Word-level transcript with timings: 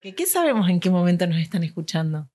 ¿Qué, 0.00 0.14
¿Qué 0.14 0.26
sabemos 0.26 0.68
en 0.68 0.80
qué 0.80 0.90
momento 0.90 1.26
nos 1.26 1.38
están 1.38 1.64
escuchando? 1.64 2.28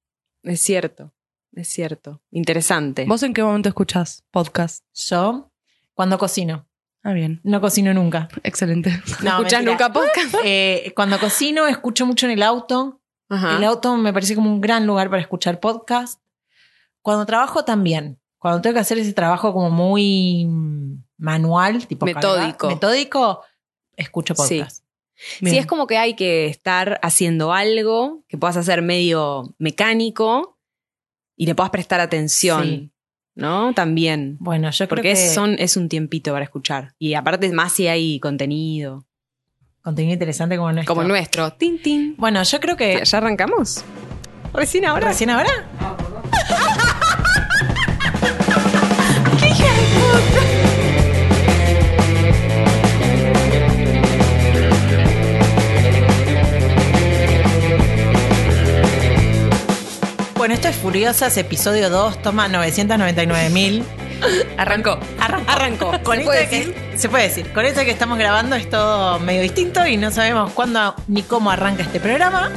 Es 0.44 0.62
cierto, 0.62 1.13
es 1.54 1.67
cierto. 1.70 2.21
Interesante. 2.32 3.05
¿Vos 3.05 3.24
en 3.24 3.33
qué 3.33 3.43
momento 3.43 3.70
escuchás 3.70 4.24
podcast? 4.32 4.83
Yo, 4.93 5.51
cuando 5.94 6.18
cocino. 6.18 6.68
Ah, 7.04 7.13
bien. 7.13 7.39
No 7.44 7.62
cocino 7.62 7.94
nunca. 7.94 8.28
Excelente. 8.44 8.91
¿No 9.23 9.38
mentira. 9.39 9.62
nunca 9.62 9.91
podcast? 9.91 10.36
Eh, 10.46 10.91
cuando 10.96 11.20
cocino, 11.20 11.68
escucho 11.68 12.05
mucho 12.05 12.26
en 12.26 12.34
el 12.34 12.44
auto. 12.44 13.02
Ajá. 13.29 13.57
El 13.57 13.64
auto 13.64 13.95
me 13.98 14.14
parece 14.14 14.36
como 14.36 14.50
un 14.52 14.61
gran 14.61 14.86
lugar 14.86 15.09
para 15.09 15.21
escuchar 15.21 15.59
podcast. 15.59 16.21
Cuando 17.02 17.25
trabajo 17.25 17.66
también. 17.66 18.20
Cuando 18.38 18.61
tengo 18.61 18.73
que 18.73 18.80
hacer 18.82 18.98
ese 18.98 19.14
trabajo 19.14 19.54
como 19.54 19.70
muy 19.70 20.45
mm, 20.45 21.04
manual, 21.18 21.88
tipo 21.88 22.05
Metódico. 22.05 22.68
cargar- 22.68 22.73
metódico, 22.75 23.41
escucho 23.95 24.36
Sí. 24.36 24.61
Sí, 25.40 25.58
es 25.58 25.66
como 25.66 25.88
que 25.88 25.98
hay 25.98 26.16
que 26.16 26.48
estar 26.48 27.00
haciendo 27.02 27.54
algo 27.54 28.23
que 28.28 28.38
puedas 28.38 28.58
hacer 28.58 28.82
medio 28.82 29.55
mecánico 29.58 30.58
y 31.36 31.45
le 31.45 31.55
puedas 31.55 31.70
prestar 31.72 32.00
atención, 32.00 32.64
Sí. 32.64 32.91
¿no? 33.36 33.73
También. 33.73 34.38
Bueno, 34.40 34.70
yo 34.72 34.78
creo 34.88 34.90
Porque 34.90 35.02
que 35.02 35.12
es, 35.14 35.34
son, 35.34 35.55
es 35.59 35.78
un 35.78 35.90
tiempito 35.90 36.31
para 36.34 36.44
escuchar. 36.45 36.94
Y 37.00 37.14
aparte, 37.16 37.52
más 37.52 37.72
si 37.73 37.88
hay 37.88 38.20
contenido. 38.20 39.05
contenido 39.81 40.14
interesante 40.14 40.58
como 40.58 40.72
nuestro. 40.72 40.94
Como 40.95 41.08
nuestro. 41.08 41.52
Tin, 41.53 41.81
tin. 41.81 42.16
Bueno, 42.17 42.44
yo 42.44 42.59
creo 42.59 42.76
que 42.78 43.02
¿Ya 43.03 43.17
arrancamos? 43.17 43.84
¿Recién 44.53 44.86
ahora? 44.86 45.08
recién 45.08 45.30
ahora. 45.31 45.50
Bueno, 60.63 60.76
esto 60.76 60.80
es 60.80 60.94
Furiosas, 60.94 61.35
episodio 61.35 61.89
2, 61.89 62.22
toma 62.22 62.47
999 62.47 63.50
mil. 63.50 63.83
Arrancó. 64.58 64.97
Arrancó. 65.19 65.52
Arrancó. 65.52 65.92
Se 66.95 67.09
puede 67.09 67.28
decir. 67.28 67.52
Con 67.52 67.66
esto 67.66 67.81
que 67.81 67.92
estamos 67.92 68.17
grabando 68.17 68.56
es 68.56 68.69
todo 68.69 69.19
medio 69.19 69.41
distinto 69.41 69.86
y 69.86 69.97
no 69.97 70.09
sabemos 70.09 70.53
cuándo 70.53 70.95
ni 71.09 71.22
cómo 71.23 71.52
arranca 71.52 71.84
este 71.84 72.00
programa. 72.00 72.50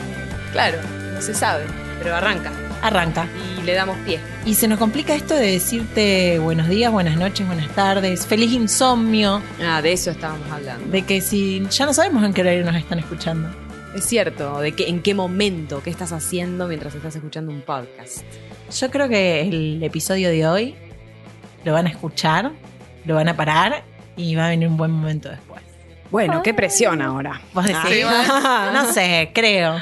Claro, 0.53 0.79
no 1.15 1.21
se 1.21 1.35
sabe, 1.35 1.65
pero 2.01 2.15
arranca. 2.15 2.53
Arranca. 2.81 3.27
Y 3.61 3.65
le 3.65 3.75
damos 3.75 3.97
pie. 4.05 4.21
Y 4.45 4.55
se 4.55 4.69
nos 4.69 4.79
complica 4.79 5.13
esto 5.13 5.35
de 5.35 5.51
decirte 5.51 6.39
buenos 6.39 6.69
días, 6.69 6.93
buenas 6.93 7.17
noches, 7.17 7.45
buenas 7.45 7.75
tardes, 7.75 8.25
feliz 8.25 8.53
insomnio, 8.53 9.43
Ah, 9.61 9.83
de 9.83 9.93
eso 9.93 10.13
estábamos 10.13 10.49
hablando. 10.53 10.93
de 10.93 11.03
que 11.03 11.21
si 11.21 11.67
ya 11.71 11.87
no 11.87 11.93
sabemos 11.93 12.23
en 12.23 12.33
qué 12.33 12.43
horario 12.43 12.65
nos 12.65 12.77
están 12.77 13.01
escuchando. 13.01 13.66
Es 13.97 14.05
cierto, 14.05 14.61
de 14.61 14.73
que, 14.73 14.89
en 14.89 15.01
qué 15.03 15.15
momento, 15.15 15.83
qué 15.83 15.89
estás 15.91 16.13
haciendo 16.13 16.69
mientras 16.69 16.95
estás 16.95 17.17
escuchando 17.17 17.51
un 17.51 17.63
podcast. 17.63 18.25
Yo 18.79 18.91
creo 18.91 19.09
que 19.09 19.41
el 19.41 19.83
episodio 19.83 20.29
de 20.29 20.47
hoy 20.47 20.75
lo 21.65 21.73
van 21.73 21.87
a 21.87 21.91
escuchar, 21.91 22.53
lo 23.07 23.15
van 23.15 23.29
a 23.29 23.37
parar 23.37 23.85
y 24.17 24.35
va 24.35 24.47
a 24.47 24.49
venir 24.51 24.69
un 24.69 24.77
buen 24.77 24.91
momento 24.91 25.31
después. 25.31 25.63
Bueno, 26.11 26.43
qué 26.43 26.53
presión 26.53 27.01
ahora. 27.01 27.41
Vos 27.55 27.65
decís, 27.65 28.05
Ah. 28.07 28.71
no 28.75 28.93
sé, 28.93 29.31
creo. 29.35 29.77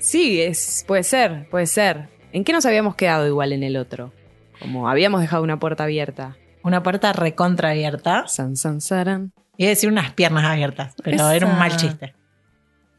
Sí, 0.00 0.40
es, 0.40 0.84
puede 0.88 1.02
ser, 1.04 1.46
puede 1.50 1.66
ser. 1.66 2.08
¿En 2.32 2.44
qué 2.44 2.52
nos 2.54 2.64
habíamos 2.64 2.94
quedado 2.96 3.26
igual 3.26 3.52
en 3.52 3.62
el 3.62 3.76
otro? 3.76 4.12
Como 4.58 4.88
habíamos 4.88 5.20
dejado 5.20 5.42
una 5.42 5.58
puerta 5.58 5.84
abierta. 5.84 6.36
Una 6.62 6.82
puerta 6.82 7.12
recontra 7.12 7.70
abierta. 7.70 8.26
San, 8.26 8.56
san, 8.56 8.80
saran. 8.80 9.32
Iba 9.58 9.68
a 9.68 9.70
decir 9.70 9.90
unas 9.90 10.12
piernas 10.14 10.44
abiertas, 10.44 10.94
pero 11.04 11.16
Esa. 11.16 11.36
era 11.36 11.46
un 11.46 11.58
mal 11.58 11.76
chiste. 11.76 12.14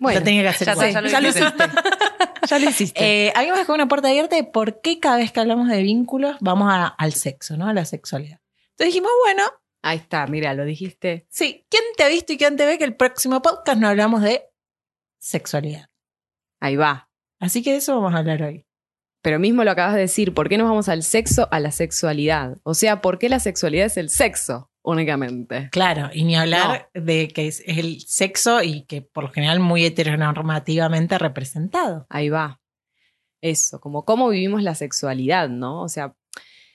Bueno, 0.02 0.20
lo 0.20 0.26
tenía 0.26 0.42
que 0.42 0.48
hacer 0.50 0.68
ya, 0.68 0.74
ya 0.90 1.02
lo 1.02 1.08
Ya 1.10 1.22
lo 1.22 1.30
hiciste. 1.30 1.64
ya 2.50 2.60
lo 2.60 2.70
hiciste. 2.70 3.28
Eh, 3.28 3.34
habíamos 3.36 3.60
dejado 3.60 3.76
una 3.76 3.88
puerta 3.88 4.10
abierta 4.10 4.36
de 4.36 4.44
por 4.44 4.82
qué 4.82 5.00
cada 5.00 5.18
vez 5.18 5.32
que 5.32 5.40
hablamos 5.40 5.70
de 5.70 5.82
vínculos 5.84 6.36
vamos 6.42 6.70
a- 6.74 6.88
al 6.88 7.14
sexo, 7.14 7.56
¿no? 7.56 7.68
A 7.68 7.74
la 7.74 7.86
sexualidad. 7.86 8.40
Entonces 8.72 8.88
dijimos, 8.88 9.12
bueno, 9.24 9.44
Ahí 9.84 9.98
está, 9.98 10.26
mira, 10.28 10.54
lo 10.56 10.66
dijiste. 10.66 11.26
sí, 11.30 11.66
¿quién 11.70 11.84
te 11.98 12.04
ha 12.04 12.08
visto 12.08 12.34
y 12.34 12.38
quién 12.38 12.58
te 12.58 12.66
ve 12.66 12.78
que 12.78 12.84
el 12.84 12.96
próximo 12.96 13.42
podcast 13.44 13.80
no 13.80 13.88
hablamos 13.88 14.22
de 14.24 14.44
sexualidad? 15.20 15.90
Ahí 16.60 16.76
va. 16.76 17.10
Así 17.40 17.62
que 17.64 17.72
de 17.72 17.78
eso 17.78 17.96
vamos 17.96 18.14
a 18.16 18.20
hablar 18.20 18.42
hoy. 18.44 18.66
Pero 19.24 19.38
mismo 19.38 19.64
lo 19.64 19.70
acabas 19.72 19.94
de 19.94 20.02
decir, 20.02 20.34
¿por 20.34 20.50
qué 20.50 20.58
nos 20.58 20.68
vamos 20.68 20.90
al 20.90 21.04
sexo, 21.04 21.48
a 21.52 21.60
la 21.60 21.72
sexualidad? 21.72 22.58
O 22.64 22.74
sea, 22.74 23.02
¿por 23.02 23.20
qué 23.20 23.30
la 23.30 23.40
sexualidad 23.40 23.86
es 23.86 23.98
el 23.98 24.10
sexo 24.10 24.71
únicamente? 24.84 25.70
Claro, 25.72 26.10
y 26.14 26.24
ni 26.24 26.36
hablar 26.36 26.90
de 26.94 27.28
que 27.28 27.48
es, 27.48 27.62
es 27.66 27.78
el 27.78 28.02
sexo 28.02 28.62
y 28.64 28.84
que 28.86 29.02
por 29.02 29.26
lo 29.26 29.32
general 29.32 29.60
muy 29.60 29.86
heteronormativamente 29.86 31.18
representado. 31.18 32.06
Ahí 32.10 32.30
va. 32.30 32.62
Eso, 33.42 33.80
como 33.80 34.06
cómo 34.06 34.30
vivimos 34.30 34.62
la 34.64 34.76
sexualidad, 34.76 35.50
¿no? 35.50 35.82
O 35.82 35.90
sea, 35.90 36.16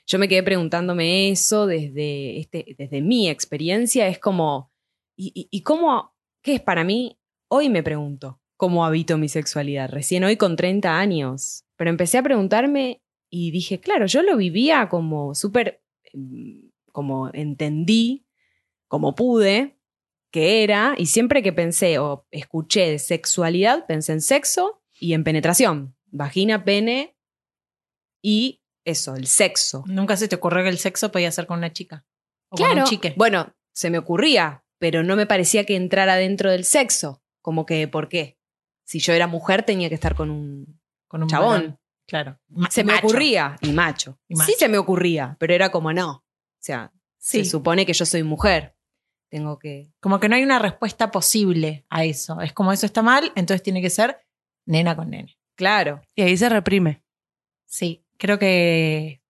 yo 0.07 0.19
me 0.19 0.29
quedé 0.29 0.43
preguntándome 0.43 1.31
eso 1.31 1.67
desde, 1.67 2.39
este, 2.39 2.77
desde 2.79 3.03
mi 3.03 3.29
experiencia. 3.29 4.09
Es 4.09 4.19
como, 4.19 4.73
¿y, 5.17 5.33
y, 5.35 5.49
y 5.51 5.63
cómo, 5.63 6.15
qué 6.43 6.55
es 6.55 6.61
para 6.61 6.85
mí? 6.85 7.19
Hoy 7.49 7.69
me 7.69 7.83
pregunto, 7.83 8.41
¿cómo 8.57 8.85
habito 8.85 9.19
mi 9.19 9.29
sexualidad? 9.29 9.91
Recién 9.91 10.25
hoy 10.25 10.37
con 10.37 10.57
30 10.57 10.99
años. 10.99 11.65
Pero 11.77 11.91
empecé 11.91 12.19
a 12.19 12.23
preguntarme 12.23 13.03
y 13.31 13.51
dije, 13.51 13.81
claro, 13.81 14.07
yo 14.07 14.23
lo 14.23 14.37
vivía 14.37 14.89
como 14.89 15.35
súper, 15.35 15.83
em, 16.13 16.66
como 16.97 17.29
entendí, 17.35 18.27
como 18.89 19.15
pude, 19.15 19.79
que 20.31 20.63
era, 20.65 20.95
y 20.97 21.05
siempre 21.07 21.43
que 21.43 21.53
pensé 21.53 21.99
o 21.99 22.27
escuché 22.31 22.89
de 22.91 22.99
sexualidad, 22.99 23.85
pensé 23.87 24.13
en 24.15 24.23
sexo 24.23 24.83
y 24.99 25.13
en 25.13 25.23
penetración. 25.23 25.95
Vagina, 26.07 26.65
pene 26.65 27.15
y 28.23 28.63
eso, 28.87 29.15
el 29.15 29.27
sexo. 29.27 29.85
Nunca 29.87 30.17
se 30.17 30.27
te 30.27 30.37
ocurrió 30.37 30.63
que 30.63 30.71
el 30.71 30.79
sexo 30.79 31.13
podía 31.13 31.31
ser 31.33 31.47
con 31.47 31.59
una 31.59 31.71
chica. 31.73 32.07
O 32.49 32.57
con 32.57 32.65
Claro. 32.65 32.81
un 32.81 32.87
chique. 32.87 33.13
Bueno, 33.15 33.55
se 33.73 33.91
me 33.91 33.99
ocurría, 33.99 34.65
pero 34.79 35.03
no 35.03 35.17
me 35.17 35.27
parecía 35.27 35.65
que 35.67 35.77
entrara 35.77 36.17
dentro 36.17 36.51
del 36.51 36.65
sexo. 36.65 37.23
Como 37.43 37.67
que, 37.67 37.89
¿por 37.89 38.09
qué? 38.09 38.39
Si 38.85 39.01
yo 39.01 39.13
era 39.13 39.27
mujer, 39.27 39.65
tenía 39.65 39.91
que 39.91 39.95
estar 39.97 40.15
con 40.15 40.31
un 40.31 40.81
con 41.09 41.23
un 41.23 41.29
chabón. 41.29 41.49
varón. 41.61 41.79
Claro. 42.07 42.39
Ma- 42.49 42.71
Se 42.71 42.85
me 42.85 42.95
ocurría. 42.95 43.57
Y 43.61 43.73
macho. 43.73 44.19
Y 44.29 44.35
macho. 44.35 44.51
Sí 44.51 44.57
se 44.59 44.69
me 44.69 44.79
ocurría, 44.79 45.37
pero 45.39 45.53
era 45.55 45.71
como 45.71 45.93
no. 45.93 46.25
O 46.67 46.73
sea, 46.75 46.93
Sí. 47.19 47.45
se 47.45 47.51
supone 47.51 47.87
que 47.87 47.93
yo 47.93 48.05
soy 48.05 48.25
mujer. 48.25 48.75
Tengo 49.29 49.57
que. 49.59 49.93
Como 50.01 50.19
que 50.19 50.29
no 50.29 50.35
hay 50.35 50.43
una 50.43 50.59
respuesta 50.59 51.13
posible 51.13 51.85
a 51.91 52.05
eso. 52.05 52.41
Es 52.41 52.53
como 52.53 52.73
eso 52.73 52.87
está 52.87 53.03
mal, 53.03 53.31
entonces 53.37 53.63
tiene 53.63 53.81
que 53.81 53.91
ser 53.91 54.19
nena 54.65 54.97
con 54.97 55.11
nene. 55.11 55.37
Claro. 55.55 56.03
Y 56.17 56.23
ahí 56.23 56.37
se 56.37 56.49
reprime. 56.49 57.05
Sí, 57.67 58.05
creo 58.19 58.41
que 58.41 59.23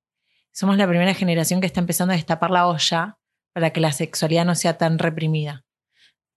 somos 0.50 0.78
la 0.78 0.88
primera 0.88 1.12
generación 1.12 1.60
que 1.60 1.66
está 1.66 1.80
empezando 1.80 2.12
a 2.14 2.16
destapar 2.16 2.50
la 2.50 2.66
olla 2.68 3.18
para 3.52 3.70
que 3.70 3.80
la 3.80 3.92
sexualidad 3.92 4.46
no 4.46 4.54
sea 4.54 4.78
tan 4.78 4.98
reprimida. 4.98 5.66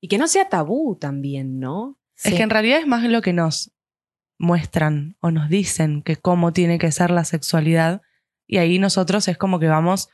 Y 0.01 0.09
que 0.09 0.17
no 0.17 0.27
sea 0.27 0.49
tabú 0.49 0.97
también, 0.99 1.59
¿no? 1.61 1.97
Es 2.23 2.33
que 2.33 2.43
en 2.43 2.49
realidad 2.49 2.79
es 2.79 2.87
más 2.87 3.03
lo 3.03 3.21
que 3.21 3.31
nos 3.31 3.71
muestran 4.37 5.16
o 5.21 5.31
nos 5.31 5.49
dicen 5.49 6.01
que 6.01 6.17
cómo 6.17 6.51
tiene 6.51 6.77
que 6.77 6.91
ser 6.91 7.09
la 7.11 7.23
sexualidad. 7.23 8.01
Y 8.47 8.57
ahí 8.57 8.79
nosotros 8.79 9.27
es 9.29 9.37
como 9.37 9.59
que 9.59 9.67
vamos, 9.67 10.09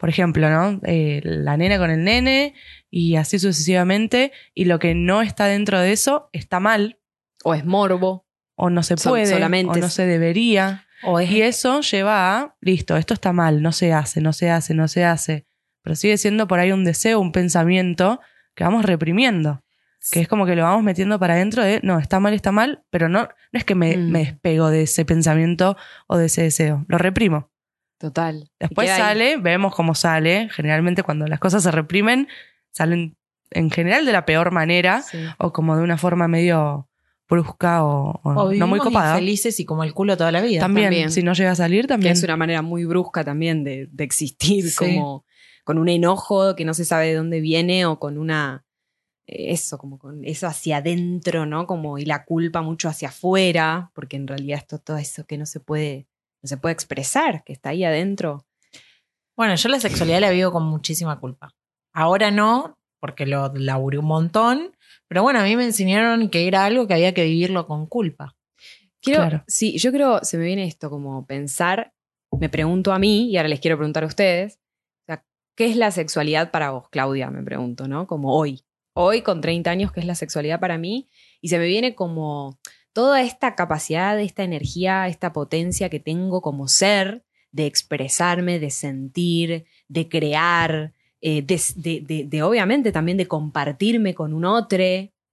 por 0.00 0.08
ejemplo, 0.08 0.48
¿no? 0.50 0.80
Eh, 0.84 1.20
la 1.22 1.56
nena 1.56 1.78
con 1.78 1.90
el 1.90 2.02
nene 2.02 2.54
y 2.90 3.14
así 3.16 3.38
sucesivamente. 3.38 4.32
Y 4.54 4.64
lo 4.64 4.78
que 4.78 4.94
no 4.96 5.20
está 5.22 5.44
dentro 5.44 5.78
de 5.78 5.92
eso 5.92 6.30
está 6.32 6.58
mal 6.58 6.98
O 7.44 7.54
es 7.54 7.64
morbo. 7.66 8.26
o 8.56 8.70
no 8.70 8.82
se 8.82 8.96
Sol- 8.96 9.12
puede 9.12 9.26
solamente 9.26 9.78
o 9.78 9.80
no 9.80 9.86
es- 9.86 9.92
se 9.92 10.06
debería. 10.06 10.86
O 11.02 11.20
es 11.20 11.30
Y 11.30 11.42
eso 11.42 11.80
lleva 11.82 12.38
a, 12.38 12.56
listo, 12.60 12.96
esto 12.96 13.14
está 13.14 13.32
mal, 13.32 13.62
no 13.62 13.72
se 13.72 13.92
hace, 13.92 14.20
no 14.20 14.32
se 14.32 14.50
hace, 14.50 14.74
no 14.74 14.88
se 14.88 15.04
hace. 15.04 15.46
Pero 15.82 15.94
sigue 15.96 16.16
siendo 16.18 16.46
por 16.48 16.58
ahí 16.60 16.72
un 16.72 16.84
deseo, 16.84 17.20
un 17.20 17.32
pensamiento 17.32 18.20
que 18.54 18.64
vamos 18.64 18.84
reprimiendo. 18.84 19.62
Que 20.12 20.20
es 20.20 20.28
como 20.28 20.46
que 20.46 20.56
lo 20.56 20.62
vamos 20.62 20.82
metiendo 20.82 21.18
para 21.18 21.34
adentro 21.34 21.62
de, 21.62 21.80
no, 21.82 21.98
está 21.98 22.20
mal, 22.20 22.32
está 22.32 22.52
mal, 22.52 22.82
pero 22.88 23.10
no, 23.10 23.24
no 23.24 23.58
es 23.58 23.64
que 23.64 23.74
me, 23.74 23.96
Mm. 23.98 24.10
me 24.10 24.18
despego 24.20 24.70
de 24.70 24.82
ese 24.84 25.04
pensamiento 25.04 25.76
o 26.06 26.16
de 26.16 26.26
ese 26.26 26.42
deseo, 26.42 26.86
lo 26.88 26.96
reprimo. 26.96 27.49
Total. 28.00 28.50
Después 28.58 28.88
sale, 28.88 29.36
vemos 29.36 29.74
cómo 29.74 29.94
sale. 29.94 30.48
Generalmente 30.50 31.02
cuando 31.02 31.26
las 31.26 31.38
cosas 31.38 31.62
se 31.62 31.70
reprimen, 31.70 32.26
salen 32.72 33.16
en 33.50 33.70
general 33.70 34.06
de 34.06 34.12
la 34.12 34.24
peor 34.24 34.50
manera 34.52 35.02
Sí. 35.02 35.18
o 35.38 35.52
como 35.52 35.76
de 35.76 35.82
una 35.82 35.98
forma 35.98 36.26
medio 36.26 36.88
brusca 37.28 37.84
o, 37.84 38.18
o 38.24 38.30
o 38.30 38.32
no 38.34 38.66
muy 38.66 38.78
vivimos 38.78 38.80
copada. 38.80 39.12
infelices 39.14 39.60
y 39.60 39.64
como 39.66 39.84
el 39.84 39.92
culo 39.92 40.16
toda 40.16 40.32
la 40.32 40.40
vida. 40.40 40.60
También, 40.60 40.86
también. 40.86 41.10
si 41.12 41.22
no 41.22 41.32
llega 41.34 41.50
a 41.52 41.54
salir, 41.54 41.82
Que 41.82 41.88
también. 41.88 42.12
es 42.14 42.22
una 42.24 42.36
manera 42.38 42.62
muy 42.62 42.84
brusca 42.86 43.22
también 43.22 43.62
de, 43.64 43.86
de 43.92 44.04
existir, 44.04 44.68
Sí. 44.70 44.76
como 44.96 45.24
con 45.62 45.76
un 45.78 45.88
enojo 45.90 46.56
que 46.56 46.64
no 46.64 46.72
se 46.74 46.84
sabe 46.86 47.08
de 47.08 47.14
dónde 47.16 47.40
viene 47.40 47.84
o 47.86 47.98
con 48.00 48.16
una. 48.18 48.64
eh, 49.26 49.52
Eso, 49.52 49.76
como 49.78 49.98
con 49.98 50.24
eso 50.24 50.46
hacia 50.46 50.78
adentro, 50.78 51.44
¿no? 51.46 51.66
Como 51.66 51.98
y 51.98 52.04
la 52.06 52.24
culpa 52.24 52.62
mucho 52.62 52.88
hacia 52.88 53.08
afuera, 53.10 53.90
porque 53.94 54.16
en 54.16 54.26
realidad 54.26 54.58
esto, 54.58 54.78
todo 54.78 54.96
eso 54.96 55.24
que 55.26 55.36
no 55.38 55.44
se 55.46 55.60
puede, 55.60 56.08
no 56.42 56.48
se 56.48 56.56
puede 56.56 56.72
expresar, 56.72 57.44
que 57.44 57.52
está 57.52 57.70
ahí 57.70 57.84
adentro. 57.84 58.46
Bueno, 59.36 59.54
yo 59.54 59.68
la 59.68 59.80
sexualidad 59.80 60.20
la 60.20 60.30
vivo 60.30 60.52
con 60.52 60.64
muchísima 60.64 61.18
culpa. 61.18 61.54
Ahora 61.92 62.30
no, 62.30 62.78
porque 63.00 63.26
lo 63.26 63.52
laburé 63.54 63.98
un 63.98 64.06
montón, 64.06 64.76
pero 65.08 65.22
bueno, 65.22 65.40
a 65.40 65.44
mí 65.44 65.56
me 65.56 65.64
enseñaron 65.64 66.28
que 66.28 66.46
era 66.46 66.64
algo 66.64 66.86
que 66.86 66.94
había 66.94 67.14
que 67.14 67.24
vivirlo 67.24 67.66
con 67.66 67.86
culpa. 67.86 68.36
Quiero, 69.00 69.20
Claro. 69.20 69.44
Sí, 69.46 69.78
yo 69.78 69.92
creo, 69.92 70.20
se 70.22 70.36
me 70.36 70.44
viene 70.44 70.64
esto 70.64 70.90
como 70.90 71.26
pensar, 71.26 71.92
me 72.38 72.48
pregunto 72.48 72.92
a 72.92 72.98
mí 72.98 73.30
y 73.30 73.36
ahora 73.36 73.48
les 73.48 73.60
quiero 73.60 73.76
preguntar 73.76 74.04
a 74.04 74.06
ustedes, 74.06 74.60
o 75.02 75.06
sea, 75.06 75.24
¿qué 75.56 75.66
es 75.66 75.76
la 75.76 75.90
sexualidad 75.90 76.50
para 76.50 76.70
vos, 76.70 76.88
Claudia? 76.90 77.30
Me 77.30 77.42
pregunto, 77.42 77.88
¿no? 77.88 78.06
Como 78.06 78.36
hoy, 78.36 78.62
hoy 78.94 79.22
con 79.22 79.40
30 79.40 79.70
años, 79.70 79.92
¿qué 79.92 80.00
es 80.00 80.06
la 80.06 80.14
sexualidad 80.14 80.60
para 80.60 80.78
mí? 80.78 81.08
Y 81.40 81.48
se 81.48 81.58
me 81.58 81.66
viene 81.66 81.94
como 81.94 82.58
toda 82.92 83.22
esta 83.22 83.54
capacidad, 83.54 84.18
esta 84.20 84.42
energía, 84.42 85.06
esta 85.08 85.32
potencia 85.32 85.88
que 85.88 86.00
tengo 86.00 86.42
como 86.42 86.68
ser 86.68 87.24
de 87.52 87.66
expresarme, 87.66 88.58
de 88.58 88.70
sentir, 88.70 89.66
de 89.88 90.08
crear, 90.08 90.92
eh, 91.20 91.42
de, 91.42 92.42
obviamente 92.42 92.92
también 92.92 93.18
de 93.18 93.28
compartirme 93.28 94.14
con 94.14 94.32
un 94.32 94.44
otro, 94.44 94.78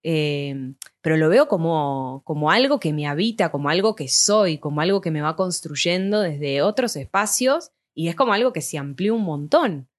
eh, 0.04 0.74
pero 1.02 1.18
lo 1.18 1.30
veo 1.30 1.48
como, 1.48 2.22
como 2.26 2.52
algo 2.52 2.80
que 2.80 2.94
me 2.94 3.08
habita, 3.08 3.50
como 3.50 3.70
algo 3.70 3.96
que 3.96 4.08
soy, 4.08 4.58
como 4.58 4.82
algo 4.82 5.02
que 5.02 5.12
me 5.12 5.22
va 5.22 5.36
construyendo 5.36 6.22
desde 6.22 6.62
otros 6.62 6.96
espacios 6.96 7.72
y 7.94 8.10
es 8.10 8.16
como 8.16 8.34
algo 8.34 8.54
que 8.54 8.62
se 8.62 8.78
amplió 8.78 9.16
un 9.16 9.24
montón. 9.24 9.90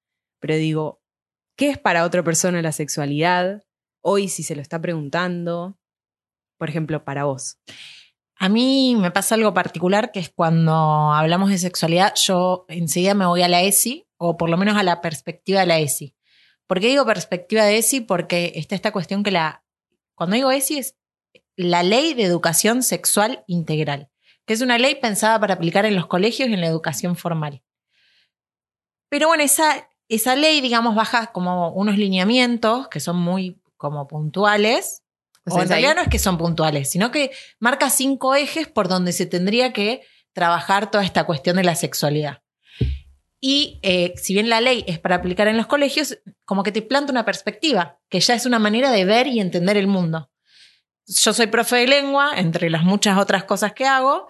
Pero 0.41 0.57
digo, 0.57 1.01
¿qué 1.57 1.71
es 1.71 1.79
para 1.79 2.05
otra 2.05 2.23
persona 2.23 2.63
la 2.63 2.73
sexualidad? 2.73 3.65
Hoy 4.01 4.29
si 4.29 4.43
se 4.43 4.55
lo 4.55 4.63
está 4.63 4.81
preguntando, 4.81 5.77
por 6.59 6.69
ejemplo, 6.69 7.05
para 7.05 7.25
vos. 7.25 7.59
A 8.37 8.49
mí 8.49 8.95
me 8.97 9.11
pasa 9.11 9.35
algo 9.35 9.53
particular 9.55 10.13
que 10.13 10.21
es 10.21 10.29
cuando 10.29 10.73
hablamos 11.13 11.51
de 11.51 11.59
sexualidad, 11.59 12.15
yo 12.15 12.67
enseguida 12.69 13.15
me 13.15 13.27
voy 13.27 13.43
a 13.43 13.49
la 13.49 13.63
ESI, 13.63 14.07
o 14.17 14.37
por 14.37 14.51
lo 14.51 14.57
menos 14.57 14.77
a 14.77 14.83
la 14.83 15.01
perspectiva 15.01 15.61
de 15.61 15.67
la 15.67 15.79
ESI. 15.79 16.15
¿Por 16.67 16.81
qué 16.81 16.89
digo 16.89 17.07
perspectiva 17.07 17.65
de 17.65 17.79
ESI? 17.79 18.03
Porque 18.03 18.53
está 18.57 18.75
esta 18.75 18.93
cuestión 18.93 19.23
que 19.23 19.31
la. 19.31 19.65
Cuando 20.15 20.37
digo 20.37 20.51
ESI 20.51 20.79
es 20.79 20.97
la 21.57 21.83
Ley 21.83 22.15
de 22.15 22.25
Educación 22.25 22.83
Sexual 22.83 23.43
Integral, 23.47 24.11
que 24.47 24.55
es 24.55 24.61
una 24.61 24.79
ley 24.79 24.95
pensada 24.97 25.41
para 25.41 25.55
aplicar 25.55 25.87
en 25.87 25.97
los 25.97 26.07
colegios 26.07 26.49
y 26.49 26.53
en 26.53 26.61
la 26.61 26.67
educación 26.67 27.17
formal. 27.17 27.63
Pero 29.09 29.29
bueno, 29.29 29.43
esa, 29.43 29.89
esa 30.09 30.37
ley, 30.37 30.61
digamos, 30.61 30.95
baja 30.95 31.29
como 31.33 31.73
unos 31.73 31.97
lineamientos 31.97 32.89
que 32.89 33.01
son 33.01 33.17
muy 33.17 33.61
como 33.77 34.07
puntuales. 34.07 35.03
O 35.49 35.55
sea, 35.55 35.63
en 35.63 35.73
ahí- 35.73 35.83
realidad 35.83 35.97
no 35.97 36.03
es 36.03 36.09
que 36.09 36.19
son 36.19 36.39
puntuales, 36.39 36.91
sino 36.91 37.11
que 37.11 37.31
marca 37.59 37.91
cinco 37.91 38.35
ejes 38.35 38.69
por 38.69 38.89
donde 38.89 39.13
se 39.13 39.27
tendría 39.27 39.73
que 39.73 40.03
trabajar 40.33 40.91
toda 40.91 41.05
esta 41.05 41.25
cuestión 41.25 41.57
de 41.57 41.65
la 41.65 41.75
sexualidad. 41.75 42.43
Y 43.41 43.79
eh, 43.83 44.15
si 44.17 44.35
bien 44.35 44.49
la 44.49 44.61
ley 44.61 44.85
es 44.89 44.99
para 44.99 45.17
aplicar 45.17 45.47
en 45.47 45.57
los 45.57 45.67
colegios, 45.67 46.19
como 46.45 46.63
que 46.65 46.73
te 46.73 46.83
planta 46.83 47.13
una 47.13 47.25
perspectiva, 47.25 47.99
que 48.09 48.19
ya 48.21 48.35
es 48.35 48.47
una 48.47 48.59
manera 48.59 48.91
de 48.91 49.05
ver 49.05 49.29
y 49.29 49.39
entender 49.41 49.77
el 49.77 49.87
mundo. 49.87 50.31
Yo 51.07 51.33
soy 51.33 51.47
profe 51.47 51.77
de 51.77 51.87
lengua, 51.87 52.33
entre 52.37 52.69
las 52.69 52.83
muchas 52.83 53.17
otras 53.17 53.45
cosas 53.45 53.73
que 53.75 53.87
hago, 53.87 54.27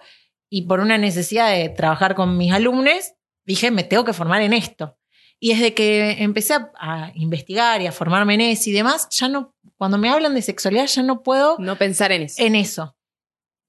y 0.47 0.63
por 0.67 0.79
una 0.79 0.97
necesidad 0.97 1.51
de 1.51 1.69
trabajar 1.69 2.13
con 2.15 2.37
mis 2.37 2.53
alumnos, 2.53 3.13
dije, 3.45 3.71
me 3.71 3.83
tengo 3.83 4.05
que 4.05 4.13
formar 4.13 4.41
en 4.43 4.53
esto. 4.53 4.98
Y 5.41 5.53
desde 5.53 5.73
que 5.73 6.21
empecé 6.23 6.53
a, 6.55 6.71
a 6.75 7.11
investigar 7.15 7.81
y 7.81 7.87
a 7.87 7.91
formarme 7.91 8.33
en 8.33 8.41
eso 8.41 8.69
y 8.69 8.73
demás, 8.73 9.07
ya 9.11 9.29
no, 9.29 9.55
cuando 9.77 9.97
me 9.97 10.09
hablan 10.09 10.35
de 10.35 10.41
sexualidad, 10.41 10.87
ya 10.87 11.01
no 11.03 11.23
puedo 11.23 11.57
No 11.59 11.77
pensar 11.77 12.11
en 12.11 12.23
eso. 12.23 12.41
en 12.43 12.55
eso. 12.55 12.95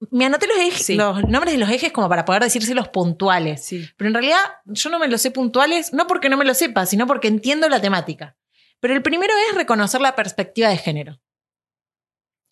Me 0.09 0.25
anoté 0.25 0.47
los, 0.47 0.57
ejes- 0.57 0.83
Sí. 0.83 0.95
los 0.95 1.23
nombres 1.29 1.53
de 1.53 1.59
los 1.59 1.69
ejes 1.69 1.91
como 1.93 2.09
para 2.09 2.25
poder 2.25 2.41
decírselos 2.43 2.87
puntuales. 2.89 3.63
Sí. 3.63 3.87
Pero 3.97 4.07
en 4.09 4.13
realidad 4.15 4.39
yo 4.65 4.89
no 4.89 4.99
me 4.99 5.07
los 5.07 5.21
sé 5.21 5.31
puntuales, 5.31 5.93
no 5.93 6.07
porque 6.07 6.27
no 6.27 6.37
me 6.37 6.43
lo 6.45 6.53
sepa, 6.55 6.85
sino 6.87 7.07
porque 7.07 7.27
entiendo 7.27 7.69
la 7.69 7.79
temática. 7.79 8.35
Pero 8.79 8.93
el 8.95 9.03
primero 9.03 9.31
es 9.49 9.55
reconocer 9.55 10.01
la 10.01 10.15
perspectiva 10.15 10.69
de 10.69 10.77
género. 10.77 11.21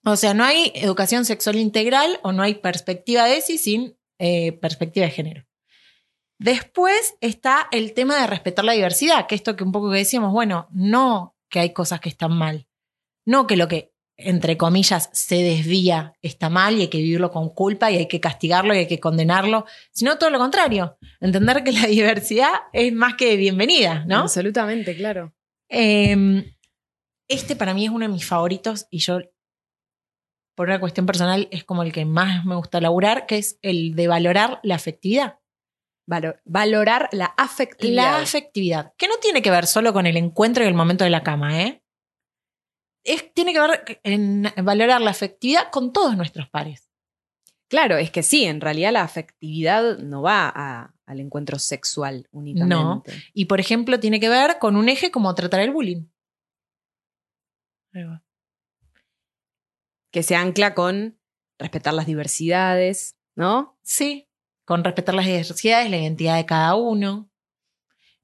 O 0.05 0.15
sea, 0.15 0.33
no 0.33 0.45
hay 0.45 0.71
educación 0.75 1.25
sexual 1.25 1.57
integral 1.57 2.19
o 2.23 2.31
no 2.31 2.43
hay 2.43 2.53
perspectiva 2.55 3.25
de 3.25 3.37
ESI 3.37 3.57
sin 3.57 3.97
eh, 4.19 4.53
perspectiva 4.53 5.05
de 5.07 5.11
género. 5.11 5.45
Después 6.39 7.15
está 7.19 7.67
el 7.71 7.93
tema 7.93 8.19
de 8.19 8.25
respetar 8.25 8.63
la 8.63 8.71
diversidad, 8.71 9.27
que 9.27 9.35
esto 9.35 9.57
que 9.57 9.65
un 9.65 9.73
poco 9.73 9.91
que 9.91 9.97
decíamos, 9.97 10.31
bueno, 10.31 10.69
no 10.71 11.35
que 11.49 11.59
hay 11.59 11.73
cosas 11.73 11.99
que 11.99 12.07
están 12.07 12.31
mal, 12.31 12.65
no 13.25 13.45
que 13.45 13.57
lo 13.57 13.67
que, 13.67 13.91
entre 14.15 14.55
comillas, 14.55 15.09
se 15.11 15.35
desvía 15.43 16.13
está 16.21 16.49
mal 16.49 16.77
y 16.77 16.81
hay 16.81 16.87
que 16.87 16.99
vivirlo 16.99 17.29
con 17.29 17.49
culpa 17.49 17.91
y 17.91 17.97
hay 17.97 18.07
que 18.07 18.21
castigarlo 18.21 18.73
y 18.73 18.79
hay 18.79 18.87
que 18.87 19.01
condenarlo, 19.01 19.65
sino 19.91 20.17
todo 20.17 20.29
lo 20.29 20.39
contrario, 20.39 20.97
entender 21.19 21.61
que 21.65 21.73
la 21.73 21.87
diversidad 21.87 22.53
es 22.71 22.93
más 22.93 23.15
que 23.15 23.35
bienvenida, 23.35 24.05
¿no? 24.07 24.19
Absolutamente, 24.19 24.95
claro. 24.95 25.33
Eh, 25.67 26.45
este 27.27 27.55
para 27.57 27.73
mí 27.73 27.85
es 27.85 27.91
uno 27.91 28.05
de 28.05 28.13
mis 28.13 28.25
favoritos 28.25 28.87
y 28.89 28.99
yo, 28.99 29.19
por 30.55 30.69
una 30.69 30.79
cuestión 30.79 31.05
personal, 31.05 31.49
es 31.51 31.65
como 31.65 31.83
el 31.83 31.91
que 31.91 32.05
más 32.05 32.45
me 32.45 32.55
gusta 32.55 32.79
laburar, 32.79 33.25
que 33.25 33.37
es 33.37 33.59
el 33.61 33.93
de 33.95 34.07
valorar 34.07 34.61
la 34.63 34.75
afectividad. 34.75 35.38
Valo- 36.09 36.39
valorar 36.45 37.07
la 37.11 37.25
afectividad. 37.37 38.03
La 38.17 38.19
afectividad, 38.21 38.93
que 38.97 39.07
no 39.07 39.17
tiene 39.21 39.41
que 39.43 39.51
ver 39.51 39.67
solo 39.67 39.93
con 39.93 40.07
el 40.07 40.17
encuentro 40.17 40.63
y 40.63 40.67
el 40.67 40.73
momento 40.73 41.03
de 41.03 41.09
la 41.11 41.21
cama, 41.23 41.61
¿eh? 41.61 41.83
Es, 43.03 43.33
tiene 43.33 43.53
que 43.53 43.59
ver 43.61 43.99
en 44.03 44.43
valorar 44.63 45.01
la 45.01 45.11
afectividad 45.11 45.69
con 45.71 45.93
todos 45.93 46.17
nuestros 46.17 46.49
pares. 46.49 46.89
Claro, 47.69 47.97
es 47.97 48.09
que 48.09 48.23
sí, 48.23 48.45
en 48.45 48.59
realidad 48.61 48.91
la 48.91 49.03
afectividad 49.03 49.99
no 49.99 50.23
va 50.23 50.51
a- 50.53 50.93
al 51.05 51.19
encuentro 51.19 51.59
sexual 51.59 52.27
únicamente. 52.31 53.13
Y, 53.33 53.45
por 53.45 53.59
ejemplo, 53.59 53.99
tiene 53.99 54.19
que 54.19 54.29
ver 54.29 54.57
con 54.59 54.75
un 54.75 54.89
eje 54.89 55.11
como 55.11 55.33
tratar 55.35 55.59
el 55.61 55.71
bullying. 55.71 56.05
Que 60.11 60.23
se 60.23 60.35
ancla 60.35 60.73
con 60.73 61.19
respetar 61.59 61.93
las 61.93 62.05
diversidades, 62.07 63.17
¿no? 63.35 63.77
Sí, 63.83 64.28
con 64.69 64.83
respetar 64.83 65.15
las 65.15 65.25
diversidades, 65.25 65.89
la 65.89 65.97
identidad 65.97 66.35
de 66.37 66.45
cada 66.45 66.75
uno, 66.75 67.27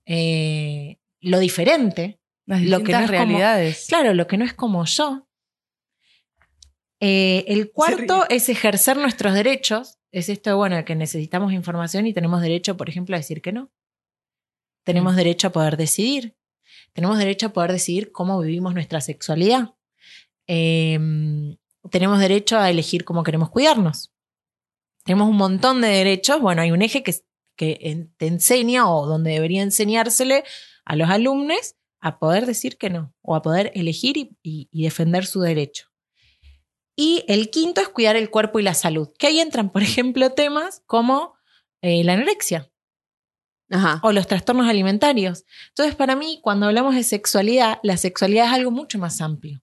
eh, 0.06 1.00
lo 1.19 1.39
diferente. 1.39 2.19
Las 2.45 2.62
Lo 2.62 2.83
que 2.83 2.92
no 2.92 3.00
es 3.00 3.06
como- 3.07 3.12
realidades. 3.12 3.86
Claro, 3.89 4.13
lo 4.13 4.27
que 4.27 4.38
no 4.38 4.45
es 4.45 4.53
como 4.53 4.86
yo. 4.86 5.27
Eh, 7.00 7.45
el 7.47 7.71
cuarto 7.71 8.25
es 8.30 8.47
ejercer 8.50 8.97
nuestros 8.97 9.33
derechos. 9.33 9.97
Es 10.12 10.30
esto 10.30 10.51
de, 10.51 10.56
bueno, 10.56 10.86
que 10.86 10.94
necesitamos 10.95 11.51
información 11.51 12.06
y 12.06 12.13
tenemos 12.13 12.44
derecho, 12.44 12.77
por 12.77 12.89
ejemplo, 12.89 13.15
a 13.15 13.19
decir 13.19 13.42
que 13.42 13.51
no. 13.51 13.71
Tenemos 14.83 15.13
Mm. 15.13 15.18
derecho 15.18 15.47
a 15.47 15.51
poder 15.51 15.77
decidir. 15.77 16.36
Tenemos 16.94 17.18
derecho 17.18 17.47
a 17.47 17.53
poder 17.53 17.71
decidir 17.71 18.12
cómo 18.12 18.39
vivimos 18.39 18.75
nuestra 18.75 19.01
sexualidad. 19.01 19.74
Eh, 20.47 21.00
tenemos 21.89 22.19
derecho 22.19 22.59
a 22.59 22.69
elegir 22.69 23.03
cómo 23.03 23.24
queremos 23.24 23.50
cuidarnos. 23.50 24.12
Tenemos 25.06 25.30
un 25.30 25.38
montón 25.38 25.81
de 25.81 25.88
derechos. 25.88 26.42
Bueno, 26.42 26.62
hay 26.62 26.71
un 26.71 26.81
eje 26.81 27.04
que, 27.04 27.16
que 27.56 28.07
te 28.18 28.28
enseña 28.28 28.90
o 28.90 29.06
donde 29.06 29.31
debería 29.31 29.62
enseñársele 29.62 30.44
a 30.83 30.95
los 30.95 31.09
alumnos 31.09 31.76
a 32.02 32.19
poder 32.19 32.45
decir 32.45 32.78
que 32.78 32.90
no 32.90 33.14
o 33.21 33.35
a 33.35 33.42
poder 33.42 33.71
elegir 33.76 34.18
y, 34.18 34.38
y- 34.44 34.68
y 34.71 34.83
defender 34.83 35.26
su 35.26 35.42
derecho. 35.42 35.88
Y 36.97 37.24
el 37.28 37.50
quinto 37.50 37.81
es 37.81 37.90
cuidar 37.90 38.16
el 38.16 38.30
cuerpo 38.30 38.59
y 38.59 38.64
la 38.64 38.74
salud, 38.74 39.09
que 39.19 39.28
ahí 39.28 39.40
entran, 39.40 39.69
por 39.69 39.81
ejemplo, 39.83 40.31
temas 40.31 40.81
como 40.85 41.33
eh, 41.81 42.04
la 42.04 42.14
anorexia 42.14 42.71
Ajá. 43.69 44.00
o 44.04 44.12
los 44.12 44.28
trastornos 44.28 44.68
alimentarios. 44.68 45.44
Entonces, 45.69 45.95
para 45.95 46.16
mí, 46.16 46.40
cuando 46.42 46.68
hablamos 46.68 46.95
de 46.95 47.04
sexualidad, 47.04 47.80
la 47.83 47.97
sexualidad 47.97 48.45
es 48.47 48.54
algo 48.54 48.71
mucho 48.71 48.97
más 48.97 49.19
amplio. 49.21 49.62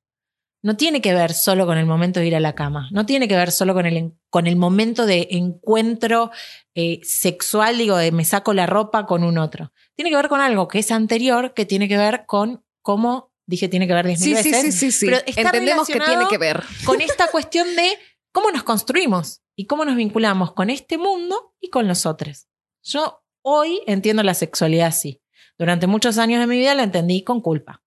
No 0.63 0.77
tiene 0.77 1.01
que 1.01 1.15
ver 1.15 1.33
solo 1.33 1.65
con 1.67 1.79
el 1.79 1.87
momento 1.87 2.21
de 2.21 2.27
ir 2.27 2.37
a 2.37 2.41
la 2.41 2.55
cama, 2.55 2.89
no 2.93 3.07
tiene 3.07 3.27
que 3.29 3.35
ver 3.37 3.51
solo 3.51 3.73
con 3.75 3.87
el, 3.87 4.13
con 4.33 4.47
el 4.47 4.57
momento 4.57 5.05
de 5.05 5.29
encuentro 5.33 6.31
eh, 6.75 7.01
sexual, 7.03 7.77
digo, 7.77 7.99
de 7.99 8.13
me 8.13 8.25
saco 8.25 8.55
la 8.55 8.65
ropa 8.65 9.05
con 9.05 9.25
un 9.25 9.37
otro. 9.37 9.75
Tiene 9.95 10.09
que 10.09 10.17
ver 10.17 10.31
con 10.31 10.41
algo 10.41 10.69
que 10.69 10.79
es 10.79 10.91
anterior, 10.91 11.53
que 11.53 11.67
tiene 11.67 11.87
que 11.87 11.99
ver 11.99 12.25
con 12.25 12.65
cómo, 12.81 13.31
dije, 13.47 13.69
tiene 13.69 13.87
que 13.87 13.93
ver 13.93 14.07
diez 14.07 14.21
mil 14.23 14.35
Sí, 14.39 14.43
sí, 14.43 14.51
veces, 14.51 14.75
sí, 14.75 14.91
sí, 14.91 14.93
sí. 14.93 15.05
pero 15.07 15.19
está 15.27 15.43
Entendemos 15.43 15.87
que 15.87 16.01
tiene 16.01 16.25
que 16.31 16.39
ver. 16.39 16.65
con 16.87 17.01
esta 17.03 17.31
cuestión 17.31 17.77
de 17.77 17.87
cómo 18.33 18.51
nos 18.51 18.63
construimos 18.63 19.43
y 19.55 19.67
cómo 19.67 19.85
nos 19.85 19.97
vinculamos 19.97 20.55
con 20.55 20.71
este 20.71 20.97
mundo 20.97 21.53
y 21.61 21.69
con 21.69 21.87
los 21.87 22.07
otros. 22.07 22.47
Yo 22.83 23.23
hoy 23.43 23.83
entiendo 23.87 24.23
la 24.23 24.33
sexualidad 24.33 24.87
así. 24.87 25.21
Durante 25.59 25.87
muchos 25.87 26.17
años 26.17 26.41
de 26.41 26.47
mi 26.47 26.57
vida 26.57 26.75
la 26.75 26.85
entendí 26.85 27.23
con 27.23 27.43
culpa. 27.43 27.83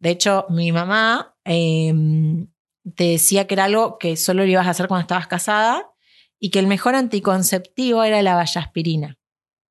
De 0.00 0.10
hecho, 0.10 0.46
mi 0.50 0.72
mamá 0.72 1.36
eh, 1.44 1.94
te 2.96 3.04
decía 3.04 3.46
que 3.46 3.54
era 3.54 3.64
algo 3.64 3.98
que 3.98 4.16
solo 4.16 4.44
lo 4.44 4.50
ibas 4.50 4.66
a 4.66 4.70
hacer 4.70 4.88
cuando 4.88 5.02
estabas 5.02 5.26
casada 5.26 5.90
y 6.38 6.50
que 6.50 6.58
el 6.58 6.66
mejor 6.66 6.94
anticonceptivo 6.94 8.02
era 8.04 8.20
la 8.22 8.34
vallaspirina. 8.34 9.18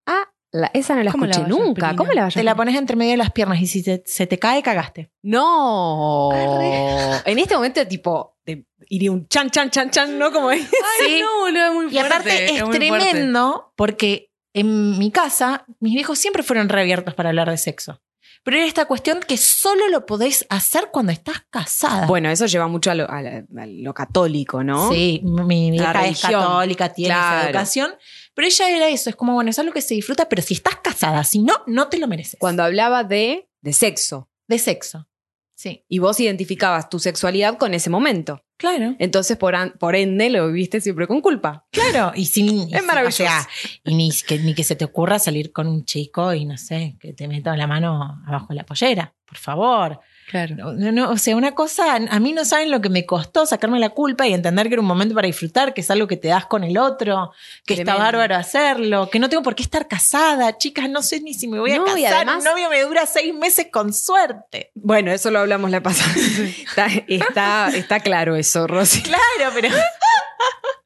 Ah, 0.08 0.24
la- 0.52 0.72
esa 0.74 0.96
no 0.96 1.04
la 1.04 1.12
¿Cómo 1.12 1.26
la 1.26 1.32
escuché 1.32 1.50
nunca. 1.50 1.96
¿Cómo 1.96 2.12
la 2.14 2.30
Te 2.30 2.44
la 2.44 2.56
pones 2.56 2.76
entre 2.76 2.96
medio 2.96 3.12
de 3.12 3.18
las 3.18 3.32
piernas 3.32 3.62
y 3.62 3.68
si 3.68 3.84
te- 3.84 4.04
se 4.06 4.26
te 4.28 4.40
cae, 4.40 4.64
cagaste. 4.64 5.12
No. 5.22 6.32
Arre. 6.32 7.22
En 7.32 7.40
este 7.40 7.56
momento, 7.56 7.86
tipo, 7.88 8.38
te 8.44 8.66
iría 8.90 9.12
un 9.12 9.28
chan, 9.28 9.50
chan, 9.52 9.70
chan, 9.70 9.90
chan, 9.92 10.18
¿no? 10.18 10.32
Como 10.32 10.52
es. 10.52 10.62
Sí. 11.00 11.20
no, 11.22 11.40
boludo, 11.40 11.66
es 11.68 11.74
muy 11.74 11.86
Y 11.86 11.90
fuerte. 11.92 12.08
aparte 12.08 12.46
es, 12.56 12.62
fuerte. 12.62 12.78
tremendo 12.80 13.74
porque 13.76 14.32
en 14.54 14.98
mi 14.98 15.12
casa 15.12 15.66
mis 15.80 15.94
viejos 15.94 16.18
siempre 16.20 16.44
fueron 16.44 16.70
reabiertos 16.70 17.14
para 17.14 17.30
hablar 17.30 17.50
de 17.50 17.58
sexo. 17.58 18.02
Pero 18.44 18.58
era 18.58 18.66
esta 18.66 18.86
cuestión 18.86 19.22
que 19.26 19.38
solo 19.38 19.88
lo 19.88 20.06
podés 20.06 20.46
hacer 20.50 20.90
cuando 20.92 21.12
estás 21.14 21.38
casada. 21.50 22.08
Bueno, 22.08 22.30
eso 22.30 22.46
lleva 22.46 22.68
mucho 22.68 22.92
a 22.92 22.96
lo, 22.96 23.10
a 23.10 23.22
la- 23.22 23.46
a 23.58 23.66
lo 23.66 23.94
católico, 23.94 24.64
¿no? 24.64 24.92
Sí, 24.92 25.22
mi 25.24 25.70
hija 25.70 25.92
es 25.92 25.94
religión. 25.94 26.32
católica, 26.42 26.90
tiene 26.94 27.14
esa 27.14 27.46
educación. 27.50 27.96
Pero 28.34 28.48
ella 28.48 28.70
era 28.70 28.88
eso, 28.90 29.10
es 29.10 29.16
como, 29.16 29.34
bueno, 29.34 29.50
es 29.50 29.60
algo 29.60 29.72
que 29.72 29.82
se 29.82 29.94
disfruta, 29.94 30.28
pero 30.28 30.42
si 30.42 30.56
estás 30.56 30.76
casada, 30.84 31.24
si 31.24 31.40
no, 31.40 31.54
no 31.68 31.88
te 31.88 31.98
lo 32.00 32.08
mereces. 32.08 32.38
Cuando 32.40 32.64
hablaba 32.64 33.04
de, 33.06 33.50
de 33.62 33.74
sexo. 33.74 34.30
De 34.48 34.60
sexo. 34.60 35.08
Sí. 35.56 35.86
Y 35.88 36.00
vos 36.00 36.20
identificabas 36.20 36.90
tu 36.90 37.00
sexualidad 37.00 37.58
con 37.58 37.74
ese 37.74 37.90
momento. 37.90 38.43
Claro. 38.58 38.96
Entonces, 39.00 39.36
por, 39.38 39.56
an- 39.56 39.74
por 39.80 39.96
ende, 39.96 40.30
lo 40.30 40.48
viviste 40.48 40.80
siempre 40.80 41.06
con 41.08 41.22
culpa. 41.22 41.66
Claro. 41.72 42.12
Y 42.16 42.26
sin. 42.26 42.74
Es 42.74 42.84
maravilloso. 42.86 43.24
O 43.24 43.26
sea, 43.28 43.48
y 43.84 43.94
ni 43.96 44.12
que, 44.12 44.40
ni 44.40 44.54
que 44.54 44.64
se 44.64 44.76
te 44.76 44.86
ocurra 44.86 45.20
salir 45.20 45.52
con 45.52 45.68
un 45.68 45.84
chico 45.86 46.34
y 46.34 46.46
no 46.46 46.58
sé, 46.58 46.96
que 47.00 47.14
te 47.14 47.28
meta 47.28 47.56
la 47.58 47.68
mano 47.68 48.22
abajo 48.26 48.48
de 48.50 48.56
la 48.56 48.66
pollera. 48.66 49.14
Por 49.26 49.38
favor. 49.38 50.00
Claro. 50.30 50.56
No, 50.74 50.92
no, 50.92 51.10
o 51.12 51.18
sea, 51.18 51.36
una 51.36 51.54
cosa, 51.54 51.96
a 51.96 52.20
mí 52.20 52.34
no 52.34 52.46
saben 52.46 52.72
lo 52.72 52.82
que 52.82 52.90
me 52.90 53.06
costó 53.06 53.46
sacarme 53.46 53.80
la 53.80 53.90
culpa 53.90 54.28
y 54.28 54.34
entender 54.34 54.68
que 54.68 54.74
era 54.76 54.82
un 54.82 54.88
momento 54.88 55.14
para 55.16 55.28
disfrutar, 55.28 55.74
que 55.74 55.82
es 55.82 55.92
algo 55.92 56.08
que 56.08 56.18
te 56.18 56.30
das 56.30 56.46
con 56.46 56.64
el 56.64 56.78
otro, 56.78 57.32
que 57.66 57.76
está 57.76 57.96
bárbaro 57.96 58.36
hacerlo, 58.36 59.10
que 59.12 59.20
no 59.20 59.30
tengo 59.30 59.44
por 59.44 59.56
qué 59.56 59.64
estar 59.64 59.88
casada, 59.88 60.58
chicas, 60.58 60.90
no 60.90 61.02
sé 61.02 61.20
ni 61.22 61.34
si 61.34 61.48
me 61.48 61.60
voy 61.60 61.72
a 61.74 61.78
No, 61.78 61.98
y 61.98 62.04
casar, 62.04 62.18
además- 62.28 62.38
un 62.40 62.44
novio 62.52 62.70
me 62.70 62.82
dura 62.82 63.06
seis 63.06 63.34
meses 63.34 63.68
con 63.72 63.94
suerte. 63.94 64.72
Bueno, 64.76 65.12
eso 65.12 65.30
lo 65.32 65.40
hablamos 65.40 65.70
la 65.72 65.82
pasada. 65.84 66.14
está, 66.68 66.88
está, 67.08 67.70
está 67.76 68.00
claro 68.00 68.36
eso, 68.36 68.66
Rosy. 68.68 69.02
Claro, 69.04 69.52
pero 69.54 69.70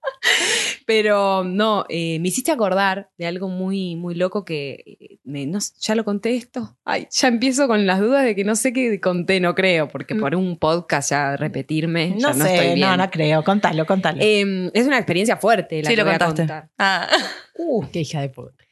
Pero 0.86 1.44
no, 1.44 1.86
eh, 1.90 2.20
me 2.20 2.30
hiciste 2.30 2.52
acordar 2.52 3.10
de 3.18 3.26
algo 3.28 3.50
muy, 3.50 3.96
muy 3.96 4.16
loco 4.16 4.46
que 4.46 4.84
eh, 5.00 5.20
me- 5.24 5.46
no 5.46 5.60
sé, 5.62 5.74
ya 5.80 5.96
lo 5.96 6.04
conté 6.06 6.36
esto. 6.36 6.78
Ay, 6.86 7.08
ya 7.12 7.28
empiezo 7.28 7.68
con 7.68 7.86
las 7.86 8.00
dudas 8.00 8.24
de 8.24 8.36
que 8.36 8.44
no 8.44 8.56
sé 8.56 8.74
qué 8.74 9.00
conté, 9.02 9.40
no 9.40 9.56
creo, 9.56 9.88
porque 9.88 10.16
por 10.16 10.36
un 10.36 10.58
podcast 10.58 11.12
ya 11.12 11.36
repetirme, 11.38 12.10
no 12.12 12.18
ya 12.20 12.34
no 12.34 12.46
estoy 12.46 12.58
sé, 12.70 12.74
bien. 12.76 12.80
no, 12.90 12.98
no 12.98 13.10
creo, 13.12 13.44
contalo, 13.44 13.86
contalo. 13.86 14.20
Eh, 14.22 14.72
es 14.74 14.88
una 14.88 14.98
experiencia 14.98 15.38
fuerte 15.38 15.82
la 15.84 15.90
Sí, 15.90 15.96
que 15.96 16.02
lo 16.02 16.06
voy 16.06 16.16
a 16.16 16.20
contar. 16.20 16.70
Ah. 16.78 17.08
Uh, 17.60 17.84
qué 17.92 18.02
hija 18.02 18.22
de 18.22 18.30
puta. 18.30 18.64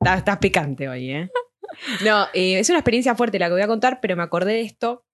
Estás, 0.00 0.18
estás 0.18 0.38
picante 0.38 0.88
hoy, 0.88 1.10
¿eh? 1.10 1.28
No, 2.04 2.26
eh, 2.32 2.60
es 2.60 2.68
una 2.70 2.78
experiencia 2.78 3.16
fuerte 3.16 3.38
la 3.40 3.46
que 3.48 3.54
voy 3.54 3.62
a 3.62 3.66
contar, 3.66 3.98
pero 4.00 4.14
me 4.14 4.22
acordé 4.22 4.52
de 4.52 4.60
esto. 4.60 5.04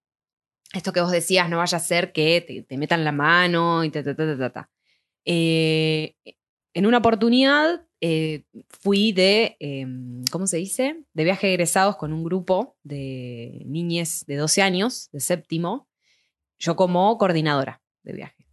Esto 0.73 0.93
que 0.93 1.01
vos 1.01 1.09
decías, 1.11 1.49
no 1.49 1.57
vaya 1.57 1.77
a 1.77 1.81
ser 1.81 2.11
que 2.11 2.41
te, 2.47 2.61
te 2.61 2.77
metan 2.77 3.03
la 3.03 3.11
mano 3.11 3.83
y 3.83 3.89
ta, 3.89 4.03
ta, 4.03 4.15
ta, 4.15 4.25
ta, 4.27 4.37
ta, 4.37 4.49
ta. 4.51 4.69
Eh, 5.25 6.15
en 6.73 6.85
una 6.85 6.99
oportunidad 6.99 7.85
eh, 8.01 8.43
fui 8.69 9.11
de, 9.11 9.57
eh, 9.59 9.87
¿cómo 10.31 10.47
se 10.47 10.57
dice? 10.57 11.03
De 11.13 11.23
viaje 11.23 11.49
egresados 11.49 11.95
con 11.95 12.13
un 12.13 12.23
grupo 12.23 12.77
de 12.83 13.63
niñes 13.65 14.25
de 14.27 14.35
12 14.35 14.61
años, 14.61 15.09
de 15.11 15.19
séptimo, 15.19 15.87
yo 16.59 16.75
como 16.75 17.17
coordinadora 17.17 17.81
de 18.03 18.13
viaje. 18.13 18.47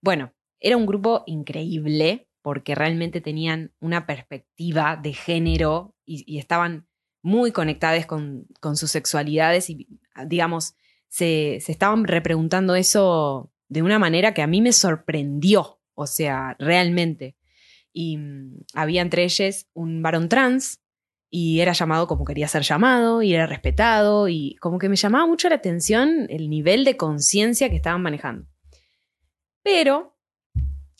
Bueno, 0.00 0.34
era 0.60 0.76
un 0.76 0.86
grupo 0.86 1.22
increíble 1.26 2.28
porque 2.42 2.74
realmente 2.74 3.20
tenían 3.20 3.72
una 3.80 4.06
perspectiva 4.06 4.96
de 4.96 5.12
género 5.12 5.94
y, 6.04 6.24
y 6.26 6.38
estaban 6.38 6.88
muy 7.22 7.52
conectadas 7.52 8.04
con, 8.06 8.46
con 8.60 8.76
sus 8.76 8.90
sexualidades 8.90 9.70
y, 9.70 9.86
digamos, 10.26 10.74
se, 11.08 11.58
se 11.60 11.72
estaban 11.72 12.04
repreguntando 12.04 12.74
eso 12.74 13.52
de 13.68 13.82
una 13.82 13.98
manera 13.98 14.34
que 14.34 14.42
a 14.42 14.46
mí 14.46 14.60
me 14.60 14.72
sorprendió, 14.72 15.80
o 16.02 16.06
sea, 16.06 16.56
realmente. 16.58 17.36
Y 17.92 18.16
mm, 18.16 18.64
había 18.74 19.02
entre 19.02 19.24
ellos 19.24 19.66
un 19.74 20.02
varón 20.02 20.28
trans 20.28 20.80
y 21.30 21.60
era 21.60 21.72
llamado 21.72 22.06
como 22.06 22.26
quería 22.26 22.46
ser 22.46 22.62
llamado 22.62 23.22
y 23.22 23.34
era 23.34 23.46
respetado 23.46 24.28
y 24.28 24.56
como 24.60 24.78
que 24.78 24.90
me 24.90 24.96
llamaba 24.96 25.26
mucho 25.26 25.48
la 25.48 25.54
atención 25.56 26.26
el 26.28 26.50
nivel 26.50 26.84
de 26.84 26.98
conciencia 26.98 27.70
que 27.70 27.76
estaban 27.76 28.02
manejando. 28.02 28.46
Pero 29.62 30.12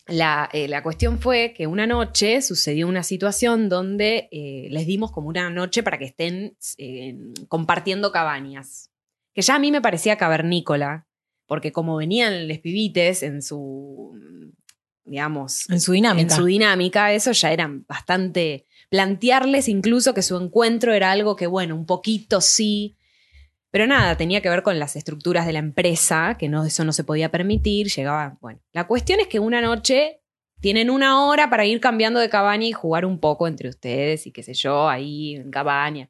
la, 0.07 0.49
eh, 0.51 0.67
la 0.67 0.83
cuestión 0.83 1.19
fue 1.19 1.53
que 1.55 1.67
una 1.67 1.87
noche 1.87 2.41
sucedió 2.41 2.87
una 2.87 3.03
situación 3.03 3.69
donde 3.69 4.27
eh, 4.31 4.67
les 4.69 4.85
dimos 4.85 5.11
como 5.11 5.29
una 5.29 5.49
noche 5.49 5.83
para 5.83 5.97
que 5.97 6.05
estén 6.05 6.57
eh, 6.77 7.15
compartiendo 7.47 8.11
cabañas. 8.11 8.91
Que 9.33 9.41
ya 9.41 9.55
a 9.55 9.59
mí 9.59 9.71
me 9.71 9.81
parecía 9.81 10.17
cavernícola, 10.17 11.07
porque 11.45 11.71
como 11.71 11.95
venían 11.95 12.47
les 12.47 12.59
pibites 12.59 13.23
en 13.23 13.41
su, 13.41 14.17
digamos, 15.05 15.69
En 15.69 15.81
su 15.81 15.91
dinámica. 15.91 16.21
en 16.21 16.29
su 16.29 16.45
dinámica, 16.45 17.13
eso 17.13 17.31
ya 17.31 17.51
era 17.51 17.69
bastante. 17.87 18.65
Plantearles 18.89 19.67
incluso 19.67 20.13
que 20.13 20.21
su 20.21 20.37
encuentro 20.37 20.93
era 20.93 21.11
algo 21.11 21.35
que, 21.35 21.47
bueno, 21.47 21.75
un 21.75 21.85
poquito 21.85 22.41
sí. 22.41 22.95
Pero 23.71 23.87
nada, 23.87 24.15
tenía 24.17 24.41
que 24.41 24.49
ver 24.49 24.61
con 24.61 24.77
las 24.77 24.95
estructuras 24.95 25.45
de 25.45 25.53
la 25.53 25.59
empresa, 25.59 26.35
que 26.37 26.47
no, 26.47 26.63
eso 26.63 26.83
no 26.85 26.93
se 26.93 27.03
podía 27.03 27.31
permitir. 27.31 27.87
Llegaba. 27.87 28.37
Bueno, 28.39 28.59
la 28.71 28.85
cuestión 28.85 29.19
es 29.19 29.27
que 29.27 29.39
una 29.39 29.61
noche 29.61 30.21
tienen 30.59 30.89
una 30.89 31.25
hora 31.25 31.49
para 31.49 31.65
ir 31.65 31.81
cambiando 31.81 32.19
de 32.19 32.29
cabaña 32.29 32.67
y 32.67 32.71
jugar 32.71 33.05
un 33.05 33.19
poco 33.19 33.47
entre 33.47 33.69
ustedes 33.69 34.27
y 34.27 34.31
qué 34.31 34.43
sé 34.43 34.53
yo, 34.53 34.87
ahí 34.87 35.35
en 35.35 35.51
cabaña. 35.51 36.09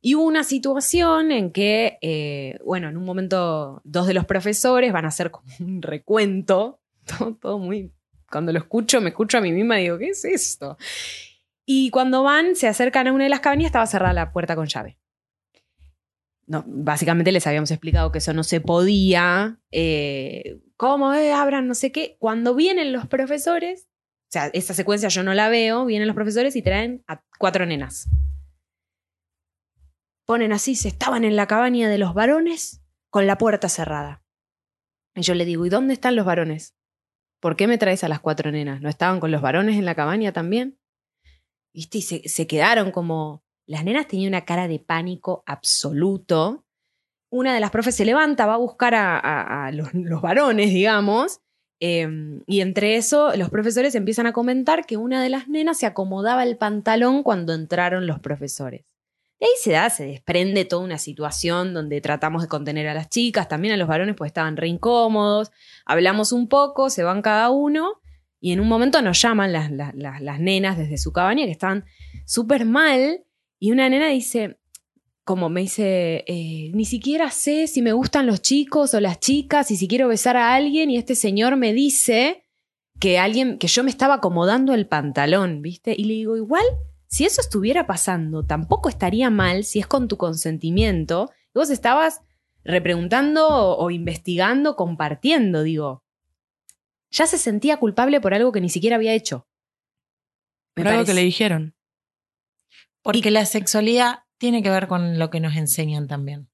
Y 0.00 0.16
hubo 0.16 0.24
una 0.24 0.44
situación 0.44 1.32
en 1.32 1.50
que, 1.50 1.98
eh, 2.02 2.58
bueno, 2.64 2.88
en 2.88 2.96
un 2.96 3.04
momento 3.04 3.80
dos 3.84 4.06
de 4.06 4.14
los 4.14 4.24
profesores 4.24 4.92
van 4.92 5.04
a 5.04 5.08
hacer 5.08 5.30
como 5.30 5.46
un 5.60 5.80
recuento, 5.80 6.80
todo, 7.18 7.34
todo 7.40 7.58
muy 7.58 7.92
cuando 8.32 8.50
lo 8.50 8.58
escucho, 8.58 9.00
me 9.00 9.10
escucho 9.10 9.38
a 9.38 9.40
mí 9.42 9.52
misma 9.52 9.78
y 9.78 9.84
digo, 9.84 9.98
¿qué 9.98 10.08
es 10.08 10.24
esto? 10.24 10.78
Y 11.64 11.90
cuando 11.90 12.22
van, 12.24 12.56
se 12.56 12.66
acercan 12.66 13.06
a 13.06 13.12
una 13.12 13.24
de 13.24 13.30
las 13.30 13.40
cabañas, 13.40 13.66
estaba 13.66 13.86
cerrada 13.86 14.14
la 14.14 14.32
puerta 14.32 14.56
con 14.56 14.66
llave. 14.66 14.98
No, 16.46 16.64
básicamente 16.66 17.30
les 17.30 17.46
habíamos 17.46 17.70
explicado 17.70 18.10
que 18.10 18.18
eso 18.18 18.32
no 18.32 18.42
se 18.42 18.60
podía. 18.60 19.60
eh, 19.70 20.60
¿Cómo 20.76 21.12
eh, 21.14 21.32
abran 21.32 21.68
no 21.68 21.74
sé 21.74 21.92
qué? 21.92 22.16
Cuando 22.18 22.56
vienen 22.56 22.92
los 22.92 23.06
profesores, 23.06 23.88
o 24.24 24.32
sea, 24.32 24.46
esta 24.52 24.74
secuencia 24.74 25.08
yo 25.08 25.22
no 25.22 25.34
la 25.34 25.48
veo, 25.48 25.84
vienen 25.84 26.08
los 26.08 26.16
profesores 26.16 26.56
y 26.56 26.62
traen 26.62 27.04
a 27.06 27.22
cuatro 27.38 27.66
nenas. 27.66 28.08
Ponen 30.24 30.52
así, 30.52 30.74
se 30.74 30.88
estaban 30.88 31.24
en 31.24 31.36
la 31.36 31.46
cabaña 31.46 31.88
de 31.88 31.98
los 31.98 32.14
varones 32.14 32.82
con 33.10 33.26
la 33.26 33.38
puerta 33.38 33.68
cerrada. 33.68 34.24
Y 35.14 35.22
yo 35.22 35.34
le 35.34 35.44
digo, 35.44 35.66
¿y 35.66 35.68
dónde 35.68 35.94
están 35.94 36.16
los 36.16 36.24
varones? 36.24 36.74
¿Por 37.42 37.56
qué 37.56 37.66
me 37.66 37.76
traes 37.76 38.04
a 38.04 38.08
las 38.08 38.20
cuatro 38.20 38.52
nenas? 38.52 38.80
¿No 38.80 38.88
estaban 38.88 39.18
con 39.18 39.32
los 39.32 39.42
varones 39.42 39.76
en 39.76 39.84
la 39.84 39.96
cabaña 39.96 40.32
también? 40.32 40.78
¿Viste? 41.74 41.98
Y 41.98 42.02
se, 42.02 42.28
se 42.28 42.46
quedaron 42.46 42.92
como... 42.92 43.42
Las 43.66 43.84
nenas 43.84 44.06
tenían 44.06 44.30
una 44.30 44.44
cara 44.44 44.68
de 44.68 44.78
pánico 44.78 45.42
absoluto. 45.46 46.64
Una 47.30 47.52
de 47.54 47.60
las 47.60 47.70
profes 47.70 47.94
se 47.96 48.04
levanta, 48.04 48.46
va 48.46 48.54
a 48.54 48.58
buscar 48.58 48.94
a, 48.94 49.70
los, 49.72 49.92
varones, 50.22 50.70
digamos, 50.70 51.40
eh, 51.80 52.08
y 52.46 52.60
entre 52.60 52.96
eso 52.96 53.34
los 53.36 53.50
profesores 53.50 53.94
empiezan 53.94 54.26
a 54.26 54.32
comentar 54.32 54.84
que 54.84 54.96
una 54.96 55.22
de 55.22 55.30
las 55.30 55.48
nenas 55.48 55.78
se 55.78 55.86
acomodaba 55.86 56.42
el 56.42 56.56
pantalón 56.58 57.22
cuando 57.22 57.54
entraron 57.54 58.06
los 58.06 58.18
profesores. 58.20 58.84
De 59.42 59.48
ahí 59.48 59.54
se 59.60 59.72
da, 59.72 59.90
se 59.90 60.06
desprende 60.06 60.64
toda 60.64 60.84
una 60.84 60.98
situación 60.98 61.74
donde 61.74 62.00
tratamos 62.00 62.42
de 62.42 62.48
contener 62.48 62.86
a 62.86 62.94
las 62.94 63.08
chicas, 63.08 63.48
también 63.48 63.74
a 63.74 63.76
los 63.76 63.88
varones, 63.88 64.14
pues 64.16 64.28
estaban 64.28 64.56
re 64.56 64.68
incómodos. 64.68 65.50
Hablamos 65.84 66.30
un 66.30 66.46
poco, 66.46 66.90
se 66.90 67.02
van 67.02 67.22
cada 67.22 67.50
uno, 67.50 68.00
y 68.38 68.52
en 68.52 68.60
un 68.60 68.68
momento 68.68 69.02
nos 69.02 69.20
llaman 69.20 69.52
las 69.52 70.38
nenas 70.38 70.78
desde 70.78 70.96
su 70.96 71.12
cabaña 71.12 71.44
que 71.44 71.50
estaban 71.50 71.84
súper 72.24 72.64
mal, 72.66 73.24
y 73.58 73.72
una 73.72 73.88
nena 73.88 74.06
dice, 74.10 74.60
como 75.24 75.48
me 75.48 75.62
dice, 75.62 76.22
eh, 76.28 76.70
ni 76.72 76.84
siquiera 76.84 77.28
sé 77.32 77.66
si 77.66 77.82
me 77.82 77.92
gustan 77.92 78.28
los 78.28 78.42
chicos 78.42 78.94
o 78.94 79.00
las 79.00 79.18
chicas, 79.18 79.72
y 79.72 79.76
si 79.76 79.88
quiero 79.88 80.06
besar 80.06 80.36
a 80.36 80.54
alguien, 80.54 80.88
y 80.88 80.98
este 80.98 81.16
señor 81.16 81.56
me 81.56 81.72
dice 81.72 82.44
que 83.00 83.18
alguien, 83.18 83.58
que 83.58 83.66
yo 83.66 83.82
me 83.82 83.90
estaba 83.90 84.14
acomodando 84.14 84.72
el 84.72 84.86
pantalón, 84.86 85.62
¿viste? 85.62 85.96
Y 85.98 86.04
le 86.04 86.14
digo, 86.14 86.36
igual, 86.36 86.64
si 87.12 87.26
eso 87.26 87.42
estuviera 87.42 87.86
pasando, 87.86 88.46
tampoco 88.46 88.88
estaría 88.88 89.28
mal 89.28 89.64
si 89.64 89.78
es 89.78 89.86
con 89.86 90.08
tu 90.08 90.16
consentimiento. 90.16 91.30
Y 91.54 91.58
vos 91.58 91.68
estabas 91.68 92.22
repreguntando 92.64 93.46
o, 93.48 93.76
o 93.76 93.90
investigando, 93.90 94.76
compartiendo, 94.76 95.62
digo. 95.62 96.02
Ya 97.10 97.26
se 97.26 97.36
sentía 97.36 97.76
culpable 97.76 98.22
por 98.22 98.32
algo 98.32 98.50
que 98.50 98.62
ni 98.62 98.70
siquiera 98.70 98.96
había 98.96 99.12
hecho. 99.12 99.46
Me 100.74 100.84
Por 100.84 100.92
algo 100.92 101.04
que 101.04 101.12
le 101.12 101.20
dijeron. 101.20 101.76
Porque 103.02 103.30
la 103.30 103.44
sexualidad 103.44 104.20
tiene 104.38 104.62
que 104.62 104.70
ver 104.70 104.88
con 104.88 105.18
lo 105.18 105.28
que 105.28 105.40
nos 105.40 105.54
enseñan 105.54 106.08
también. 106.08 106.48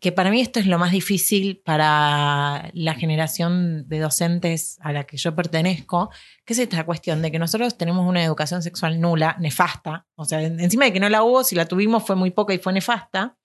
Que 0.00 0.12
para 0.12 0.30
mí 0.30 0.40
esto 0.42 0.60
es 0.60 0.66
lo 0.66 0.78
más 0.78 0.90
difícil 0.92 1.62
para 1.64 2.70
la 2.74 2.94
generación 2.94 3.88
de 3.88 4.00
docentes 4.00 4.76
a 4.82 4.92
la 4.92 5.04
que 5.04 5.16
yo 5.16 5.34
pertenezco, 5.34 6.10
que 6.44 6.52
es 6.52 6.58
esta 6.58 6.84
cuestión 6.84 7.22
de 7.22 7.30
que 7.32 7.38
nosotros 7.38 7.78
tenemos 7.78 8.06
una 8.06 8.22
educación 8.22 8.62
sexual 8.62 9.00
nula, 9.00 9.36
nefasta. 9.40 10.06
O 10.14 10.26
sea, 10.26 10.42
en- 10.42 10.60
encima 10.60 10.84
de 10.84 10.92
que 10.92 11.00
no 11.00 11.08
la 11.08 11.22
hubo, 11.22 11.42
si 11.42 11.54
la 11.54 11.64
tuvimos 11.66 12.04
fue 12.04 12.16
muy 12.16 12.30
poca 12.30 12.52
y 12.52 12.58
fue 12.58 12.72
nefasta. 12.74 13.38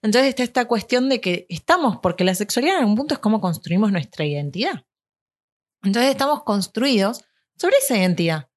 Entonces 0.00 0.28
está 0.28 0.44
esta 0.44 0.64
cuestión 0.66 1.08
de 1.08 1.20
que 1.20 1.46
estamos, 1.48 1.98
porque 2.00 2.22
la 2.24 2.34
sexualidad 2.36 2.76
en 2.76 2.80
algún 2.82 2.94
punto 2.96 3.14
es 3.14 3.20
cómo 3.20 3.40
construimos 3.40 3.90
nuestra 3.90 4.24
identidad. 4.24 4.84
Entonces 5.82 6.10
estamos 6.10 6.44
construidos 6.44 7.24
sobre 7.56 7.76
esa 7.78 7.96
identidad 7.96 8.48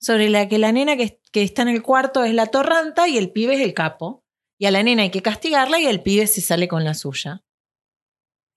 sobre 0.00 0.28
la 0.28 0.48
que 0.48 0.58
la 0.58 0.70
nena 0.70 0.96
que, 0.98 1.20
que 1.32 1.42
está 1.42 1.62
en 1.62 1.68
el 1.68 1.82
cuarto 1.82 2.24
es 2.24 2.34
la 2.34 2.46
torranta 2.46 3.08
y 3.08 3.16
el 3.16 3.30
pibe 3.32 3.54
es 3.54 3.60
el 3.62 3.72
capo. 3.72 4.23
Y 4.58 4.66
a 4.66 4.70
la 4.70 4.82
nena 4.82 5.02
hay 5.02 5.10
que 5.10 5.22
castigarla 5.22 5.80
y 5.80 5.86
el 5.86 6.02
pibe 6.02 6.26
se 6.26 6.40
sale 6.40 6.68
con 6.68 6.84
la 6.84 6.94
suya. 6.94 7.42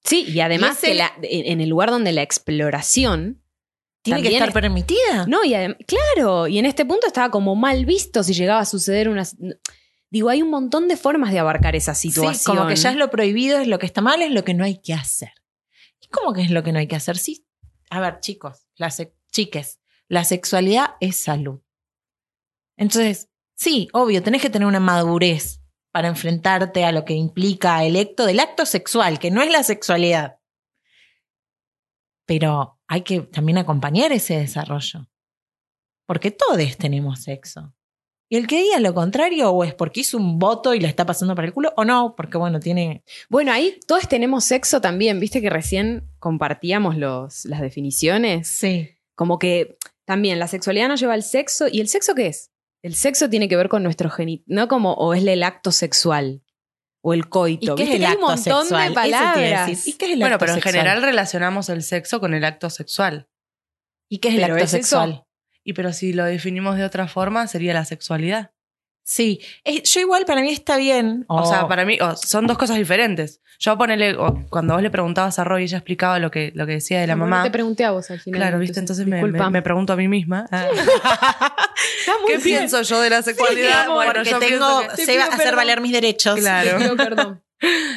Sí, 0.04 0.26
y 0.28 0.40
además 0.40 0.72
Y 0.72 0.78
ese- 0.78 0.88
que 0.88 0.94
la- 0.96 1.14
en 1.22 1.60
el 1.62 1.70
lugar 1.70 1.90
donde 1.90 2.12
la 2.14 2.22
exploración 2.22 3.44
Tiene 4.04 4.22
que 4.22 4.30
estar 4.30 4.50
es- 4.50 4.54
permitida. 4.54 5.26
No, 5.28 5.44
y 5.44 5.52
claro, 5.86 6.48
y 6.48 6.60
en 6.60 6.66
este 6.66 6.86
punto 6.86 7.08
estaba 7.08 7.30
como 7.32 7.56
mal 7.56 7.86
visto 7.86 8.24
si 8.24 8.34
llegaba 8.34 8.62
a 8.62 8.66
suceder 8.66 9.10
una... 9.10 9.24
Digo, 10.10 10.30
hay 10.30 10.42
un 10.42 10.50
montón 10.50 10.88
de 10.88 10.96
formas 10.96 11.34
de 11.34 11.40
abarcar 11.40 11.76
esa 11.76 11.94
situación. 11.94 12.36
Sí, 12.36 12.46
como 12.46 12.68
que 12.68 12.78
ya 12.78 12.92
es 12.92 12.96
lo 12.96 13.10
prohibido, 13.10 13.60
es 13.60 13.68
lo 13.68 13.78
que 13.80 13.86
está 13.86 14.00
mal, 14.00 14.22
es 14.22 14.32
lo 14.32 14.46
que 14.46 14.54
no 14.54 14.64
hay 14.64 14.80
que 14.80 14.94
hacer. 14.94 15.32
¿Y 16.00 16.08
cómo 16.08 16.32
que 16.32 16.44
es 16.44 16.52
lo 16.52 16.64
que 16.64 16.72
no 16.72 16.80
hay 16.80 16.88
que 16.88 16.96
hacer? 16.96 17.18
Sí. 17.18 17.46
A 17.90 18.00
ver, 18.00 18.22
chicos, 18.22 18.68
la 18.76 18.90
se- 18.92 19.14
chiques, 19.32 19.80
la 20.08 20.24
sexualidad 20.24 20.92
es 21.02 21.18
salud. 21.18 21.60
Entonces, 22.78 23.28
sí, 23.56 23.90
obvio, 23.92 24.24
tenés 24.24 24.42
que 24.42 24.50
tener 24.50 24.68
una 24.68 24.80
madurez 24.80 25.60
para 25.98 26.10
enfrentarte 26.10 26.86
a 26.86 26.92
lo 26.92 27.06
que 27.06 27.16
implica 27.16 27.84
el 27.84 27.96
acto 27.96 28.28
del 28.28 28.40
acto 28.40 28.68
sexual, 28.68 29.18
que 29.18 29.32
no 29.32 29.42
es 29.42 29.50
la 29.50 29.64
sexualidad. 29.64 30.38
Pero 32.28 32.80
hay 32.88 33.02
que 33.02 33.22
también 33.22 33.58
acompañar 33.58 34.12
ese 34.12 34.38
desarrollo. 34.38 35.10
Porque 36.06 36.30
todos 36.30 36.78
tenemos 36.78 37.24
sexo. 37.24 37.74
Y 38.30 38.38
el 38.38 38.46
que 38.46 38.62
diga 38.62 38.80
lo 38.80 38.94
contrario, 38.94 39.50
o 39.50 39.64
es 39.64 39.74
porque 39.74 40.02
hizo 40.02 40.18
un 40.20 40.38
voto 40.38 40.76
y 40.76 40.80
le 40.80 40.88
está 40.88 41.04
pasando 41.04 41.34
por 41.34 41.46
el 41.46 41.52
culo, 41.52 41.74
o 41.76 41.84
no, 41.84 42.14
porque 42.16 42.38
bueno, 42.38 42.60
tiene. 42.60 43.04
Bueno, 43.28 43.52
ahí 43.52 43.80
todos 43.88 44.08
tenemos 44.08 44.44
sexo 44.44 44.80
también, 44.80 45.20
viste 45.20 45.42
que 45.42 45.50
recién 45.50 46.12
compartíamos 46.20 46.96
los, 46.96 47.44
las 47.46 47.60
definiciones. 47.60 48.48
Sí. 48.48 49.00
Como 49.16 49.40
que 49.40 49.80
también 50.06 50.38
la 50.38 50.48
sexualidad 50.48 50.90
nos 50.90 51.00
lleva 51.00 51.16
al 51.16 51.24
sexo. 51.24 51.66
¿Y 51.68 51.82
el 51.82 51.88
sexo 51.88 52.14
qué 52.14 52.28
es? 52.28 52.52
El 52.84 52.96
sexo 52.96 53.30
tiene 53.30 53.48
que 53.48 53.56
ver 53.56 53.70
con 53.70 53.84
nuestro 53.84 54.10
genit, 54.10 54.44
no 54.46 54.68
como 54.68 54.94
o 54.94 55.14
es 55.14 55.26
el 55.26 55.44
acto 55.44 55.72
sexual 55.72 56.44
o 57.02 57.14
el 57.14 57.30
coito. 57.30 57.74
¿Y 57.74 57.76
qué 57.76 57.84
es 57.84 57.96
el 57.96 58.06
acto 58.06 58.20
un 58.20 58.26
montón 58.26 58.62
sexual? 58.62 58.90
de 58.90 58.96
palabras. 58.96 59.68
decir. 59.68 59.94
¿Y 59.94 59.98
qué 59.98 60.06
es 60.06 60.12
el 60.12 60.20
Bueno, 60.20 60.36
acto 60.36 60.46
pero 60.46 60.56
en 60.56 60.62
general 60.62 61.02
relacionamos 61.02 61.70
el 61.70 61.84
sexo 61.84 62.20
con 62.20 62.34
el 62.34 62.44
acto 62.46 62.70
sexual. 62.70 63.28
¿Y 64.10 64.20
qué 64.20 64.30
es 64.30 64.36
el 64.36 64.42
Pero 64.42 64.54
acto 64.54 64.66
es 64.66 64.74
eso. 64.74 64.78
sexual? 64.78 65.26
Y 65.64 65.74
pero 65.74 65.92
si 65.92 66.14
lo 66.14 66.24
definimos 66.26 66.78
de 66.78 66.86
otra 66.86 67.08
forma, 67.08 67.48
sería 67.48 67.74
la 67.74 67.84
sexualidad. 67.86 68.52
Sí. 69.10 69.40
Es- 69.64 69.84
yo 69.94 70.02
igual 70.02 70.26
para 70.26 70.42
mí 70.42 70.50
está 70.52 70.76
bien. 70.76 71.24
O 71.30 71.46
sea, 71.46 71.66
para 71.70 71.86
mí 71.86 71.98
o, 72.02 72.14
son 72.18 72.46
dos 72.46 72.58
cosas 72.58 72.76
diferentes. 72.76 73.40
Yo 73.58 73.78
ponele, 73.78 74.16
o, 74.18 74.46
cuando 74.50 74.74
vos 74.74 74.84
le 74.84 74.90
preguntabas 74.92 75.40
a 75.40 75.46
Roy, 75.46 75.64
ella 75.64 75.78
explicaba 75.78 76.20
lo 76.20 76.30
que, 76.30 76.52
lo 76.56 76.66
que 76.68 76.74
decía 76.74 77.00
de 77.00 77.08
la 77.08 77.16
mamá. 77.16 77.42
Te 77.42 77.50
pregunté 77.50 77.86
a 77.86 77.92
vos 77.92 78.12
al 78.12 78.20
final. 78.20 78.38
Claro, 78.40 78.60
viste, 78.60 78.80
entonces 78.82 79.08
me, 79.08 79.24
me- 79.24 79.50
me 79.50 79.62
pregunto 79.62 79.94
a 79.94 79.96
mí 79.96 80.10
misma. 80.10 80.46
Muy 80.52 82.28
¿Qué 82.28 82.38
bien. 82.38 82.42
pienso 82.60 82.82
yo 82.82 83.02
de 83.02 83.10
la 83.10 83.22
sexualidad? 83.22 83.84
amor, 83.86 83.96
bueno, 83.96 84.12
porque 84.14 84.30
yo 84.30 84.40
tengo, 84.40 84.82
que- 84.96 85.06
sé 85.06 85.20
hacer 85.22 85.38
perdón. 85.38 85.56
valer 85.56 85.82
mis 85.82 85.94
derechos. 85.94 86.38
Claro. 86.40 86.72
Te 86.72 86.84
pido 86.84 86.96
perdón. 86.98 87.44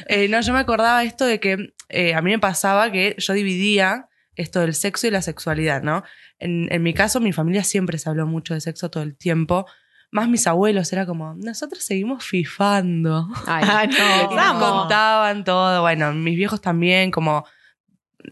Eh, 0.08 0.26
no, 0.28 0.40
yo 0.40 0.54
me 0.54 0.58
acordaba 0.58 1.04
esto 1.04 1.26
de 1.26 1.38
que 1.38 1.74
eh, 1.90 2.14
a 2.14 2.22
mí 2.22 2.30
me 2.30 2.38
pasaba 2.38 2.90
que 2.90 3.14
yo 3.18 3.34
dividía 3.34 4.08
esto 4.34 4.60
del 4.60 4.74
sexo 4.74 5.06
y 5.06 5.10
la 5.10 5.20
sexualidad, 5.20 5.82
¿no? 5.82 6.02
En, 6.38 6.72
en 6.72 6.82
mi 6.82 6.94
caso, 6.94 7.20
mi 7.20 7.34
familia 7.34 7.62
siempre 7.62 7.98
se 7.98 8.08
habló 8.08 8.26
mucho 8.26 8.54
de 8.54 8.62
sexo 8.62 8.90
todo 8.90 9.02
el 9.02 9.18
tiempo. 9.18 9.66
Más 10.10 10.28
mis 10.28 10.46
abuelos, 10.46 10.92
era 10.92 11.06
como, 11.06 11.34
nosotros 11.34 11.84
seguimos 11.84 12.24
fifando. 12.24 13.28
Ay, 13.46 13.88
no. 13.98 14.34
Nos 14.34 14.70
contaban 14.70 15.44
todo. 15.44 15.82
Bueno, 15.82 16.12
mis 16.12 16.36
viejos 16.36 16.60
también, 16.60 17.10
como. 17.10 17.44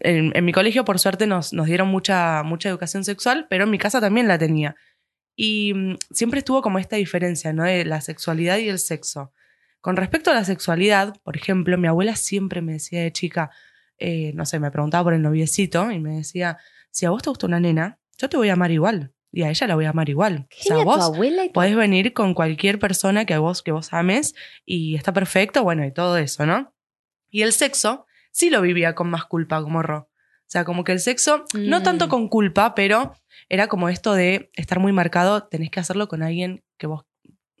En, 0.01 0.31
en 0.35 0.45
mi 0.45 0.51
colegio, 0.51 0.85
por 0.85 0.99
suerte, 0.99 1.25
nos, 1.25 1.51
nos 1.51 1.65
dieron 1.65 1.87
mucha, 1.87 2.43
mucha 2.43 2.69
educación 2.69 3.03
sexual, 3.03 3.47
pero 3.49 3.63
en 3.63 3.71
mi 3.71 3.79
casa 3.79 3.99
también 3.99 4.27
la 4.27 4.37
tenía. 4.37 4.75
Y 5.35 5.73
mm, 5.73 5.95
siempre 6.11 6.39
estuvo 6.39 6.61
como 6.61 6.79
esta 6.79 6.97
diferencia, 6.97 7.53
¿no? 7.53 7.63
De 7.63 7.85
la 7.85 8.01
sexualidad 8.01 8.57
y 8.57 8.69
el 8.69 8.77
sexo. 8.77 9.31
Con 9.81 9.95
respecto 9.95 10.31
a 10.31 10.33
la 10.33 10.43
sexualidad, 10.43 11.15
por 11.23 11.37
ejemplo, 11.37 11.77
mi 11.77 11.87
abuela 11.87 12.15
siempre 12.17 12.61
me 12.61 12.73
decía 12.73 13.01
de 13.01 13.13
chica, 13.13 13.49
eh, 13.97 14.33
no 14.33 14.45
sé, 14.45 14.59
me 14.59 14.71
preguntaba 14.71 15.05
por 15.05 15.13
el 15.13 15.21
noviecito 15.21 15.91
y 15.91 15.99
me 15.99 16.17
decía, 16.17 16.57
si 16.91 17.05
a 17.05 17.09
vos 17.11 17.23
te 17.23 17.29
gusta 17.29 17.47
una 17.47 17.59
nena, 17.59 17.99
yo 18.17 18.27
te 18.27 18.35
voy 18.35 18.49
a 18.49 18.53
amar 18.53 18.71
igual. 18.71 19.13
Y 19.31 19.43
a 19.43 19.49
ella 19.49 19.67
la 19.67 19.75
voy 19.75 19.85
a 19.85 19.89
amar 19.91 20.09
igual. 20.09 20.47
O 20.59 20.63
sea, 20.63 20.83
vos 20.83 21.11
tu- 21.13 21.51
podés 21.53 21.75
venir 21.75 22.13
con 22.13 22.33
cualquier 22.33 22.79
persona 22.79 23.25
que 23.25 23.37
vos, 23.37 23.61
que 23.61 23.71
vos 23.71 23.93
ames 23.93 24.33
y 24.65 24.95
está 24.95 25.13
perfecto, 25.13 25.63
bueno, 25.63 25.85
y 25.85 25.93
todo 25.93 26.17
eso, 26.17 26.45
¿no? 26.45 26.73
Y 27.29 27.43
el 27.43 27.53
sexo 27.53 28.05
sí 28.31 28.49
lo 28.49 28.61
vivía 28.61 28.95
con 28.95 29.09
más 29.09 29.25
culpa 29.25 29.61
como 29.61 29.83
Ro. 29.83 30.09
O 30.09 30.51
sea, 30.51 30.65
como 30.65 30.83
que 30.83 30.93
el 30.93 30.99
sexo, 30.99 31.45
no 31.53 31.79
Mm. 31.79 31.83
tanto 31.83 32.09
con 32.09 32.27
culpa, 32.27 32.73
pero 32.73 33.13
era 33.49 33.67
como 33.67 33.87
esto 33.87 34.13
de 34.15 34.49
estar 34.55 34.79
muy 34.79 34.91
marcado, 34.91 35.47
tenés 35.47 35.69
que 35.69 35.79
hacerlo 35.79 36.07
con 36.07 36.23
alguien 36.23 36.63
que 36.79 36.87
vos, 36.87 37.05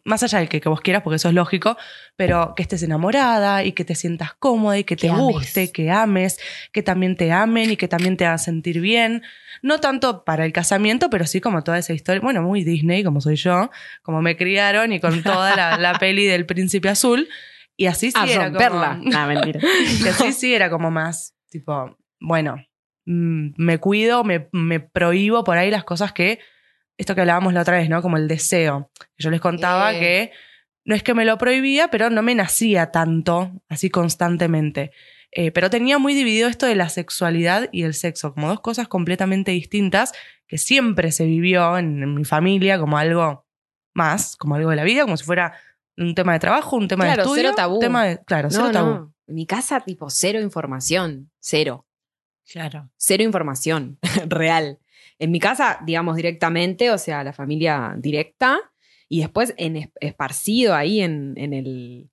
más 0.05 0.23
allá 0.23 0.39
del 0.39 0.49
que, 0.49 0.61
que 0.61 0.69
vos 0.69 0.81
quieras, 0.81 1.03
porque 1.03 1.17
eso 1.17 1.29
es 1.29 1.35
lógico, 1.35 1.77
pero 2.15 2.53
que 2.55 2.63
estés 2.63 2.83
enamorada 2.83 3.63
y 3.63 3.71
que 3.73 3.85
te 3.85 3.95
sientas 3.95 4.33
cómoda 4.33 4.77
y 4.77 4.83
que 4.83 4.95
te 4.95 5.09
ames. 5.09 5.21
guste, 5.21 5.71
que 5.71 5.91
ames, 5.91 6.39
que 6.71 6.83
también 6.83 7.15
te 7.15 7.31
amen 7.31 7.71
y 7.71 7.77
que 7.77 7.87
también 7.87 8.17
te 8.17 8.25
hagan 8.25 8.39
sentir 8.39 8.81
bien. 8.81 9.23
No 9.61 9.79
tanto 9.79 10.23
para 10.23 10.45
el 10.45 10.53
casamiento, 10.53 11.09
pero 11.09 11.25
sí 11.25 11.41
como 11.41 11.63
toda 11.63 11.77
esa 11.77 11.93
historia, 11.93 12.21
bueno, 12.21 12.41
muy 12.41 12.63
Disney, 12.63 13.03
como 13.03 13.21
soy 13.21 13.35
yo, 13.35 13.69
como 14.01 14.21
me 14.21 14.37
criaron 14.37 14.91
y 14.93 14.99
con 14.99 15.23
toda 15.23 15.55
la, 15.55 15.77
la 15.77 15.93
peli 15.99 16.25
del 16.25 16.45
príncipe 16.45 16.89
azul. 16.89 17.27
Y 17.75 17.85
así 17.85 18.11
sí 18.11 18.17
a 18.19 18.25
era 18.25 18.49
romperla. 18.49 18.97
como... 18.97 19.09
No, 19.09 19.27
mentira. 19.27 19.59
Que 20.03 20.09
así 20.09 20.33
sí 20.33 20.53
era 20.53 20.69
como 20.69 20.91
más, 20.91 21.33
tipo, 21.49 21.97
bueno, 22.19 22.57
mm, 23.05 23.51
me 23.55 23.77
cuido, 23.77 24.23
me, 24.25 24.49
me 24.51 24.81
prohíbo 24.81 25.45
por 25.45 25.57
ahí 25.57 25.71
las 25.71 25.85
cosas 25.85 26.11
que, 26.11 26.39
esto 26.99 27.15
que 27.15 27.21
hablábamos 27.21 27.53
la 27.53 27.61
otra 27.61 27.77
vez, 27.77 27.89
¿no? 27.89 28.01
Como 28.01 28.17
el 28.17 28.27
deseo. 28.27 28.91
Yo 29.17 29.29
les 29.31 29.41
contaba 29.41 29.93
Eh. 29.95 29.99
que 29.99 30.31
no 30.85 30.95
es 30.95 31.01
que 31.03 31.13
me 31.13 31.25
lo 31.25 31.37
prohibía, 31.37 31.89
pero 31.89 32.09
no 32.09 32.21
me 32.21 32.35
nacía 32.35 32.91
tanto, 32.91 33.51
así 33.69 33.89
constantemente. 33.89 34.91
Eh, 35.31 35.51
pero 35.51 35.69
tenía 35.69 35.97
muy 35.99 36.13
dividido 36.13 36.47
esto 36.49 36.65
de 36.65 36.75
la 36.75 36.89
sexualidad 36.89 37.69
y 37.71 37.83
el 37.83 37.93
sexo, 37.93 38.33
como 38.33 38.47
dos 38.49 38.61
cosas 38.61 38.87
completamente 38.87 39.51
distintas 39.51 40.11
que 40.47 40.57
siempre 40.57 41.11
se 41.11 41.25
vivió 41.25 41.77
en, 41.77 42.01
en 42.01 42.15
mi 42.15 42.25
familia 42.25 42.79
como 42.79 42.97
algo 42.97 43.45
más, 43.93 44.35
como 44.37 44.55
algo 44.55 44.71
de 44.71 44.75
la 44.75 44.83
vida, 44.83 45.03
como 45.03 45.17
si 45.17 45.23
fuera 45.25 45.53
un 45.97 46.15
tema 46.15 46.33
de 46.33 46.39
trabajo, 46.39 46.75
un 46.77 46.87
tema 46.87 47.03
Claro, 47.05 47.17
de 47.17 47.21
estudio. 47.23 47.43
cero 47.43 47.53
tabú. 47.55 47.79
tema 47.79 48.05
de, 48.05 48.19
claro, 48.23 48.49
cero 48.49 48.63
No, 48.65 48.71
tabú. 48.71 48.89
no. 48.89 49.13
En 49.27 49.35
mi 49.35 49.45
casa, 49.45 49.81
tipo, 49.81 50.09
cero 50.09 50.41
información. 50.41 51.29
Cero. 51.39 51.85
Claro. 52.51 52.89
Cero 52.97 53.21
información 53.23 53.99
real. 54.27 54.79
En 55.19 55.31
mi 55.31 55.39
casa, 55.39 55.79
digamos, 55.85 56.15
directamente, 56.15 56.91
o 56.91 56.97
sea, 56.97 57.23
la 57.23 57.33
familia 57.33 57.95
directa, 57.97 58.59
y 59.09 59.19
después 59.19 59.53
en 59.57 59.75
es- 59.77 59.89
esparcido 59.99 60.73
ahí 60.75 61.01
en, 61.01 61.33
en 61.37 61.53
el. 61.53 62.09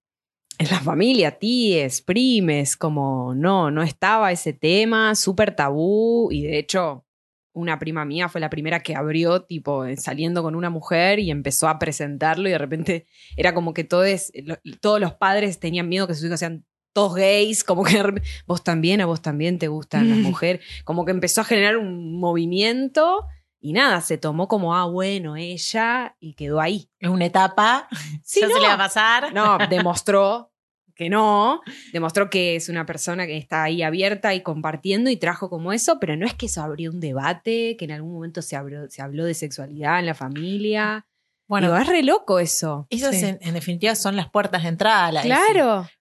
En 0.59 0.71
la 0.71 0.81
familia, 0.81 1.39
tíes, 1.39 2.01
primes, 2.01 2.79
como 2.79 3.35
no, 3.35 3.71
no 3.71 3.83
estaba 3.83 4.33
ese 4.33 4.55
tema, 4.55 5.15
súper 5.15 5.55
tabú, 5.55 6.29
y 6.33 6.45
de 6.45 6.59
hecho, 6.59 7.05
una 7.53 7.79
prima 7.79 8.07
mía 8.07 8.31
fue 8.31 8.41
la 8.41 8.49
primera 8.49 8.81
que 8.81 8.97
abrió, 8.97 9.43
tipo, 9.43 9.85
eh, 9.85 9.99
saliendo 9.99 10.43
con 10.43 10.55
una 10.55 10.71
mujer 10.71 11.19
y 11.19 11.31
empezó 11.31 11.69
a 11.69 11.79
presentarlo, 11.79 12.49
y 12.49 12.53
de 12.53 12.59
repente 12.59 13.07
era 13.37 13.53
como 13.53 13.75
que 13.75 13.85
todos, 13.85 14.33
todos 14.81 14.99
los 14.99 15.13
padres 15.15 15.61
tenían 15.61 15.91
miedo 15.91 16.07
que 16.07 16.15
sus 16.15 16.25
hijos 16.25 16.41
sean 16.41 16.65
todos 16.97 17.15
gays, 17.15 17.63
como 17.63 17.85
que 17.85 18.03
vos 18.47 18.65
también, 18.65 19.03
a 19.03 19.07
vos 19.07 19.21
también 19.21 19.59
te 19.59 19.69
gustan 19.69 20.09
las 20.09 20.19
mujeres, 20.39 20.65
como 20.85 21.05
que 21.05 21.11
empezó 21.11 21.43
a 21.43 21.45
generar 21.45 21.77
un 21.77 22.19
movimiento 22.19 23.27
y 23.61 23.73
nada, 23.75 24.01
se 24.01 24.17
tomó 24.17 24.49
como, 24.49 24.75
ah, 24.75 24.87
bueno, 24.87 25.37
ella 25.37 26.17
y 26.21 26.35
quedó 26.35 26.61
ahí. 26.61 26.89
Es 27.01 27.11
una 27.11 27.27
etapa. 27.27 27.89
Sí, 28.23 28.41
ya 28.41 28.49
no. 28.49 28.55
se 28.55 28.61
le 28.61 28.67
va 28.69 28.75
a 28.75 28.79
pasar. 28.79 29.35
No, 29.35 29.59
demostró 29.69 30.53
que 30.95 31.11
no, 31.11 31.61
demostró 31.93 32.31
que 32.31 32.57
es 32.57 32.71
una 32.71 32.87
persona 32.87 33.27
que 33.27 33.37
está 33.37 33.65
ahí 33.65 33.83
abierta 33.83 34.33
y 34.35 34.41
compartiendo 34.43 35.11
y 35.11 35.17
trajo 35.19 35.51
como 35.51 35.75
eso, 35.75 35.99
pero 36.01 36.17
no 36.17 36.25
es 36.27 36.33
que 36.33 36.47
eso 36.47 36.63
abrió 36.63 36.91
un 36.91 37.01
debate, 37.01 37.77
que 37.77 37.85
en 37.85 37.93
algún 37.93 38.15
momento 38.15 38.41
se, 38.41 38.57
abrió- 38.57 38.89
se 38.89 39.03
habló 39.03 39.27
de 39.27 39.35
sexualidad 39.35 39.99
en 39.99 40.07
la 40.07 40.15
familia. 40.15 41.07
Bueno, 41.49 41.67
Digo, 41.69 41.79
es 41.79 41.87
re 41.87 42.03
loco 42.03 42.39
eso. 42.39 42.87
esas 42.91 43.15
Sí. 43.17 43.25
en, 43.27 43.39
en 43.43 43.55
definitiva 43.55 43.95
son 43.95 44.17
las 44.17 44.31
puertas 44.31 44.63
de 44.63 44.71
entrada 44.71 45.07
a 45.09 45.13
la 45.13 45.21
ESI. 45.21 45.29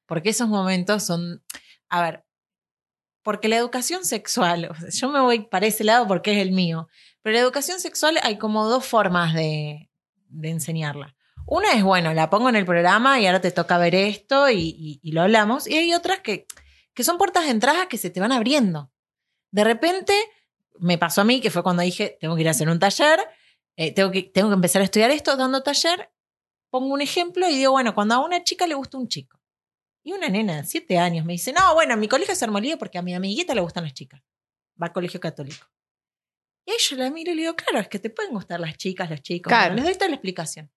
Porque 0.05 0.29
esos 0.29 0.47
momentos 0.47 1.03
son. 1.03 1.43
A 1.89 2.01
ver, 2.01 2.25
porque 3.25 3.49
la 3.49 3.57
educación 3.57 4.05
sexual, 4.05 4.69
yo 4.91 5.09
me 5.09 5.19
voy 5.19 5.39
para 5.39 5.65
ese 5.65 5.83
lado 5.83 6.07
porque 6.07 6.33
es 6.33 6.37
el 6.37 6.51
mío, 6.51 6.87
pero 7.23 7.33
la 7.33 7.39
educación 7.39 7.79
sexual 7.79 8.19
hay 8.21 8.37
como 8.37 8.67
dos 8.67 8.85
formas 8.85 9.33
de, 9.33 9.89
enseñarla. 10.43 11.15
Una 11.47 11.73
es, 11.73 11.83
bueno, 11.83 12.13
la 12.13 12.29
pongo 12.29 12.49
en 12.49 12.55
el 12.55 12.65
programa 12.65 13.19
y 13.19 13.25
ahora 13.25 13.41
te 13.41 13.49
toca 13.49 13.79
ver 13.79 13.95
esto 13.95 14.51
y, 14.51 15.01
lo 15.05 15.23
hablamos. 15.23 15.67
Y 15.67 15.75
hay 15.75 15.95
otras 15.95 16.19
que, 16.19 16.45
son 16.99 17.17
puertas 17.17 17.45
de 17.45 17.49
entrada 17.49 17.87
que 17.87 17.97
se 17.97 18.11
te 18.11 18.19
van 18.19 18.31
abriendo. 18.31 18.91
De 19.49 19.63
repente, 19.63 20.13
me 20.77 20.99
pasó 20.99 21.21
a 21.21 21.23
mí, 21.23 21.41
que 21.41 21.49
fue 21.49 21.63
cuando 21.63 21.81
dije, 21.81 22.19
tengo 22.19 22.35
que 22.35 22.41
ir 22.41 22.47
a 22.47 22.51
hacer 22.51 22.69
un 22.69 22.77
taller, 22.77 23.19
eh, 23.75 23.91
tengo 23.91 24.11
que 24.11 24.31
empezar 24.37 24.83
a 24.83 24.85
estudiar 24.85 25.09
esto, 25.09 25.35
dando 25.35 25.63
taller, 25.63 26.11
pongo 26.69 26.93
un 26.93 27.01
ejemplo 27.01 27.49
y 27.49 27.55
digo, 27.55 27.71
bueno, 27.71 27.95
cuando 27.95 28.13
a 28.13 28.23
una 28.23 28.43
chica 28.43 28.67
le 28.67 28.75
gusta 28.75 28.99
un 28.99 29.07
chico. 29.07 29.34
Y 30.05 30.13
una 30.13 30.29
nena 30.29 30.57
de 30.57 30.63
siete 30.65 30.97
años 30.99 31.25
me 31.25 31.33
dice, 31.33 31.51
no, 31.51 31.73
bueno, 31.73 31.95
en 31.95 31.99
mi 31.99 32.07
colegio 32.07 32.33
es 32.33 32.41
hermolido 32.41 32.77
porque 32.77 32.97
a 32.99 33.01
mi 33.01 33.15
amiguita 33.15 33.55
le 33.55 33.61
gustan 33.61 33.83
las 33.85 33.93
chicas. 33.93 34.21
Va 34.81 34.87
al 34.87 34.93
colegio 34.93 35.19
católico. 35.19 35.65
Y 36.65 36.71
ahí 36.71 36.77
yo 36.79 36.95
la 36.95 37.09
miro 37.09 37.31
y 37.31 37.35
le 37.35 37.41
digo, 37.41 37.55
claro, 37.55 37.79
es 37.79 37.87
que 37.87 37.97
te 37.99 38.09
pueden 38.11 38.31
gustar 38.33 38.59
las 38.59 38.77
chicas, 38.77 39.09
los 39.09 39.21
chicos. 39.21 39.49
Claro. 39.51 39.73
Bueno, 39.73 39.75
les 39.77 39.85
doy 39.85 39.93
toda 39.95 40.09
la 40.09 40.15
explicación. 40.15 40.71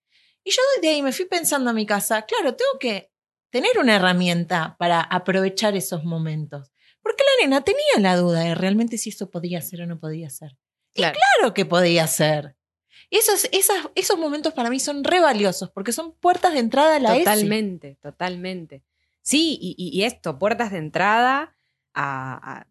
Y 0.45 0.51
yo 0.51 0.63
de 0.81 0.89
ahí 0.89 1.03
me 1.03 1.13
fui 1.13 1.27
pensando 1.27 1.69
a 1.69 1.73
mi 1.75 1.85
casa, 1.85 2.23
claro, 2.23 2.55
tengo 2.57 2.79
que 2.81 3.11
tener 3.51 3.79
una 3.79 3.97
herramienta 3.97 4.77
para 4.79 5.01
aprovechar 5.03 5.77
esos 5.77 6.05
momentos. 6.05 6.73
Porque 7.03 7.23
la 7.23 7.45
nena 7.47 7.63
tenía 7.65 7.83
la 8.01 8.17
duda 8.17 8.41
de 8.41 8.55
realmente 8.55 8.97
si 8.99 9.11
eso 9.11 9.31
podía 9.31 9.61
ser 9.61 9.83
o 9.83 9.87
no 9.87 9.99
podía 10.01 10.31
ser. 10.31 10.57
Claro. 10.95 11.19
Claro 11.37 11.55
que 11.55 11.67
podía 11.67 12.07
ser. 12.07 12.57
Y 13.11 13.17
esos, 13.19 13.45
esas- 13.53 13.89
esos 13.95 14.19
momentos 14.19 14.53
para 14.55 14.69
mí 14.71 14.81
son 14.81 15.05
re 15.05 15.21
valiosos 15.21 15.71
porque 15.71 15.93
son 15.93 16.13
puertas 16.15 16.53
de 16.55 16.61
entrada 16.61 16.97
a 16.97 17.01
la. 17.01 17.15
Totalmente, 17.19 17.97
totalmente. 18.03 18.85
Sí, 19.29 19.59
y, 19.61 19.75
y- 19.77 20.05
esto, 20.05 20.39
puertas 20.39 20.73
de 20.73 20.79
entrada 20.79 21.55
a, 21.93 22.61
a- 22.61 22.67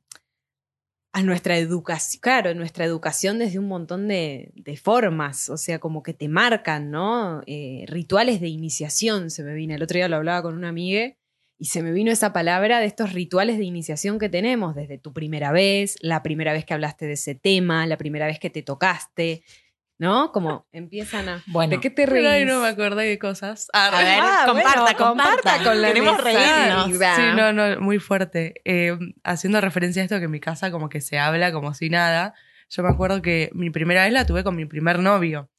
a 1.14 1.24
nuestra 1.24 1.58
educación, 1.58 2.20
claro, 2.22 2.54
nuestra 2.54 2.86
educación 2.86 3.40
desde 3.40 3.58
un 3.60 3.68
montón 3.68 4.08
de, 4.08 4.52
de 4.56 4.78
formas, 4.78 5.50
o 5.50 5.58
sea, 5.58 5.80
como 5.80 6.04
que 6.04 6.14
te 6.14 6.28
marcan, 6.30 6.92
¿no? 6.92 7.42
Eh, 7.48 7.86
rituales 7.88 8.40
de 8.40 8.50
iniciación 8.50 9.32
se 9.32 9.44
me 9.44 9.54
vino. 9.56 9.74
El 9.74 9.82
otro 9.84 9.96
día 9.98 10.10
lo 10.10 10.18
hablaba 10.18 10.44
con 10.44 10.54
una 10.56 10.70
amiga 10.70 11.14
y 11.60 11.66
se 11.66 11.82
me 11.82 11.92
vino 11.92 12.12
esa 12.12 12.34
palabra 12.34 12.80
de 12.80 12.86
estos 12.86 13.14
rituales 13.14 13.58
de 13.58 13.64
iniciación 13.64 14.20
que 14.20 14.30
tenemos, 14.30 14.76
desde 14.76 15.00
tu 15.00 15.12
primera 15.14 15.52
vez, 15.52 15.96
la 16.02 16.22
primera 16.22 16.54
vez 16.54 16.66
que 16.66 16.76
hablaste 16.76 17.08
de 17.08 17.14
ese 17.14 17.34
tema, 17.34 17.88
la 17.88 17.98
primera 17.98 18.28
vez 18.28 18.40
que 18.40 18.52
te 18.52 18.62
tocaste, 18.62 19.44
¿no? 20.00 20.32
Como 20.32 20.68
empiezan 20.72 21.28
a... 21.30 21.44
Bueno. 21.48 21.72
¿De 21.72 21.80
qué 21.80 21.90
te 21.90 22.06
reís? 22.06 22.46
no 22.46 22.62
me 22.62 22.68
acordé 22.68 23.06
de 23.06 23.18
cosas. 23.20 23.68
A 23.74 23.90
ver, 23.92 24.20
Ah, 24.22 24.44
comparta, 24.46 24.82
bueno, 24.82 24.98
comparta, 24.98 25.64
con 25.64 25.82
la 25.82 25.88
Queremos 25.90 26.24
reírnos. 26.24 26.92
Sí, 27.16 27.22
no, 27.36 27.54
no, 27.54 27.82
muy 27.82 28.00
fuerte. 28.00 28.62
Eh, 28.66 28.98
haciendo 29.24 29.60
referencia 29.62 30.02
a 30.02 30.06
esto 30.06 30.18
que 30.20 30.26
en 30.26 30.32
mi 30.32 30.40
casa 30.40 30.72
como 30.72 30.90
que 30.90 31.02
se 31.02 31.18
habla 31.20 31.52
como 31.52 31.74
si 31.74 31.90
nada. 31.90 32.34
Yo 32.70 32.84
me 32.84 32.90
acuerdo 32.90 33.22
que 33.22 33.50
mi 33.54 33.70
primera 33.70 34.04
vez 34.04 34.14
la 34.14 34.26
tuve 34.26 34.44
con 34.44 34.56
mi 34.56 34.66
primer 34.66 35.00
novio. 35.00 35.50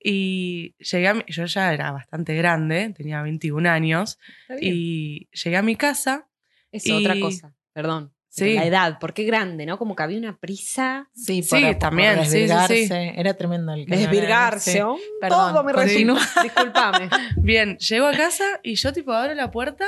Y 0.00 0.76
llegué 0.78 1.08
a 1.08 1.14
mi- 1.14 1.24
yo 1.26 1.44
ya 1.46 1.72
era 1.72 1.90
bastante 1.90 2.36
grande, 2.36 2.94
tenía 2.96 3.20
21 3.22 3.66
años, 3.66 4.18
y 4.60 5.28
llegué 5.32 5.56
a 5.56 5.62
mi 5.62 5.74
casa. 5.74 6.28
Es 6.70 6.86
y- 6.86 6.92
otra 6.92 7.18
cosa, 7.18 7.52
perdón. 7.72 8.12
Sí. 8.30 8.54
La 8.54 8.64
edad, 8.66 8.98
porque 9.00 9.24
grande, 9.24 9.66
¿no? 9.66 9.78
Como 9.78 9.96
que 9.96 10.02
había 10.02 10.18
una 10.18 10.36
prisa. 10.36 11.08
Sí, 11.14 11.42
Sí, 11.42 11.48
por- 11.50 11.60
por 11.62 11.78
también, 11.78 12.24
sí, 12.24 12.30
sí, 12.30 12.30
desvirgarse. 12.38 13.12
Era 13.16 13.34
tremendo 13.34 13.72
el 13.72 13.86
que 13.86 13.96
Desvirgarse. 13.96 14.72
Perdón, 15.20 15.52
todo 15.54 15.64
me 15.64 15.72
continúa. 15.72 16.20
Disculpame. 16.42 17.08
Bien, 17.36 17.76
llego 17.78 18.06
a 18.06 18.12
casa 18.12 18.44
y 18.62 18.74
yo 18.76 18.92
tipo 18.92 19.12
abro 19.12 19.34
la 19.34 19.50
puerta. 19.50 19.86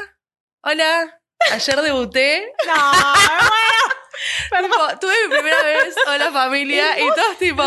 Hola, 0.63 1.21
ayer 1.53 1.81
debuté. 1.81 2.53
No, 4.53 4.59
Tipo, 4.63 4.99
tuve 5.01 5.13
mi 5.29 5.35
primera 5.35 5.63
vez, 5.63 5.95
hola 6.07 6.31
familia, 6.31 6.99
y 7.01 7.07
todos 7.09 7.39
tipo... 7.39 7.63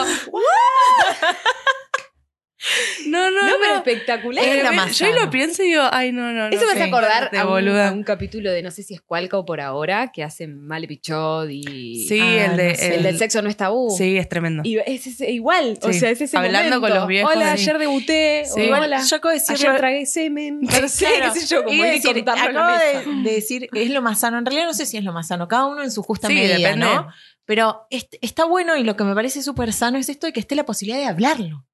No, 3.08 3.30
no, 3.30 3.42
no, 3.42 3.50
no. 3.50 3.56
pero 3.60 3.76
espectacular. 3.76 4.44
Es 4.46 4.64
la 4.64 4.70
Eh, 4.72 4.76
más 4.76 4.98
yo 4.98 5.12
lo 5.14 5.30
pienso 5.30 5.64
y 5.64 5.68
digo, 5.68 5.84
ay, 5.92 6.12
no, 6.12 6.32
no, 6.32 6.50
no. 6.50 6.56
Eso 6.56 6.66
me 6.66 6.72
hace 6.72 6.84
acordar 6.84 7.30
a 7.36 7.44
un, 7.46 7.50
boluda. 7.52 7.90
a 7.90 7.92
un 7.92 8.04
capítulo 8.04 8.52
de 8.52 8.62
no 8.64 8.72
sé 8.72 8.84
si 8.84 8.94
es 8.94 9.02
Cualca 9.02 9.38
o 9.38 9.46
por 9.46 9.60
ahora, 9.60 10.12
que 10.14 10.24
hacen 10.24 10.66
Male 10.66 10.88
Pichot 10.88 11.50
y 11.50 12.08
Sí, 12.08 12.20
Ah, 12.22 12.46
el 12.46 12.58
de... 12.58 12.70
no 12.70 12.76
sé. 12.76 12.96
el 12.96 13.04
del 13.04 13.18
sexo 13.18 13.42
no 13.42 13.50
es 13.50 13.58
tabú. 13.58 13.90
Sí, 13.98 14.18
es 14.18 14.30
tremendo. 14.30 14.62
Y 14.66 14.78
es, 14.86 15.06
ese- 15.08 15.30
igual, 15.32 15.78
o 15.82 15.92
sea, 15.94 16.10
es 16.10 16.22
ese 16.22 16.38
hablando 16.38 16.76
momento. 16.76 16.82
con 16.82 16.94
los 17.00 17.08
viejos 17.08 17.36
Hola, 17.36 17.52
ayer 17.52 17.78
debuté. 17.78 18.44
Sí. 18.46 18.62
o 18.62 18.64
Igual, 18.64 18.84
hola, 18.84 19.04
yo 19.04 19.16
acabo 19.18 19.30
de 19.34 19.40
decirlo- 19.40 19.68
ayer 19.70 19.78
tragué 19.78 20.06
semen. 20.06 20.62
No 20.62 20.70
sé, 20.88 21.06
Claro. 21.18 21.34
qué 21.34 21.40
sé 21.42 21.48
yo, 21.48 21.64
como 21.64 21.84
ir 21.84 21.94
y 21.94 22.00
decir, 22.00 22.24
acabo 22.30 22.72
mesa. 22.72 22.84
de, 23.10 23.24
de 23.24 23.32
decir, 23.36 23.70
es 23.74 23.90
lo 23.90 24.02
más 24.02 24.20
sano. 24.22 24.38
En 24.40 24.46
realidad 24.46 24.68
no 24.68 24.74
sé 24.74 24.86
si 24.86 24.98
es 24.98 25.04
lo 25.04 25.12
más 25.12 25.28
sano. 25.28 25.48
Cada 25.48 25.66
uno 25.66 25.84
en 25.84 25.92
su 25.92 26.02
justa 26.04 26.28
Sí, 26.28 26.36
medida, 26.36 26.58
depende. 26.58 26.86
¿no? 26.86 27.08
Pero 27.46 27.88
est- 27.90 28.16
está 28.22 28.46
bueno 28.46 28.78
y 28.78 28.84
lo 28.84 28.96
que 28.96 29.04
me 29.04 29.14
parece 29.14 29.44
súper 29.44 29.74
sano 29.74 29.98
es 29.98 30.08
esto 30.08 30.28
de 30.28 30.34
que 30.34 30.40
esté 30.40 30.56
la 30.56 30.66
posibilidad 30.66 30.98
de 31.02 31.08
hablarlo. 31.08 31.66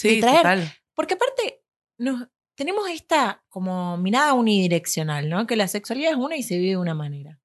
Sí, 0.00 0.16
de 0.16 0.20
traer- 0.22 0.36
total. 0.38 0.72
Porque 0.94 1.14
aparte, 1.14 1.62
nos, 1.98 2.28
tenemos 2.56 2.88
esta 2.90 3.44
como 3.48 3.96
mirada 3.96 4.34
unidireccional, 4.34 5.28
¿no? 5.28 5.46
Que 5.46 5.56
la 5.56 5.68
sexualidad 5.68 6.12
es 6.12 6.16
una 6.16 6.36
y 6.36 6.42
se 6.42 6.56
vive 6.58 6.70
de 6.70 6.76
una 6.76 6.94
manera. 6.94 7.40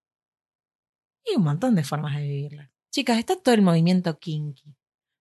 Y 1.25 1.31
hay 1.31 1.35
un 1.37 1.43
montón 1.43 1.75
de 1.75 1.83
formas 1.83 2.15
de 2.15 2.23
vivirla. 2.23 2.71
Chicas, 2.91 3.17
está 3.17 3.35
todo 3.35 3.55
el 3.55 3.61
movimiento 3.61 4.17
kinky. 4.19 4.75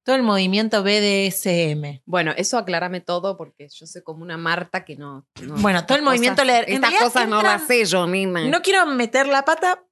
Todo 0.04 0.16
el 0.16 0.22
movimiento 0.24 0.82
BDSM. 0.82 2.02
Bueno, 2.06 2.32
eso 2.36 2.58
aclárame 2.58 3.00
todo 3.00 3.36
porque 3.36 3.68
yo 3.68 3.86
soy 3.86 4.02
como 4.02 4.22
una 4.22 4.36
Marta 4.36 4.84
que 4.84 4.96
no. 4.96 5.26
no- 5.40 5.54
Bueno, 5.56 5.86
todo 5.86 5.96
el 5.96 6.02
movimiento 6.04 6.42
cosas- 6.42 6.66
le- 6.66 6.74
Estas 6.74 6.94
cosas 6.94 7.28
no 7.28 7.40
las 7.40 7.66
sé 7.66 7.84
yo, 7.84 8.06
nena. 8.06 8.48
No 8.48 8.62
quiero 8.62 8.84
meter 8.86 9.28
la 9.28 9.44
pata, 9.44 9.84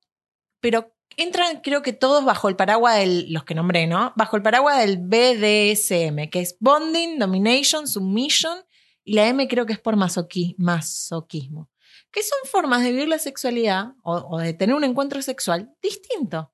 pero 0.61 0.93
entran, 1.17 1.61
creo 1.61 1.83
que 1.83 1.93
todos 1.93 2.25
bajo 2.25 2.49
el 2.49 2.57
paraguas 2.57 2.97
del, 2.99 3.33
los 3.33 3.45
que 3.45 3.55
nombré, 3.55 3.87
¿no? 3.87 4.13
Bajo 4.17 4.37
el 4.37 4.43
paraguas 4.43 4.79
del 4.79 4.99
BDSM, 4.99 6.29
que 6.31 6.41
es 6.41 6.57
Bonding, 6.61 7.19
Domination, 7.19 7.87
Submission, 7.87 8.59
y 9.05 9.15
la 9.15 9.27
M 9.29 9.47
creo 9.49 9.67
que 9.67 9.73
es 9.73 9.79
por 9.79 9.97
masoqui- 9.97 10.55
masoquismo. 10.59 11.71
Que 12.13 12.23
son 12.23 12.39
formas 12.45 12.83
de 12.83 12.91
vivir 12.93 13.09
la 13.09 13.19
sexualidad 13.19 13.95
o, 14.03 14.39
de 14.39 14.53
tener 14.53 14.75
un 14.75 14.85
encuentro 14.85 15.23
sexual 15.23 15.75
distinto. 15.83 16.53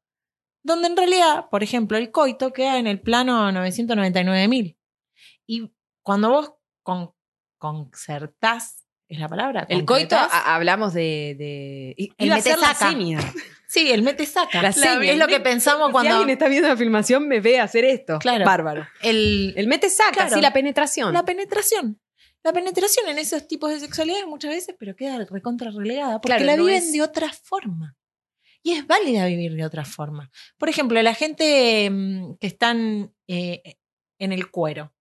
Donde 0.62 0.88
en 0.88 0.96
realidad, 0.96 1.48
por 1.50 1.62
ejemplo, 1.62 1.96
el 1.96 2.10
coito 2.10 2.52
queda 2.52 2.78
en 2.78 2.86
el 2.86 3.00
plano 3.00 3.50
999.000. 3.52 4.76
Y 5.46 5.72
cuando 6.02 6.30
vos 6.30 6.52
con, 6.82 7.12
concertás, 7.58 8.85
¿es 9.08 9.18
la 9.18 9.28
palabra? 9.28 9.66
El 9.68 9.84
coito, 9.84 10.16
a- 10.16 10.54
hablamos 10.54 10.92
de. 10.94 11.94
El 11.96 12.26
iba 12.26 12.36
a 12.36 12.40
ser 12.40 12.58
la 12.58 12.68
mete-saca. 12.68 12.90
seña. 12.90 13.20
Sí, 13.68 13.90
el 13.90 14.02
mete 14.02 14.24
saca. 14.26 14.62
La 14.62 14.70
seña. 14.72 15.10
es 15.10 15.18
lo 15.18 15.26
que 15.26 15.40
pensamos 15.40 15.88
Si 15.88 15.92
cuando. 15.92 16.12
alguien 16.12 16.30
está 16.30 16.46
viendo 16.46 16.68
la 16.68 16.76
filmación, 16.76 17.26
me 17.26 17.40
ve 17.40 17.58
hacer 17.58 17.84
esto. 17.84 18.20
Claro. 18.20 18.44
Bárbaro. 18.44 18.86
el, 19.02 19.54
El 19.56 19.66
mete 19.66 19.90
saca, 19.90 20.12
Claro. 20.12 20.36
sí, 20.36 20.40
la 20.40 20.52
penetración. 20.52 21.12
la 21.12 21.24
penetración. 21.24 22.00
La 22.44 22.52
penetración 22.52 23.08
en 23.08 23.18
esos 23.18 23.48
tipos 23.48 23.70
de 23.72 23.80
sexualidades 23.80 24.24
muchas 24.28 24.52
veces, 24.52 24.76
pero 24.78 24.94
queda 24.94 25.26
recontra 25.28 25.72
relegada. 25.72 26.20
Porque 26.20 26.36
Claro, 26.36 26.44
la 26.46 26.56
no 26.56 26.64
viven 26.64 26.80
es- 26.80 26.92
de 26.92 27.02
otra 27.02 27.28
forma. 27.32 27.96
Y 28.62 28.72
es 28.72 28.86
válida 28.86 29.26
vivir 29.26 29.52
de 29.54 29.64
otra 29.64 29.84
forma. 29.84 30.30
Por 30.58 30.68
ejemplo, 30.68 31.02
la 31.02 31.14
gente 31.14 31.88
mm, 31.90 32.34
que 32.40 32.46
están 32.46 33.12
eh, 33.26 33.62
en 34.20 34.32
el 34.32 34.48
cuero, 34.48 34.94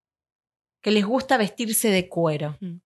que 0.82 0.90
les 0.90 1.06
gusta 1.06 1.38
vestirse 1.38 1.90
de 1.90 2.10
cuero. 2.10 2.58
Mm. 2.62 2.78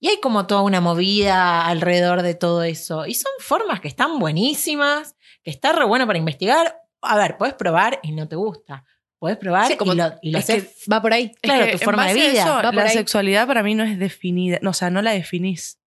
Y 0.00 0.08
hay 0.08 0.18
como 0.20 0.46
toda 0.46 0.62
una 0.62 0.80
movida 0.80 1.66
alrededor 1.66 2.22
de 2.22 2.34
todo 2.34 2.62
eso. 2.62 3.06
Y 3.06 3.14
son 3.14 3.30
formas 3.38 3.80
que 3.80 3.88
están 3.88 4.18
buenísimas, 4.18 5.14
que 5.42 5.50
está 5.50 5.72
re 5.72 5.84
bueno 5.84 6.06
para 6.06 6.18
investigar. 6.18 6.74
A 7.02 7.16
ver, 7.16 7.36
puedes 7.36 7.54
probar 7.54 8.00
y 8.02 8.12
no 8.12 8.26
te 8.26 8.36
gusta. 8.36 8.84
Puedes 9.18 9.36
probar 9.36 9.68
Sí, 9.68 9.76
como- 9.76 9.92
y 9.92 9.96
lo, 9.96 10.12
y 10.22 10.30
lo 10.30 10.38
es 10.38 10.44
haces 10.44 10.64
que 10.64 10.90
va 10.90 11.02
por 11.02 11.12
ahí. 11.12 11.32
Claro, 11.42 11.64
Es 11.64 11.72
que 11.72 11.78
tu 11.78 11.84
forma 11.84 12.06
de 12.06 12.14
vida, 12.14 12.42
eso, 12.42 12.48
va 12.54 12.62
por 12.62 12.74
la 12.76 12.82
ahí. 12.84 12.90
sexualidad 12.96 13.46
para 13.46 13.62
mí 13.62 13.74
no 13.74 13.84
es 13.84 13.98
definida. 13.98 14.58
No, 14.62 14.70
o 14.70 14.72
sea, 14.72 14.88
no 14.88 15.02
la 15.02 15.10
definís. 15.12 15.78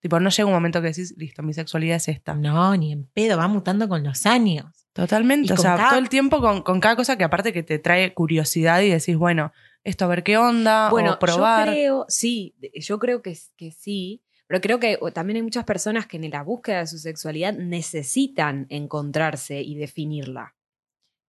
Tipo, 0.00 0.20
no 0.20 0.28
llega 0.28 0.46
un 0.46 0.52
momento 0.52 0.82
que 0.82 0.88
decís, 0.88 1.14
listo, 1.16 1.42
mi 1.42 1.54
sexualidad 1.54 1.96
es 1.96 2.08
esta. 2.08 2.34
No, 2.34 2.76
ni 2.76 2.92
en 2.92 3.06
pedo, 3.06 3.38
va 3.38 3.48
mutando 3.48 3.88
con 3.88 4.04
los 4.04 4.26
años. 4.26 4.66
Totalmente. 4.92 5.48
Y 5.48 5.56
O 5.56 5.56
sea, 5.56 5.76
cada- 5.76 5.88
todo 5.88 5.98
el 5.98 6.10
tiempo 6.10 6.42
con, 6.42 6.60
con 6.60 6.78
cada 6.80 6.94
cosa 6.96 7.16
que 7.16 7.24
aparte 7.24 7.54
que 7.54 7.62
te 7.62 7.78
trae 7.78 8.12
curiosidad 8.12 8.82
y 8.82 8.90
decís, 8.90 9.16
bueno, 9.16 9.52
esto 9.84 10.04
a 10.04 10.08
ver 10.08 10.22
qué 10.22 10.36
onda, 10.38 10.90
Bueno, 10.90 11.12
o 11.12 11.18
probar. 11.18 11.68
yo 11.68 11.72
creo, 11.74 12.06
sí, 12.08 12.54
yo 12.74 12.98
creo 12.98 13.22
que, 13.22 13.36
que 13.56 13.70
sí, 13.70 14.22
pero 14.46 14.60
creo 14.60 14.80
que 14.80 14.98
también 15.12 15.36
hay 15.36 15.42
muchas 15.42 15.64
personas 15.64 16.06
que 16.06 16.16
en 16.16 16.30
la 16.30 16.42
búsqueda 16.42 16.80
de 16.80 16.86
su 16.86 16.98
sexualidad 16.98 17.52
necesitan 17.54 18.66
encontrarse 18.70 19.62
y 19.62 19.74
definirla. 19.76 20.56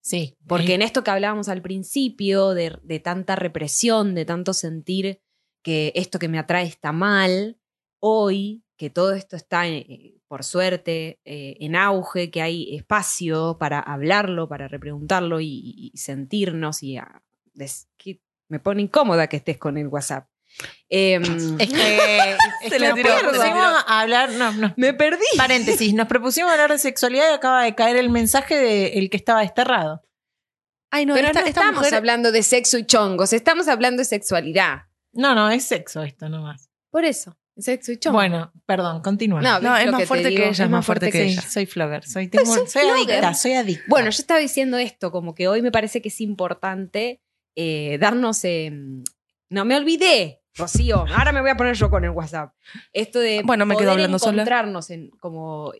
Sí, 0.01 0.35
Porque 0.47 0.75
en 0.75 0.81
esto 0.83 1.03
que 1.03 1.11
hablábamos 1.11 1.47
al 1.49 1.61
principio, 1.61 2.51
de, 2.53 2.77
de 2.83 2.99
tanta 2.99 3.35
represión, 3.35 4.13
de 4.13 4.25
tanto 4.25 4.53
sentir 4.53 5.19
que 5.63 5.91
esto 5.95 6.19
que 6.19 6.27
me 6.27 6.37
atrae 6.37 6.65
está 6.67 6.91
mal, 6.91 7.57
hoy 7.99 8.63
que 8.77 8.89
todo 8.91 9.13
esto 9.13 9.35
está, 9.35 9.67
eh, 9.67 10.15
por 10.27 10.43
suerte, 10.43 11.19
eh, 11.25 11.55
en 11.59 11.75
auge, 11.75 12.29
que 12.29 12.41
hay 12.41 12.75
espacio 12.75 13.57
para 13.57 13.79
hablarlo, 13.79 14.47
para 14.47 14.67
repreguntarlo 14.67 15.39
y, 15.39 15.47
y- 15.47 15.91
y 15.93 15.97
sentirnos 15.97 16.83
y 16.83 16.97
a- 16.97 17.23
des- 17.53 17.87
que 17.97 18.21
me 18.49 18.59
pone 18.59 18.81
incómoda 18.81 19.27
que 19.27 19.37
estés 19.37 19.57
con 19.57 19.77
el 19.77 19.87
WhatsApp. 19.87 20.27
Es 20.89 21.19
que, 21.27 21.57
es 22.61 22.69
Se 22.69 22.69
que 22.69 22.79
la 22.79 22.89
nos 22.89 22.95
tiró, 22.95 23.09
se 23.09 23.15
la 23.15 23.19
propusimos 23.19 23.53
tiró. 23.53 23.65
a 23.87 24.01
hablar, 24.01 24.31
no, 24.31 24.51
no, 24.53 24.73
me 24.77 24.93
perdí. 24.93 25.25
paréntesis, 25.37 25.93
nos 25.93 26.07
propusimos 26.07 26.51
hablar 26.51 26.71
de 26.71 26.77
sexualidad 26.77 27.29
y 27.31 27.33
acaba 27.33 27.63
de 27.63 27.75
caer 27.75 27.97
el 27.97 28.09
mensaje 28.09 28.55
de 28.55 28.93
el 28.99 29.09
que 29.09 29.17
estaba 29.17 29.41
desterrado. 29.41 30.03
Ay, 30.91 31.05
no, 31.05 31.13
Pero 31.15 31.27
esta, 31.27 31.41
estamos 31.41 31.75
mujer- 31.81 31.95
hablando 31.95 32.31
de 32.31 32.41
sexo 32.43 32.77
y 32.77 32.85
chongos, 32.85 33.33
estamos 33.33 33.67
hablando 33.67 33.99
de 33.99 34.05
sexualidad. 34.05 34.83
No, 35.11 35.35
no, 35.35 35.49
es 35.49 35.65
sexo 35.65 36.03
esto 36.03 36.29
nomás. 36.29 36.69
Por 36.89 37.03
eso, 37.03 37.37
sexo 37.57 37.91
y 37.91 37.97
chongos. 37.97 38.17
Bueno, 38.21 38.53
perdón, 38.65 39.01
continúa. 39.01 39.41
No, 39.41 39.59
No, 39.59 39.73
¿ves 39.73 39.85
es 39.85 39.91
más 39.91 39.99
te 40.01 40.05
fuerte 40.07 40.29
que 40.35 40.47
ella, 40.49 40.63
es 40.65 40.69
más 40.69 40.85
fuerte 40.85 41.11
que 41.11 41.23
sí, 41.25 41.33
ella. 41.33 41.41
soy 41.41 41.65
flogger, 41.65 42.07
soy, 42.07 42.27
tengo- 42.29 42.53
soy 42.53 42.65
flogger. 42.67 43.15
adicta, 43.15 43.33
soy 43.33 43.53
adicta. 43.53 43.83
Bueno, 43.89 44.09
yo 44.09 44.19
estaba 44.21 44.39
diciendo 44.39 44.77
esto, 44.77 45.11
como 45.11 45.35
que 45.35 45.49
hoy 45.49 45.61
me 45.61 45.71
parece 45.71 46.01
que 46.01 46.07
es 46.09 46.21
importante 46.21 47.21
eh, 47.55 47.97
darnos. 47.99 48.43
eh, 48.43 48.71
no 49.49 49.65
me 49.65 49.75
olvidé, 49.77 50.41
Rocío. 50.55 51.05
Ahora 51.15 51.31
me 51.31 51.41
voy 51.41 51.49
a 51.51 51.57
poner 51.57 51.75
yo 51.75 51.89
con 51.89 52.03
el 52.03 52.09
WhatsApp. 52.11 52.53
Esto 52.93 53.19
de 53.19 53.41
Bueno, 53.43 53.65
me 53.65 53.75
quedo 53.75 53.85
poder 53.89 53.91
hablando 53.93 54.19
sola. 54.19 54.33
encontrarnos 54.33 54.89
en 54.89 55.09
como. 55.19 55.71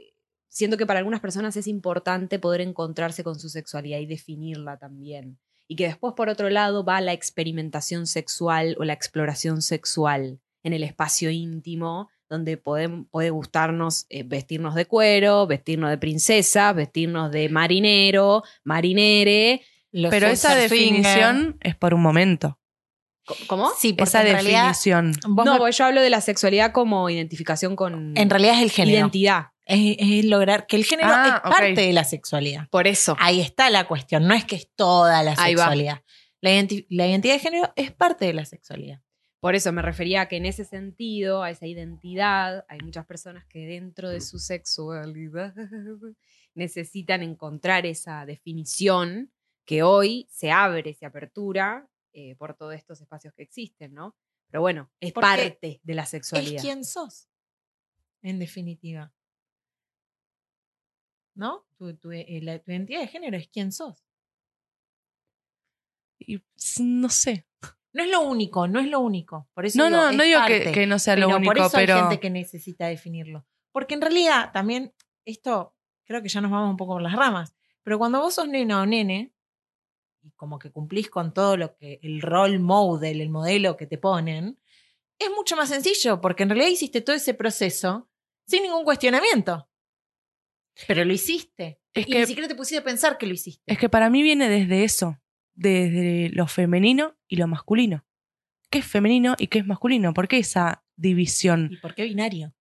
Siento 0.49 0.77
que 0.77 0.85
para 0.85 0.99
algunas 0.99 1.19
personas 1.19 1.57
es 1.57 1.67
importante 1.67 2.39
poder 2.39 2.61
encontrarse 2.61 3.23
con 3.23 3.37
su 3.39 3.49
sexualidad 3.49 3.99
y 3.99 4.05
definirla 4.05 4.77
también. 4.77 5.37
Y 5.67 5.75
que 5.75 5.87
después, 5.87 6.13
por 6.15 6.29
otro 6.29 6.49
lado, 6.49 6.85
va 6.85 7.01
la 7.01 7.11
experimentación 7.11 8.05
sexual 8.07 8.75
o 8.79 8.83
la 8.85 8.93
exploración 8.93 9.61
sexual 9.61 10.39
en 10.63 10.73
el 10.73 10.83
espacio 10.83 11.29
íntimo, 11.29 12.09
donde 12.29 12.61
podem- 12.61 13.07
puede 13.09 13.31
gustarnos 13.31 14.05
eh, 14.09 14.23
vestirnos 14.23 14.75
de 14.75 14.85
cuero, 14.85 15.45
vestirnos 15.47 15.89
de 15.89 15.97
princesa, 15.97 16.71
vestirnos 16.71 17.31
de 17.31 17.49
marinero, 17.49 18.43
marinere. 18.63 19.61
Los 19.97 20.11
Pero 20.11 20.27
esa 20.27 20.49
finger. 20.49 20.69
definición 20.69 21.57
es 21.61 21.75
por 21.75 21.93
un 21.93 22.01
momento. 22.01 22.59
¿Cómo? 23.47 23.71
Sí, 23.77 23.93
porque 23.93 24.09
Esa 24.09 24.21
en 24.21 24.33
realidad, 24.33 24.67
definición. 24.67 25.13
vos 25.29 25.45
no, 25.45 25.63
me- 25.63 25.71
yo 25.71 25.85
hablo 25.85 26.01
de 26.01 26.09
la 26.09 26.19
sexualidad 26.21 26.71
como 26.73 27.09
identificación 27.09 27.75
con 27.75 28.15
en 28.17 28.29
realidad 28.29 28.55
es 28.57 28.61
el 28.63 28.71
género. 28.71 28.97
identidad. 28.97 29.47
Es, 29.65 29.95
es 29.97 30.25
lograr 30.25 30.67
que 30.67 30.75
el 30.75 30.83
género 30.85 31.09
Ah, 31.11 31.41
es 31.43 31.49
parte 31.49 31.81
de 31.81 31.93
la 31.93 32.03
sexualidad. 32.03 32.67
Por 32.69 32.87
eso. 32.87 33.15
Ahí 33.19 33.39
está 33.41 33.69
la 33.69 33.87
cuestión, 33.87 34.27
no 34.27 34.33
es 34.35 34.45
que 34.45 34.57
es 34.57 34.69
toda 34.75 35.23
la 35.23 35.31
Ahí 35.37 35.53
sexualidad. 35.55 36.03
La, 36.41 36.51
identi- 36.51 36.85
la 36.89 37.07
identidad 37.07 37.33
de 37.35 37.39
género 37.39 37.73
es 37.77 37.91
parte 37.91 38.25
de 38.25 38.33
la 38.33 38.45
sexualidad. 38.45 39.01
Por 39.39 39.55
eso 39.55 39.71
me 39.71 39.81
refería 39.81 40.21
a 40.21 40.27
que 40.27 40.37
en 40.37 40.45
ese 40.45 40.65
sentido, 40.65 41.41
a 41.41 41.49
esa 41.51 41.65
identidad, 41.67 42.65
hay 42.67 42.79
muchas 42.83 43.05
personas 43.05 43.45
que 43.45 43.59
dentro 43.65 44.09
de 44.09 44.19
su 44.21 44.39
sexualidad 44.39 45.53
necesitan 46.53 47.23
encontrar 47.23 47.85
esa 47.85 48.25
definición 48.25 49.31
que 49.65 49.83
hoy 49.83 50.27
se 50.29 50.51
abre, 50.51 50.93
se 50.93 51.05
apertura 51.05 51.87
eh, 52.13 52.35
por 52.35 52.55
todos 52.55 52.73
estos 52.75 53.01
espacios 53.01 53.33
que 53.33 53.43
existen, 53.43 53.93
¿no? 53.93 54.15
Pero 54.49 54.61
bueno, 54.61 54.91
es 54.99 55.11
Porque 55.11 55.25
parte 55.27 55.79
de 55.83 55.93
la 55.95 56.03
Es 56.03 56.09
sexualidad. 56.09 56.61
quién 56.61 56.85
sos, 56.85 57.27
en 58.21 58.39
definitiva. 58.39 59.11
¿No? 61.35 61.65
Tu, 61.77 61.95
tu- 61.97 62.11
eh, 62.11 62.39
la- 62.41 62.59
tu 62.59 62.71
identidad 62.71 63.01
de 63.01 63.07
género 63.07 63.35
es 63.37 63.47
quién 63.49 63.71
sos. 63.71 64.05
Y, 66.19 66.41
no 66.79 67.09
sé. 67.09 67.45
No 67.91 68.03
es 68.03 68.09
lo 68.09 68.21
único, 68.21 68.67
no 68.67 68.79
es 68.79 68.87
lo 68.87 68.99
único. 68.99 69.49
Por 69.53 69.65
eso 69.65 69.77
No, 69.77 69.85
digo, 69.85 69.97
no, 69.97 70.09
es 70.09 70.15
no 70.17 70.23
digo 70.23 70.39
que, 70.47 70.57
parte. 70.57 70.71
que 70.71 70.87
no 70.87 70.99
sea 70.99 71.15
lo 71.15 71.27
Pero 71.27 71.37
único, 71.37 71.49
por 71.53 71.57
eso 71.59 71.71
pero. 71.73 71.93
hay 71.95 71.99
gente 72.01 72.19
que 72.19 72.29
necesita 72.29 72.87
definirlo. 72.87 73.45
Porque 73.71 73.95
en 73.95 74.01
realidad 74.01 74.51
también, 74.53 74.93
esto 75.25 75.75
creo 76.05 76.21
que 76.21 76.29
ya 76.29 76.39
nos 76.41 76.51
vamos 76.51 76.69
un 76.71 76.77
poco 76.77 76.93
por 76.93 77.01
las 77.01 77.13
ramas, 77.15 77.55
pero 77.83 77.97
cuando 77.97 78.19
vos 78.21 78.33
sos 78.33 78.47
nena 78.47 78.81
o 78.81 78.85
nene, 78.85 79.33
y 80.25 80.31
como 80.31 80.57
que 80.57 80.71
cumplís 80.71 81.09
con 81.09 81.33
todo 81.33 81.55
lo 81.55 81.75
que 81.75 81.99
el 82.01 82.21
role 82.21 82.57
model, 82.59 83.21
el 83.21 83.29
modelo 83.29 83.77
que 83.77 83.85
te 83.85 83.97
ponen, 83.99 84.59
es 85.19 85.29
mucho 85.29 85.55
más 85.55 85.69
sencillo, 85.69 86.19
porque 86.19 86.43
en 86.43 86.49
realidad 86.49 86.69
hiciste 86.69 87.01
todo 87.01 87.15
ese 87.15 87.33
proceso 87.35 88.09
sin 88.47 88.63
ningún 88.63 88.83
cuestionamiento. 88.83 89.69
Pero 90.87 91.05
lo 91.05 91.13
hiciste. 91.13 91.79
Es 91.93 92.07
y 92.07 92.11
que- 92.11 92.19
ni 92.21 92.25
siquiera 92.25 92.47
te 92.47 92.55
pusiste 92.55 92.79
a 92.79 92.83
pensar 92.83 93.17
que 93.17 93.27
lo 93.27 93.33
hiciste. 93.33 93.61
Es 93.71 93.77
que 93.77 93.87
para 93.87 94.09
mí 94.09 94.23
viene 94.23 94.49
desde 94.49 94.83
eso, 94.83 95.21
desde 95.53 96.29
lo 96.33 96.47
femenino 96.47 97.15
y 97.27 97.35
lo 97.37 97.47
masculino. 97.47 98.03
¿Qué 98.69 98.79
es 98.79 98.85
femenino 98.85 99.35
y 99.37 99.47
qué 99.47 99.59
es 99.59 99.65
masculino? 99.67 100.13
¿Por 100.13 100.27
qué 100.27 100.39
esa 100.39 100.83
división? 100.95 101.69
¿Y 101.71 101.77
por 101.77 101.93
qué 101.95 102.03
binario? 102.03 102.53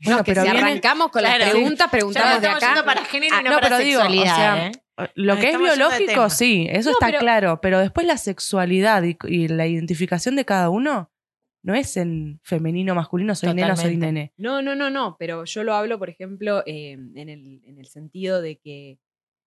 Bueno, 0.00 0.18
no, 0.18 0.24
que 0.24 0.32
pero 0.32 0.42
si 0.42 0.50
viene- 0.50 0.66
arrancamos 0.66 1.10
con 1.10 1.22
Claro. 1.22 1.38
las 1.44 1.50
preguntas, 1.50 1.90
preguntamos 1.90 2.40
de 2.40 2.48
acá. 2.48 2.84
para 2.84 3.04
género 3.04 3.34
y 3.34 3.38
Ah, 3.38 3.42
no, 3.42 3.50
no, 3.50 3.56
para 3.56 3.78
pero 3.78 3.78
digo, 3.88 4.00
o 4.02 4.22
sea, 4.24 4.66
¿eh? 4.68 4.72
Lo 5.14 5.34
Nos 5.34 5.44
que 5.44 5.50
es 5.50 5.58
biológico, 5.58 6.28
sí, 6.30 6.66
eso 6.70 6.90
No, 6.90 6.92
está 6.94 7.06
pero- 7.06 7.18
claro, 7.20 7.60
pero 7.60 7.78
después 7.78 8.06
la 8.06 8.16
sexualidad 8.16 9.02
y, 9.04 9.16
y 9.26 9.48
la 9.48 9.66
identificación 9.66 10.34
de 10.36 10.44
cada 10.44 10.70
uno 10.70 11.10
no 11.62 11.74
es 11.74 11.96
en 11.96 12.40
femenino, 12.42 12.94
masculino, 12.94 13.34
soy 13.34 13.54
nena, 13.54 13.76
soy 13.76 13.94
Totalmente. 13.94 14.06
nene. 14.06 14.32
No, 14.36 14.62
no, 14.62 14.74
no, 14.74 14.90
no, 14.90 15.16
pero 15.18 15.44
yo 15.44 15.64
lo 15.64 15.74
hablo, 15.74 15.98
por 15.98 16.08
ejemplo, 16.08 16.62
eh, 16.66 16.92
en, 16.92 17.28
el, 17.28 17.60
en 17.64 17.78
el 17.78 17.86
sentido 17.86 18.40
de 18.40 18.56
que, 18.58 18.98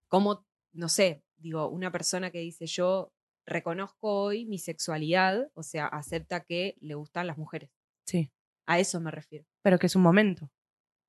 como, 0.08 0.46
no 0.74 0.88
sé, 0.90 1.24
digo, 1.38 1.68
una 1.70 1.92
persona 1.92 2.30
que 2.32 2.40
dice 2.40 2.66
yo 2.68 3.12
reconozco 3.46 4.24
hoy 4.24 4.46
mi 4.46 4.58
sexualidad, 4.60 5.50
o 5.56 5.64
sea, 5.64 5.88
acepta 5.88 6.42
que 6.42 6.76
le 6.80 6.94
gustan 6.96 7.28
las 7.28 7.38
mujeres. 7.38 7.70
Sí, 8.06 8.30
A 8.68 8.80
eso 8.80 9.00
me 9.02 9.12
refiero. 9.12 9.46
pero 9.64 9.80
que 9.80 9.88
es 9.88 9.96
un 9.96 10.02
momento. 10.04 10.50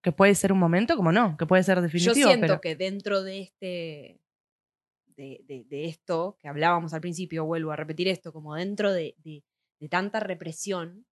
Que 0.03 0.11
puede 0.11 0.35
ser 0.35 0.53
un 0.53 0.59
momento, 0.59 0.97
como 0.97 1.13
no, 1.13 1.37
que 1.37 1.47
puede 1.47 1.63
ser 1.63 1.81
definitivo. 1.81 2.15
yo 2.15 2.27
siento 2.27 2.41
pero 2.41 2.61
que 2.61 2.75
dentro 2.75 3.23
de 3.23 3.41
este, 3.43 4.19
de, 5.17 5.41
de- 5.47 5.65
de 5.69 5.85
esto 5.87 6.37
que 6.41 6.49
hablábamos 6.49 6.93
al 6.95 7.01
principio, 7.01 7.45
vuelvo 7.45 7.71
a 7.73 7.77
repetir 7.77 8.09
esto, 8.09 8.33
como 8.33 8.55
dentro 8.55 8.93
de, 8.93 9.15
de- 9.25 9.45
de 9.81 9.89
tanta 9.89 10.21
represión, 10.21 11.07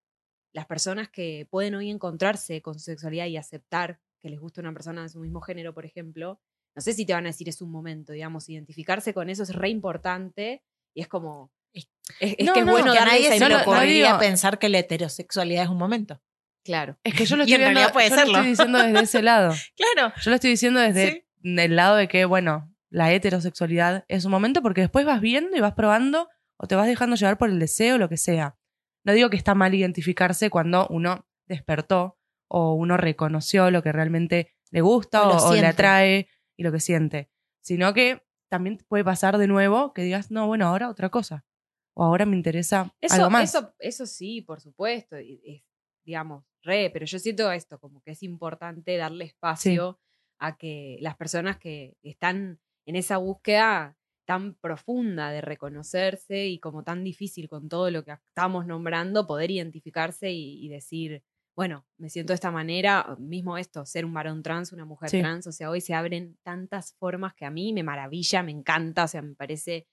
las 0.53 0.65
personas 0.65 1.09
que 1.09 1.47
pueden 1.49 1.75
hoy 1.75 1.89
encontrarse 1.89 2.61
con 2.61 2.73
su 2.75 2.79
sexualidad 2.81 3.25
y 3.27 3.37
aceptar 3.37 3.99
que 4.21 4.29
les 4.29 4.39
gusta 4.39 4.61
una 4.61 4.73
persona 4.73 5.03
de 5.03 5.09
su 5.09 5.19
mismo 5.19 5.41
género, 5.41 5.73
por 5.73 5.85
ejemplo, 5.85 6.39
no 6.75 6.81
sé 6.81 6.93
si 6.93 7.05
te 7.05 7.13
van 7.13 7.25
a 7.25 7.29
decir 7.29 7.49
es 7.49 7.61
un 7.61 7.71
momento, 7.71 8.13
digamos, 8.13 8.47
identificarse 8.49 9.13
con 9.13 9.29
eso 9.29 9.43
es 9.43 9.53
re 9.55 9.69
importante 9.69 10.63
y 10.93 11.01
es 11.01 11.07
como... 11.07 11.51
Es, 11.73 11.87
es 12.19 12.45
No, 12.45 12.53
que 12.53 12.59
es 12.61 12.65
no, 12.65 12.71
bueno 12.71 12.93
que 12.93 12.99
nadie 12.99 13.27
esa 13.27 13.33
se 13.37 13.39
le 13.39 13.49
no, 13.49 13.57
no, 13.57 13.61
ocurriría 13.71 14.07
digo- 14.07 14.19
pensar 14.19 14.57
que 14.59 14.69
la 14.69 14.79
heterosexualidad 14.79 15.63
es 15.63 15.69
un 15.69 15.77
momento. 15.77 16.21
Claro. 16.63 16.97
es 17.03 17.13
que 17.13 17.25
yo 17.25 17.37
lo 17.37 17.43
Y 17.47 17.53
estoy, 17.53 17.55
en 17.55 17.59
viendo- 17.73 17.79
realidad 17.79 17.93
puede 17.93 18.09
yo 18.09 18.15
lo 18.15 18.21
serlo. 18.21 18.37
estoy 18.37 18.49
diciendo 18.51 18.77
desde 18.83 18.99
ese 19.01 19.21
lado. 19.21 19.53
Claro. 19.75 20.13
Yo 20.21 20.29
lo 20.31 20.35
estoy 20.35 20.49
diciendo 20.51 20.79
desde 20.79 21.11
Sí. 21.11 21.23
el 21.43 21.75
lado 21.75 21.95
de 21.95 22.07
que, 22.07 22.25
bueno, 22.25 22.73
la 22.89 23.13
heterosexualidad 23.13 24.05
es 24.07 24.25
un 24.25 24.31
momento 24.31 24.61
porque 24.61 24.81
después 24.81 25.05
vas 25.05 25.21
viendo 25.21 25.55
y 25.55 25.59
vas 25.59 25.73
probando 25.73 26.29
o 26.57 26.67
te 26.67 26.75
vas 26.75 26.87
dejando 26.87 27.15
llevar 27.15 27.37
por 27.37 27.49
el 27.49 27.59
deseo, 27.59 27.97
lo 27.97 28.09
que 28.09 28.17
sea. 28.17 28.57
No 29.03 29.13
digo 29.13 29.29
que 29.29 29.37
está 29.37 29.55
mal 29.55 29.73
identificarse 29.73 30.49
cuando 30.49 30.87
uno 30.89 31.27
despertó 31.47 32.17
o 32.47 32.73
uno 32.73 32.97
reconoció 32.97 33.71
lo 33.71 33.81
que 33.81 33.91
realmente 33.91 34.55
le 34.71 34.81
gusta 34.81 35.27
O 35.27 35.37
o, 35.37 35.49
o 35.49 35.53
le 35.53 35.65
atrae 35.65 36.27
y 36.57 36.63
lo 36.63 36.71
que 36.71 36.79
siente, 36.79 37.31
sino 37.61 37.93
que 37.93 38.23
también 38.49 38.79
puede 38.87 39.03
pasar 39.03 39.37
de 39.37 39.47
nuevo 39.47 39.93
que 39.93 40.01
digas, 40.01 40.31
no, 40.31 40.47
bueno, 40.47 40.67
ahora 40.67 40.89
otra 40.89 41.09
cosa. 41.09 41.45
O 41.93 42.03
ahora 42.03 42.25
me 42.25 42.35
interesa 42.35 42.93
Eso, 42.99 43.15
algo 43.15 43.29
más. 43.29 43.49
Eso, 43.49 43.73
eso 43.79 44.05
sí, 44.05 44.41
por 44.41 44.61
supuesto, 44.61 45.15
es, 45.15 45.63
digamos, 46.03 46.43
re, 46.63 46.89
pero 46.91 47.05
yo 47.05 47.19
siento 47.19 47.51
esto, 47.51 47.79
como 47.79 48.01
que 48.01 48.11
es 48.11 48.23
importante 48.23 48.97
darle 48.97 49.25
espacio 49.25 49.99
a 50.39 50.57
que 50.57 50.97
las 51.01 51.15
personas 51.15 51.57
que 51.57 51.97
están 52.01 52.59
en 52.89 52.95
esa 52.95 53.17
búsqueda 53.17 53.97
tan 54.25 54.55
profunda 54.55 55.31
de 55.31 55.41
reconocerse 55.41 56.47
y 56.47 56.59
como 56.59 56.83
tan 56.83 57.03
difícil 57.03 57.49
con 57.49 57.69
todo 57.69 57.89
lo 57.91 58.03
que 58.05 58.11
estamos 58.13 58.65
nombrando, 58.67 59.27
poder 59.27 59.51
identificarse 59.51 60.31
y, 60.31 60.65
y 60.65 60.69
decir, 60.69 61.23
bueno, 61.55 61.87
me 61.97 62.09
siento 62.09 62.31
de 62.33 62.35
esta 62.35 62.51
manera, 62.51 63.15
mismo 63.19 63.57
esto, 63.57 63.85
ser 63.85 64.05
un 64.05 64.13
varón 64.13 64.43
trans, 64.43 64.71
una 64.71 64.85
mujer 64.85 65.11
Sí. 65.11 65.17
trans, 65.17 65.47
o 65.47 65.51
sea, 65.51 65.69
hoy 65.71 65.81
se 65.81 65.93
abren 65.95 66.37
tantas 66.43 66.93
formas 66.99 67.33
que 67.35 67.45
a 67.45 67.51
mí 67.51 67.73
me 67.73 67.83
maravilla, 67.83 68.43
me 68.43 68.51
encanta, 68.51 69.05
o 69.05 69.07
sea, 69.07 69.21
me 69.21 69.35
parece 69.35 69.87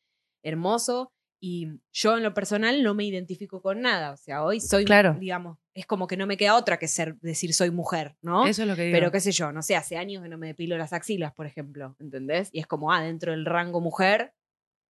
hermoso. 0.44 1.12
Y 1.48 1.68
yo 1.92 2.16
en 2.16 2.24
lo 2.24 2.34
personal 2.34 2.82
no 2.82 2.92
me 2.94 3.04
identifico 3.04 3.62
con 3.62 3.80
nada. 3.80 4.10
O 4.10 4.16
sea, 4.16 4.42
hoy 4.42 4.58
soy, 4.60 4.84
Claro. 4.84 5.14
digamos, 5.20 5.58
es 5.74 5.86
como 5.86 6.08
que 6.08 6.16
no 6.16 6.26
me 6.26 6.36
queda 6.36 6.56
otra 6.56 6.76
que 6.76 6.88
ser, 6.88 7.14
decir 7.20 7.54
soy 7.54 7.70
mujer, 7.70 8.16
¿no? 8.20 8.46
Eso 8.46 8.62
es 8.62 8.68
lo 8.68 8.74
que 8.74 8.82
digo. 8.86 8.96
Pero 8.96 9.12
qué 9.12 9.20
sé 9.20 9.30
yo, 9.30 9.52
no 9.52 9.62
sé, 9.62 9.76
hace 9.76 9.96
años 9.96 10.24
que 10.24 10.28
no 10.28 10.38
me 10.38 10.48
depilo 10.48 10.76
las 10.76 10.92
axilas, 10.92 11.32
por 11.32 11.46
ejemplo, 11.46 11.94
¿entendés? 12.00 12.48
Y 12.52 12.58
es 12.58 12.66
como, 12.66 12.92
ah, 12.92 13.00
dentro 13.00 13.30
del 13.30 13.44
rango 13.46 13.80
mujer, 13.80 14.32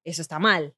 eso 0.02 0.22
está 0.22 0.38
mal. 0.38 0.74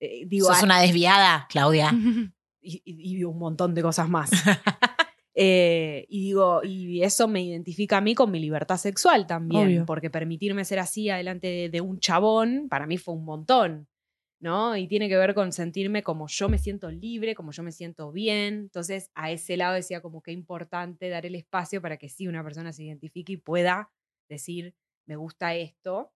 Eh, 0.00 0.26
digo, 0.26 0.46
Sos 0.46 0.62
ah, 0.62 0.64
una 0.64 0.80
desviada, 0.80 1.46
Claudia. 1.50 1.90
y, 2.62 2.80
y- 2.84 3.16
y 3.18 3.24
un 3.24 3.38
montón 3.38 3.74
de 3.74 3.82
cosas 3.82 4.08
más. 4.08 4.30
Eh, 5.36 6.06
y 6.08 6.20
digo, 6.26 6.60
y 6.62 7.02
eso 7.02 7.26
me 7.26 7.42
identifica 7.42 7.96
a 7.96 8.00
mí 8.00 8.14
con 8.14 8.30
mi 8.30 8.38
libertad 8.38 8.76
sexual 8.76 9.26
también, 9.26 9.66
Obvio. 9.66 9.84
porque 9.84 10.08
permitirme 10.08 10.64
ser 10.64 10.78
así 10.78 11.10
adelante 11.10 11.48
de, 11.48 11.68
de 11.70 11.80
un 11.80 11.98
chabón, 11.98 12.68
para 12.68 12.86
mí 12.86 12.98
fue 12.98 13.14
un 13.14 13.24
montón, 13.24 13.88
¿no? 14.44 14.76
Y 14.76 14.86
tiene 14.86 15.08
que 15.08 15.16
ver 15.16 15.34
con 15.34 15.52
sentirme 15.52 16.02
como 16.02 16.28
yo 16.28 16.50
me 16.50 16.58
siento 16.58 16.90
libre, 16.90 17.34
como 17.34 17.50
yo 17.50 17.62
me 17.62 17.72
siento 17.72 18.12
bien. 18.12 18.54
Entonces, 18.54 19.10
a 19.14 19.30
ese 19.30 19.56
lado 19.56 19.74
decía 19.74 20.02
como 20.02 20.22
que 20.22 20.32
importante 20.32 21.08
dar 21.08 21.24
el 21.24 21.34
espacio 21.34 21.80
para 21.80 21.96
que 21.96 22.10
sí 22.10 22.28
una 22.28 22.44
persona 22.44 22.70
se 22.72 22.84
identifique 22.84 23.32
y 23.32 23.36
pueda 23.38 23.90
decir, 24.28 24.74
me 25.06 25.16
gusta 25.16 25.54
esto, 25.54 26.12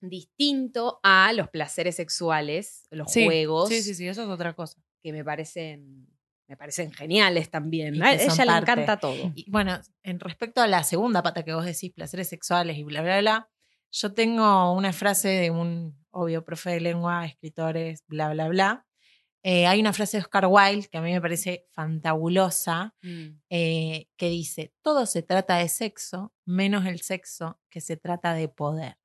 distinto 0.00 1.00
a 1.02 1.32
los 1.32 1.48
placeres 1.48 1.96
sexuales, 1.96 2.86
los 2.90 3.10
Sí, 3.10 3.24
juegos 3.24 3.68
Sí, 3.68 3.82
sí, 3.82 3.94
sí, 3.94 4.08
eso 4.08 4.22
es 4.24 4.28
otra 4.28 4.54
cosa. 4.54 4.82
que 5.02 5.12
me 5.12 5.24
parecen, 5.24 6.08
me 6.48 6.56
parecen 6.56 6.92
geniales 6.92 7.50
también. 7.50 8.02
A 8.02 8.14
ella 8.14 8.44
le 8.44 8.52
encanta 8.52 8.98
todo. 8.98 9.32
Y 9.34 9.48
bueno, 9.50 9.78
en 10.02 10.18
respecto 10.18 10.60
a 10.60 10.66
la 10.66 10.82
segunda 10.82 11.22
pata 11.22 11.44
que 11.44 11.54
vos 11.54 11.64
decís, 11.64 11.92
placeres 11.92 12.28
sexuales 12.28 12.76
y 12.78 12.82
bla, 12.82 13.02
bla, 13.02 13.20
bla, 13.20 13.50
yo 13.92 14.12
tengo 14.12 14.72
una 14.72 14.92
frase 14.92 15.28
de 15.28 15.50
un 15.50 16.03
obvio 16.14 16.44
profe 16.44 16.70
de 16.70 16.80
lengua, 16.80 17.26
escritores, 17.26 18.02
bla, 18.06 18.32
bla, 18.32 18.48
bla. 18.48 18.86
Eh, 19.42 19.66
hay 19.66 19.78
una 19.80 19.92
frase 19.92 20.16
de 20.16 20.22
Oscar 20.22 20.46
Wilde 20.48 20.88
que 20.88 20.96
a 20.96 21.02
mí 21.02 21.12
me 21.12 21.20
parece 21.20 21.66
fantabulosa, 21.72 22.94
eh, 23.50 24.08
que 24.16 24.28
dice, 24.30 24.72
todo 24.82 25.04
se 25.04 25.22
trata 25.22 25.56
de 25.58 25.68
sexo, 25.68 26.32
menos 26.46 26.86
el 26.86 27.02
sexo 27.02 27.60
que 27.68 27.82
se 27.82 27.98
trata 27.98 28.32
de 28.32 28.48
poder. 28.48 28.96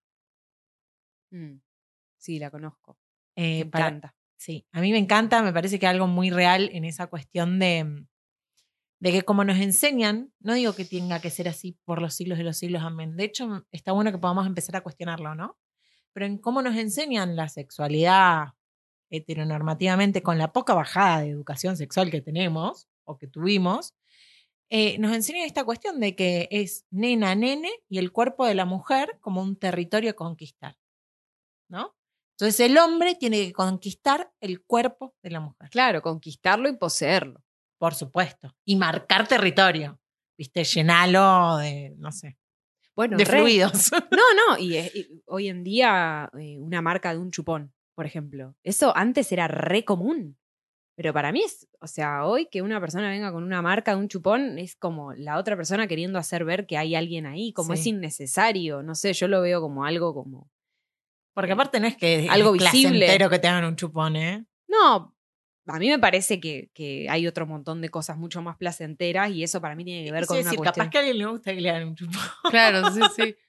Mm. 1.31 1.57
Sí, 2.17 2.39
la 2.39 2.49
conozco. 2.51 2.97
Eh, 3.35 3.65
me 3.65 3.71
para- 3.71 3.87
encanta. 3.87 4.15
Sí, 4.37 4.65
a 4.71 4.79
mí 4.79 4.91
me 4.93 4.97
encanta, 4.97 5.43
me 5.43 5.51
parece 5.51 5.79
que 5.79 5.87
algo 5.87 6.07
muy 6.07 6.29
real 6.29 6.69
en 6.71 6.85
esa 6.85 7.07
cuestión 7.07 7.59
de, 7.59 8.05
de 9.01 9.11
que 9.11 9.23
como 9.23 9.43
nos 9.43 9.57
enseñan, 9.57 10.33
no 10.39 10.53
digo 10.53 10.73
que 10.73 10.85
tenga 10.85 11.19
que 11.19 11.29
ser 11.29 11.49
así 11.49 11.77
por 11.83 12.01
los 12.01 12.13
siglos 12.13 12.37
de 12.37 12.45
los 12.45 12.55
siglos, 12.57 12.81
amén. 12.83 13.17
De 13.17 13.25
hecho, 13.25 13.65
está 13.71 13.91
bueno 13.91 14.13
que 14.13 14.17
podamos 14.17 14.47
empezar 14.47 14.77
a 14.77 14.81
cuestionarlo, 14.81 15.35
¿no? 15.35 15.57
Pero 16.19 16.27
en 16.27 16.37
cómo 16.37 16.61
nos 16.61 16.75
enseñan 16.75 17.37
la 17.37 17.47
sexualidad 17.47 18.49
heteronormativamente, 19.09 20.21
con 20.21 20.37
la 20.37 20.51
poca 20.51 20.73
bajada 20.73 21.21
de 21.21 21.29
educación 21.29 21.77
sexual 21.77 22.11
que 22.11 22.19
tenemos 22.19 22.89
o 23.05 23.17
que 23.17 23.27
tuvimos, 23.27 23.95
eh, 24.69 24.97
nos 24.97 25.15
enseñan 25.15 25.45
esta 25.45 25.63
cuestión 25.63 26.01
de 26.01 26.17
que 26.17 26.49
es 26.51 26.85
nena, 26.91 27.35
nene 27.35 27.71
y 27.87 27.99
el 27.99 28.11
cuerpo 28.11 28.45
de 28.45 28.53
la 28.53 28.65
mujer 28.65 29.17
como 29.21 29.41
un 29.41 29.55
territorio 29.55 30.09
a 30.09 30.13
conquistar. 30.13 30.77
¿No? 31.69 31.95
Entonces 32.33 32.59
el 32.69 32.77
hombre 32.77 33.15
tiene 33.15 33.37
que 33.37 33.53
conquistar 33.53 34.29
el 34.41 34.61
cuerpo 34.61 35.15
de 35.23 35.29
la 35.29 35.39
mujer. 35.39 35.69
Claro, 35.69 36.01
conquistarlo 36.01 36.67
y 36.67 36.75
poseerlo. 36.75 37.41
Por 37.77 37.95
supuesto. 37.95 38.53
Y 38.65 38.75
marcar 38.75 39.25
territorio. 39.25 40.01
¿Viste? 40.37 40.65
Llenalo 40.65 41.55
de, 41.59 41.95
no 41.97 42.11
sé, 42.11 42.37
Bueno, 42.99 43.15
de 43.15 43.23
re. 43.23 43.39
fluidos. 43.39 43.91
No, 44.11 44.23
no, 44.35 44.57
y, 44.59 45.21
hoy 45.25 45.47
en 45.47 45.63
día 45.63 46.29
eh, 46.37 46.57
una 46.59 46.81
marca 46.81 47.13
de 47.13 47.17
un 47.19 47.31
chupón, 47.31 47.71
por 47.95 48.05
ejemplo. 48.05 48.55
Eso 48.61 48.91
antes 48.93 49.31
era 49.31 49.47
re 49.47 49.85
común. 49.85 50.37
Pero 50.97 51.13
para 51.13 51.31
mí 51.31 51.41
es, 51.41 51.65
o 51.79 51.87
sea, 51.87 52.25
hoy 52.25 52.49
que 52.51 52.61
una 52.61 52.81
persona 52.81 53.09
venga 53.09 53.31
con 53.31 53.45
una 53.45 53.61
marca 53.61 53.91
de 53.95 54.01
un 54.01 54.09
chupón 54.09 54.59
es 54.59 54.75
como 54.75 55.13
la 55.13 55.37
otra 55.37 55.55
persona 55.55 55.87
queriendo 55.87 56.19
hacer 56.19 56.43
ver 56.43 56.67
que 56.67 56.75
hay 56.75 56.93
alguien 56.93 57.25
ahí, 57.25 57.53
como 57.53 57.73
Sí. 57.73 57.79
es 57.79 57.87
innecesario. 57.87 58.83
No 58.83 58.95
sé, 58.95 59.13
yo 59.13 59.29
lo 59.29 59.39
veo 59.39 59.61
como 59.61 59.85
algo 59.85 60.13
como. 60.13 60.51
Porque 61.33 61.53
aparte 61.53 61.79
no 61.79 61.87
es 61.87 61.95
que 61.95 62.27
Algo 62.29 62.53
es 62.53 62.61
visible. 62.61 63.07
que 63.29 63.39
te 63.39 63.47
hagan 63.47 63.63
un 63.63 63.77
chupón, 63.77 64.17
¿eh? 64.17 64.45
No, 64.67 65.15
a 65.71 65.79
mí 65.79 65.87
me 65.89 65.99
parece 65.99 66.39
que, 66.39 66.69
que 66.73 67.07
hay 67.09 67.27
otro 67.27 67.45
montón 67.45 67.81
de 67.81 67.89
cosas 67.89 68.17
mucho 68.17 68.41
más 68.41 68.57
placenteras 68.57 69.29
y 69.31 69.43
eso 69.43 69.61
para 69.61 69.75
mí 69.75 69.83
tiene 69.85 70.03
que 70.05 70.11
ver 70.11 70.25
con 70.25 70.37
es 70.37 70.41
una 70.43 70.51
decir, 70.51 70.57
cuestión. 70.57 70.85
capaz 70.85 70.91
que 70.91 70.97
a 70.97 71.01
alguien 71.01 71.17
le 71.17 71.25
gusta 71.25 71.53
que 71.53 71.61
le 71.61 71.69
hagan 71.69 71.87
un 71.89 71.95
chupón. 71.95 72.19
Claro, 72.51 72.91
sí, 72.91 73.01
sí. 73.15 73.35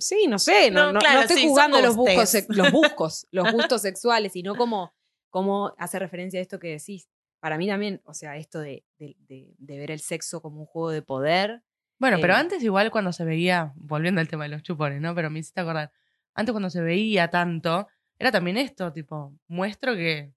Sí, 0.00 0.26
no 0.28 0.38
sé, 0.38 0.70
no, 0.70 0.80
No, 0.80 0.86
no- 0.86 0.92
no 0.94 1.00
claro, 1.00 1.20
estoy 1.22 1.38
sí, 1.42 1.48
jugando 1.48 1.80
los 1.80 1.96
buscos, 1.96 2.34
los 2.48 2.70
buscos, 2.72 3.26
los 3.30 3.50
gustos 3.52 3.80
sexuales, 3.82 4.32
sino 4.32 4.54
como, 4.54 4.92
como 5.30 5.74
hace 5.78 5.98
referencia 5.98 6.38
a 6.38 6.42
esto 6.42 6.58
que 6.58 6.68
decís. 6.68 7.08
Para 7.40 7.56
mí 7.56 7.66
también, 7.66 8.02
o 8.04 8.12
sea, 8.12 8.36
esto 8.36 8.60
de, 8.60 8.84
de- 8.98 9.16
de- 9.28 9.54
de 9.56 9.78
ver 9.78 9.90
el 9.92 10.00
sexo 10.00 10.42
como 10.42 10.60
un 10.60 10.66
juego 10.66 10.90
de 10.90 11.00
poder. 11.00 11.62
Bueno, 11.98 12.18
pero 12.20 12.34
Eh. 12.34 12.36
antes 12.36 12.62
igual 12.62 12.90
cuando 12.90 13.12
se 13.14 13.24
veía, 13.24 13.72
volviendo 13.76 14.20
al 14.20 14.28
tema 14.28 14.44
de 14.44 14.50
los 14.50 14.62
chupones, 14.62 15.00
¿no? 15.00 15.14
Pero 15.14 15.30
me 15.30 15.38
hiciste 15.38 15.62
acordar, 15.62 15.90
antes 16.34 16.52
cuando 16.52 16.68
se 16.68 16.82
veía 16.82 17.28
tanto, 17.28 17.88
era 18.18 18.30
también 18.30 18.58
esto, 18.58 18.92
tipo, 18.92 19.34
muestro 19.48 19.94
que 19.94 20.34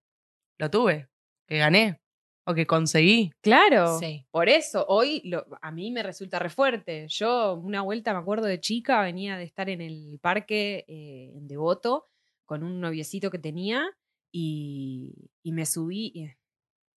lo 0.64 0.72
tuve, 0.72 1.08
que 1.48 1.58
gané 1.58 2.00
o 2.46 2.54
que 2.54 2.66
conseguí. 2.66 3.32
Claro. 3.42 4.00
Sí. 4.00 4.26
Por 4.32 4.50
eso, 4.50 4.86
hoy 4.88 5.22
lo- 5.26 5.46
a 5.62 5.72
mí 5.72 5.92
me 5.92 6.04
resulta 6.04 6.40
re 6.40 6.50
fuerte. 6.50 7.08
Yo, 7.08 7.54
una 7.56 7.82
vuelta, 7.82 8.14
me 8.14 8.20
acuerdo 8.20 8.48
de 8.48 8.60
chica, 8.60 9.02
venía 9.02 9.38
de 9.38 9.44
estar 9.44 9.70
en 9.70 9.82
el 9.82 10.20
parque 10.22 10.84
eh, 10.88 11.32
en 11.36 11.48
Devoto 11.48 12.08
con 12.46 12.64
un 12.64 12.82
noviecito 12.82 13.32
que 13.32 13.40
tenía 13.40 13.86
y, 14.32 15.30
y 15.44 15.52
me 15.54 15.66
subí. 15.66 16.12
y- 16.16 16.30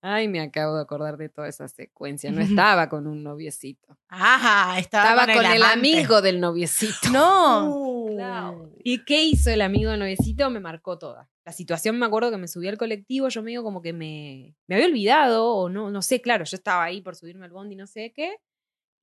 ay, 0.02 0.29
me 0.29 0.40
acabo 0.40 0.76
de 0.76 0.83
acordar 0.83 1.16
de 1.16 1.29
toda 1.29 1.48
esa 1.48 1.66
secuencia. 1.68 2.31
No 2.33 2.40
estaba 2.74 2.88
con 2.88 3.07
un 3.07 3.22
noviecito. 3.22 3.96
Ajá, 4.09 4.79
estaba, 4.79 5.22
Estaba 5.22 5.33
con 5.35 5.46
el, 5.46 5.62
amigo 5.62 6.22
del 6.22 6.40
noviecito. 6.40 7.11
No. 7.12 7.83
Uh. 8.16 8.70
¿Y 8.83 9.05
qué 9.05 9.24
hizo 9.24 9.50
el 9.50 9.61
amigo 9.61 9.90
del 9.90 10.00
noviecito? 10.00 10.48
Me 10.48 10.59
marcó 10.61 10.96
toda. 10.98 11.29
La 11.46 11.52
situación 11.52 11.98
me 11.98 12.06
acuerdo 12.06 12.30
que 12.32 12.37
me 12.38 12.48
subí 12.48 12.68
al 12.68 12.76
colectivo, 12.76 13.28
yo 13.28 13.42
medio 13.42 13.62
como 13.62 13.80
que 13.80 13.92
me, 13.92 14.56
me 14.66 14.74
había 14.74 14.88
olvidado, 14.88 15.54
o 15.54 15.68
no, 15.68 15.90
no 15.90 16.02
sé, 16.02 16.20
claro, 16.20 16.44
yo 16.44 16.56
estaba 16.56 16.85
ahí 16.85 17.00
por 17.00 17.14
subirme 17.14 17.44
al 17.46 17.52
bondi, 17.52 17.76
no 17.76 17.87
sé 17.87 18.12
qué, 18.12 18.37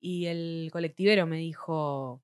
y 0.01 0.25
el 0.25 0.69
colectivero 0.71 1.25
me 1.25 1.37
dijo 1.37 2.21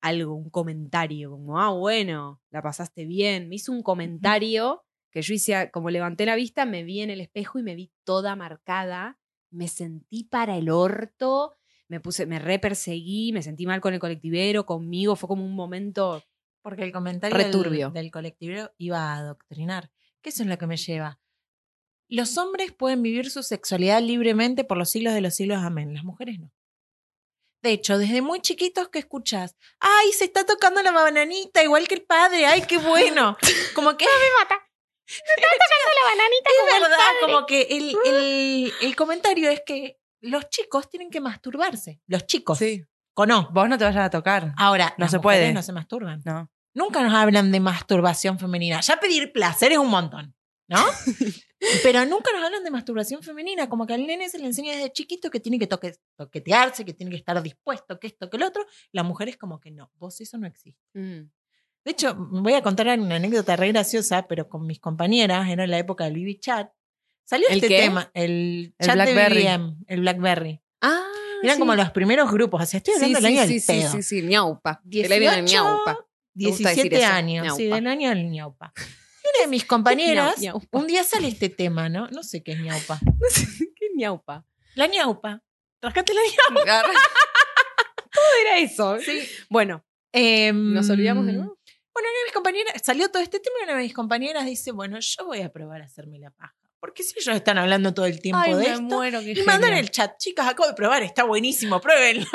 algo, 0.00 0.34
un 0.34 0.50
comentario, 0.50 1.30
como, 1.30 1.58
ah, 1.60 1.70
bueno, 1.70 2.40
la 2.50 2.62
pasaste 2.62 3.04
bien. 3.06 3.48
Me 3.48 3.56
hizo 3.56 3.72
un 3.72 3.82
comentario 3.82 4.84
que 5.10 5.22
yo 5.22 5.34
hice, 5.34 5.70
como 5.70 5.90
levanté 5.90 6.26
la 6.26 6.34
vista, 6.36 6.66
me 6.66 6.82
vi 6.82 7.00
en 7.00 7.10
el 7.10 7.20
espejo 7.20 7.58
y 7.58 7.62
me 7.62 7.74
vi 7.74 7.92
toda 8.04 8.36
marcada, 8.36 9.18
me 9.50 9.68
sentí 9.68 10.24
para 10.24 10.56
el 10.58 10.70
orto, 10.70 11.54
me 11.88 12.00
puse, 12.00 12.26
me 12.26 12.38
reperseguí, 12.38 13.32
me 13.32 13.42
sentí 13.42 13.66
mal 13.66 13.80
con 13.80 13.94
el 13.94 14.00
colectivero, 14.00 14.66
conmigo, 14.66 15.16
fue 15.16 15.28
como 15.28 15.44
un 15.44 15.54
momento 15.54 16.22
Porque 16.64 16.82
el 16.82 16.92
comentario 16.92 17.36
del, 17.36 17.92
del 17.92 18.10
colectivo 18.10 18.70
iba 18.78 18.98
a 19.12 19.18
adoctrinar. 19.18 19.90
Que 20.22 20.30
eso 20.30 20.42
es 20.44 20.48
lo 20.48 20.56
que 20.56 20.66
me 20.66 20.78
lleva. 20.78 21.20
Los 22.08 22.38
hombres 22.38 22.72
pueden 22.72 23.02
vivir 23.02 23.30
su 23.30 23.42
sexualidad 23.42 24.00
libremente 24.00 24.64
por 24.64 24.78
los 24.78 24.88
siglos 24.88 25.12
de 25.12 25.20
los 25.20 25.34
siglos, 25.34 25.58
amén. 25.62 25.92
Las 25.92 26.04
mujeres 26.04 26.40
no. 26.40 26.50
De 27.62 27.72
hecho, 27.72 27.98
desde 27.98 28.22
muy 28.22 28.40
chiquitos 28.40 28.88
que 28.88 28.98
escuchas, 28.98 29.56
ay, 29.78 30.12
se 30.12 30.24
está 30.24 30.46
tocando 30.46 30.82
la 30.82 30.90
bananita, 30.90 31.62
igual 31.62 31.86
que 31.86 31.96
el 31.96 32.02
padre, 32.02 32.46
ay, 32.46 32.62
qué 32.62 32.78
bueno. 32.78 33.36
Como 33.74 33.94
que... 33.98 34.06
me 34.06 34.42
mata. 34.42 34.54
la 35.06 36.10
bananita 36.10 36.50
Es 36.50 36.80
verdad, 36.80 37.12
como 37.20 37.46
que 37.46 37.62
el, 37.62 37.94
el, 38.06 38.72
el 38.80 38.96
comentario 38.96 39.50
es 39.50 39.60
que 39.66 40.00
los 40.22 40.48
chicos 40.48 40.88
tienen 40.88 41.10
que 41.10 41.20
masturbarse. 41.20 42.00
Los 42.06 42.26
chicos. 42.26 42.56
Sí. 42.56 42.86
Con 43.12 43.30
O. 43.30 43.48
Vos 43.52 43.68
no 43.68 43.78
te 43.78 43.84
vayas 43.84 44.06
a 44.06 44.10
tocar. 44.10 44.54
Ahora, 44.56 44.94
No 44.98 45.04
las 45.04 45.10
se 45.10 45.20
puede. 45.20 45.52
no 45.52 45.62
se 45.62 45.72
masturban. 45.72 46.22
No. 46.24 46.50
Nunca 46.74 47.02
nos 47.02 47.14
hablan 47.14 47.52
de 47.52 47.60
masturbación 47.60 48.38
femenina. 48.38 48.80
Ya 48.80 48.98
pedir 48.98 49.32
placer 49.32 49.72
es 49.72 49.78
un 49.78 49.88
montón, 49.88 50.34
¿no? 50.68 50.78
Pero 51.82 52.04
nunca 52.04 52.30
nos 52.32 52.44
hablan 52.44 52.62
de 52.64 52.70
masturbación 52.70 53.22
femenina, 53.22 53.68
como 53.68 53.86
que 53.86 53.94
al 53.94 54.06
nene 54.06 54.28
se 54.28 54.38
le 54.38 54.46
enseña 54.46 54.72
desde 54.74 54.92
chiquito 54.92 55.30
que 55.30 55.40
tiene 55.40 55.58
que 55.58 55.66
toque- 55.68 55.98
toquetearse, 56.16 56.84
que 56.84 56.92
tiene 56.92 57.10
que 57.10 57.16
estar 57.16 57.40
dispuesto, 57.42 57.98
que 57.98 58.08
esto, 58.08 58.28
que 58.28 58.36
lo 58.38 58.46
otro. 58.46 58.66
La 58.92 59.02
mujer 59.02 59.28
es 59.30 59.36
como 59.38 59.60
que 59.60 59.70
no, 59.70 59.90
vos 59.96 60.20
eso 60.20 60.36
no 60.36 60.46
existe. 60.46 60.82
Mm. 60.94 61.30
De 61.84 61.90
hecho, 61.90 62.14
voy 62.16 62.54
a 62.54 62.62
contar 62.62 62.86
una 62.98 63.16
anécdota 63.16 63.56
re 63.56 63.68
graciosa, 63.68 64.26
pero 64.26 64.48
con 64.48 64.66
mis 64.66 64.80
compañeras, 64.80 65.48
era 65.48 65.66
la 65.66 65.78
época 65.78 66.04
del 66.04 66.14
BB 66.14 66.38
Chat. 66.40 66.70
Salió 67.26 67.46
¿El 67.48 67.56
este 67.56 67.68
qué? 67.68 67.78
tema, 67.82 68.10
el, 68.14 68.74
El 68.78 68.86
chat 68.86 68.94
Blackberry. 68.96 69.42
de 69.44 69.56
BBM, 69.58 69.76
el 69.86 70.00
Blackberry. 70.00 70.60
Ah, 70.82 71.02
Eran 71.42 71.56
sí. 71.56 71.60
como 71.60 71.74
los 71.74 71.90
primeros 71.92 72.30
grupos, 72.30 72.60
así 72.62 72.76
estoy 72.78 72.94
hablando 72.94 73.18
sí, 73.18 73.22
del 73.24 73.32
año 73.38 73.42
sí, 73.46 73.52
del 73.54 73.60
sí, 73.60 73.66
pedo. 73.66 73.92
sí, 73.92 74.02
sí, 74.02 74.22
ñaupa. 74.22 74.82
Que 74.90 75.08
le 75.08 75.18
viene 75.18 75.36
18, 75.42 75.52
ñaupa. 75.64 76.03
Me 76.34 76.48
gusta 76.50 76.68
decir 76.70 76.90
17 76.90 76.96
eso, 76.96 77.12
años, 77.12 77.56
sí, 77.56 77.62
ñaupa. 77.64 77.74
del 77.76 77.86
año 77.86 78.08
del 78.10 78.30
ñaupa. 78.30 78.72
Y 79.24 79.26
una 79.36 79.40
de 79.44 79.48
mis 79.48 79.64
compañeras, 79.64 80.36
Ñau- 80.38 80.68
un 80.70 80.86
día 80.86 81.02
sale 81.02 81.28
este 81.28 81.48
tema, 81.48 81.88
¿no? 81.88 82.08
No 82.08 82.22
sé 82.22 82.42
qué 82.42 82.52
es 82.52 82.60
ñaupa. 82.60 82.98
No 83.06 83.28
sé, 83.30 83.46
¿Qué 83.74 83.86
ñaupa? 83.96 84.44
La 84.74 84.86
ñaupa. 84.86 85.42
Rascate 85.80 86.12
la 86.12 86.20
ñaupa. 86.60 86.82
¿Cómo 88.14 88.26
era 88.42 88.58
eso? 88.58 88.98
Sí. 89.00 89.20
Bueno, 89.48 89.84
Em, 90.16 90.72
¿nos 90.74 90.88
olvidamos 90.90 91.26
de 91.26 91.32
nuevo? 91.32 91.58
Bueno, 91.92 92.08
una 92.08 92.18
de 92.20 92.24
mis 92.26 92.32
compañeras, 92.32 92.74
salió 92.84 93.08
todo 93.10 93.20
este 93.22 93.40
tema 93.40 93.56
y 93.60 93.64
una 93.64 93.76
de 93.76 93.82
mis 93.82 93.94
compañeras 93.94 94.44
dice, 94.46 94.70
bueno, 94.70 94.98
yo 95.00 95.24
voy 95.26 95.40
a 95.40 95.50
probar 95.52 95.82
a 95.82 95.86
hacerme 95.86 96.18
la 96.20 96.30
paja. 96.30 96.54
Porque 96.78 97.02
si 97.02 97.18
ellos 97.18 97.34
están 97.34 97.56
hablando 97.58 97.94
todo 97.94 98.04
el 98.06 98.20
tiempo 98.20 98.40
Ay, 98.44 98.52
de 98.52 98.58
me 98.58 98.66
esto. 98.66 98.82
muero, 98.82 99.20
Y 99.22 99.34
mandan 99.42 99.72
el 99.72 99.90
chat, 99.90 100.16
chicas, 100.18 100.46
acabo 100.46 100.68
de 100.68 100.74
probar, 100.74 101.02
está 101.02 101.24
buenísimo, 101.24 101.80
pruébenlo. 101.80 102.26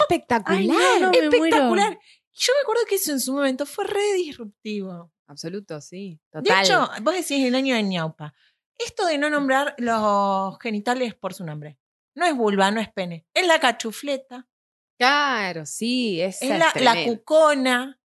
Espectacular. 0.00 0.60
Ay, 0.60 0.66
no, 0.68 1.00
no, 1.00 1.10
me 1.10 1.18
Espectacular. 1.18 1.98
Yo 2.38 2.52
me 2.54 2.62
acuerdo 2.62 2.82
que 2.88 2.96
eso 2.96 3.12
en 3.12 3.20
su 3.20 3.32
momento 3.32 3.64
fue 3.66 3.84
re 3.86 4.14
disruptivo. 4.14 5.12
Absoluto, 5.26 5.80
sí. 5.80 6.20
De 6.32 6.42
Total. 6.42 6.64
hecho, 6.64 6.88
vos 7.02 7.14
decís 7.14 7.44
el 7.44 7.54
año 7.54 7.74
de 7.74 7.82
ñaupa. 7.82 8.34
Esto 8.78 9.06
de 9.06 9.16
no 9.18 9.30
nombrar 9.30 9.74
los 9.78 10.58
genitales 10.60 11.14
por 11.14 11.32
su 11.34 11.44
nombre. 11.44 11.78
No 12.14 12.26
es 12.26 12.36
vulva, 12.36 12.70
no 12.70 12.80
es 12.80 12.92
pene. 12.92 13.26
Es 13.34 13.46
la 13.46 13.58
cachufleta, 13.58 14.46
claro, 14.98 15.66
sí. 15.66 16.20
Es 16.20 16.40
es 16.42 16.50
la, 16.50 16.72
la 16.76 17.04
cucona, 17.04 18.00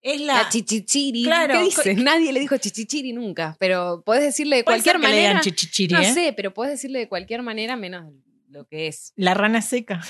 es 0.00 0.20
la... 0.20 0.34
La 0.44 0.48
chichichiri. 0.48 1.24
Claro. 1.24 1.54
¿Qué 1.54 1.64
dices? 1.64 1.96
Nadie 1.98 2.32
le 2.32 2.40
dijo 2.40 2.56
chichichiri 2.56 3.12
nunca. 3.12 3.56
Pero 3.60 4.02
puedes 4.04 4.24
decirle 4.24 4.56
de 4.56 4.64
cualquier 4.64 4.96
que 4.96 5.02
le 5.02 5.08
manera. 5.08 5.28
digan 5.28 5.42
chichichiri, 5.42 5.94
no 5.94 6.00
¿eh? 6.00 6.12
sé, 6.12 6.32
pero 6.32 6.54
puedes 6.54 6.72
decirle 6.74 7.00
de 7.00 7.08
cualquier 7.08 7.42
manera 7.42 7.76
menos 7.76 8.12
lo 8.48 8.66
que 8.66 8.86
es. 8.86 9.12
La 9.16 9.34
rana 9.34 9.60
seca. 9.62 10.00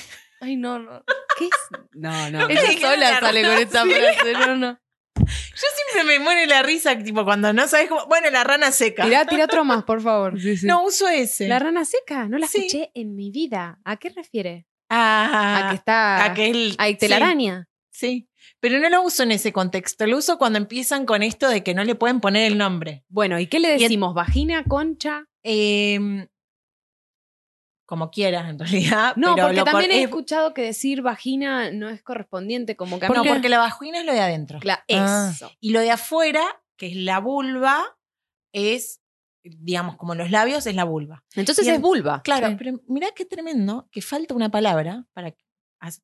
Ay, 0.42 0.56
no, 0.56 0.78
no. 0.78 1.04
¿Qué 1.38 1.44
es? 1.46 1.50
No, 1.92 2.30
no. 2.30 2.48
¿Qué 2.48 2.54
Ella 2.54 2.72
sola 2.80 2.96
la 3.12 3.20
sale 3.20 3.42
con 3.42 3.52
esta 3.58 3.82
Sí. 3.84 3.90
frase, 3.90 4.32
no, 4.32 4.56
no. 4.56 4.78
Yo 5.16 5.66
siempre 5.94 6.18
me 6.18 6.22
muere 6.24 6.46
la 6.46 6.62
risa, 6.62 6.98
tipo, 6.98 7.24
cuando 7.24 7.52
no 7.52 7.68
sabes 7.68 7.88
cómo... 7.88 8.06
Bueno, 8.06 8.28
la 8.30 8.42
rana 8.42 8.72
seca. 8.72 9.04
Tira, 9.04 9.24
tira 9.24 9.44
otro 9.44 9.64
más, 9.64 9.84
por 9.84 10.00
favor. 10.02 10.40
Sí, 10.40 10.56
sí. 10.56 10.66
No 10.66 10.82
uso 10.84 11.06
ese. 11.08 11.46
La 11.46 11.58
rana 11.60 11.84
seca, 11.84 12.26
no 12.28 12.38
la 12.38 12.46
Sí. 12.48 12.58
escuché 12.66 12.90
en 12.94 13.14
mi 13.14 13.30
vida. 13.30 13.78
¿A 13.84 13.96
qué 13.98 14.10
refiere? 14.10 14.66
Ah, 14.90 15.68
a 15.68 15.70
que 15.70 15.76
está. 15.76 16.24
a 16.24 16.34
que 16.34 16.50
el- 16.50 16.74
Hay 16.78 16.96
telaraña. 16.96 17.68
Sí, 17.90 18.28
sí. 18.36 18.52
Pero 18.58 18.78
no 18.80 18.88
lo 18.90 19.02
uso 19.02 19.22
en 19.22 19.32
ese 19.32 19.52
contexto. 19.52 20.06
Lo 20.06 20.18
uso 20.18 20.38
cuando 20.38 20.58
empiezan 20.58 21.06
con 21.06 21.22
esto 21.22 21.48
de 21.48 21.62
que 21.62 21.74
no 21.74 21.84
le 21.84 21.94
pueden 21.94 22.20
poner 22.20 22.50
el 22.50 22.58
nombre. 22.58 23.04
Bueno, 23.08 23.38
¿y 23.38 23.46
qué 23.46 23.60
le 23.60 23.78
decimos? 23.78 24.14
¿Vagina, 24.14 24.64
concha? 24.64 25.24
Eh, 25.44 26.26
como 27.86 28.10
quieras, 28.10 28.48
en 28.48 28.58
realidad. 28.58 29.14
No, 29.16 29.34
pero 29.34 29.48
porque 29.48 29.62
también 29.64 29.90
he 29.90 29.98
es- 29.98 30.04
escuchado 30.04 30.54
que 30.54 30.62
decir 30.62 31.02
vagina 31.02 31.70
no 31.70 31.88
es 31.88 32.02
correspondiente, 32.02 32.76
como 32.76 32.98
que 32.98 33.08
No, 33.08 33.22
porque 33.24 33.48
la 33.48 33.58
vagina 33.58 34.00
es 34.00 34.06
lo 34.06 34.12
de 34.12 34.20
adentro. 34.20 34.60
Cla- 34.60 34.84
Ah. 34.90 35.30
Eso. 35.34 35.50
Y 35.60 35.70
lo 35.72 35.80
de 35.80 35.90
afuera, 35.90 36.42
que 36.76 36.86
es 36.88 36.96
la 36.96 37.20
vulva, 37.20 37.82
es, 38.52 39.00
digamos, 39.44 39.96
como 39.96 40.14
los 40.14 40.30
labios, 40.30 40.66
es 40.66 40.74
la 40.74 40.84
vulva. 40.84 41.24
Entonces 41.34 41.66
Y 41.66 41.70
es 41.70 41.80
vulva. 41.80 42.22
Claro, 42.22 42.48
Sí. 42.48 42.54
pero 42.58 42.80
mirá 42.86 43.08
qué 43.14 43.24
tremendo 43.24 43.88
que 43.90 44.00
falta 44.02 44.34
una 44.34 44.50
palabra 44.50 45.04
para, 45.12 45.34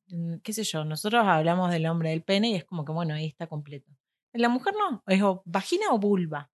mm, 0.07 0.35
qué 0.43 0.53
sé 0.53 0.63
yo, 0.63 0.83
nosotros 0.85 1.23
hablamos 1.25 1.71
del 1.71 1.85
hombre 1.87 2.09
del 2.09 2.23
pene 2.23 2.49
y 2.49 2.55
es 2.55 2.65
como 2.65 2.83
que, 2.85 2.91
bueno, 2.91 3.13
ahí 3.13 3.25
está 3.27 3.47
completo. 3.47 3.91
En 4.33 4.41
la 4.41 4.49
mujer 4.49 4.73
no, 4.77 5.03
es 5.07 5.21
o 5.23 5.41
vagina 5.45 5.85
o 5.91 5.97
vulva. 5.99 6.49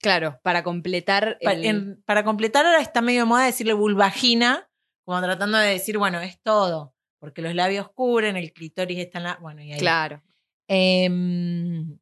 Claro, 0.00 0.38
para 0.42 0.62
completar. 0.62 1.38
Pa- 1.42 1.52
el- 1.54 1.64
en- 1.64 2.02
para 2.06 2.24
completar, 2.24 2.64
ahora 2.66 2.80
está 2.80 3.00
medio 3.02 3.20
de 3.20 3.26
moda 3.26 3.44
decirle 3.44 3.72
vulvagina, 3.72 4.68
como 5.04 5.20
tratando 5.20 5.58
de 5.58 5.68
decir, 5.70 5.98
bueno, 5.98 6.20
es 6.20 6.40
todo. 6.42 6.94
Porque 7.18 7.42
los 7.42 7.54
labios 7.54 7.90
cubren, 7.92 8.36
el 8.36 8.52
clítoris 8.52 8.98
está 8.98 9.18
en 9.18 9.24
la. 9.24 9.38
Bueno, 9.40 9.62
y 9.62 9.72
ahí. 9.72 9.78
Claro. 9.80 10.22
Em, 10.68 11.98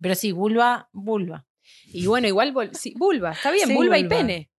pero 0.00 0.14
sí, 0.14 0.32
vulva, 0.32 0.88
vulva. 0.92 1.46
Y 1.92 2.06
bueno, 2.06 2.26
igual, 2.28 2.70
sí, 2.74 2.94
vulva, 2.96 3.32
está 3.32 3.50
bien, 3.50 3.68
Sí, 3.68 3.74
vulva 3.74 3.98
y 3.98 4.04
pene. 4.08 4.50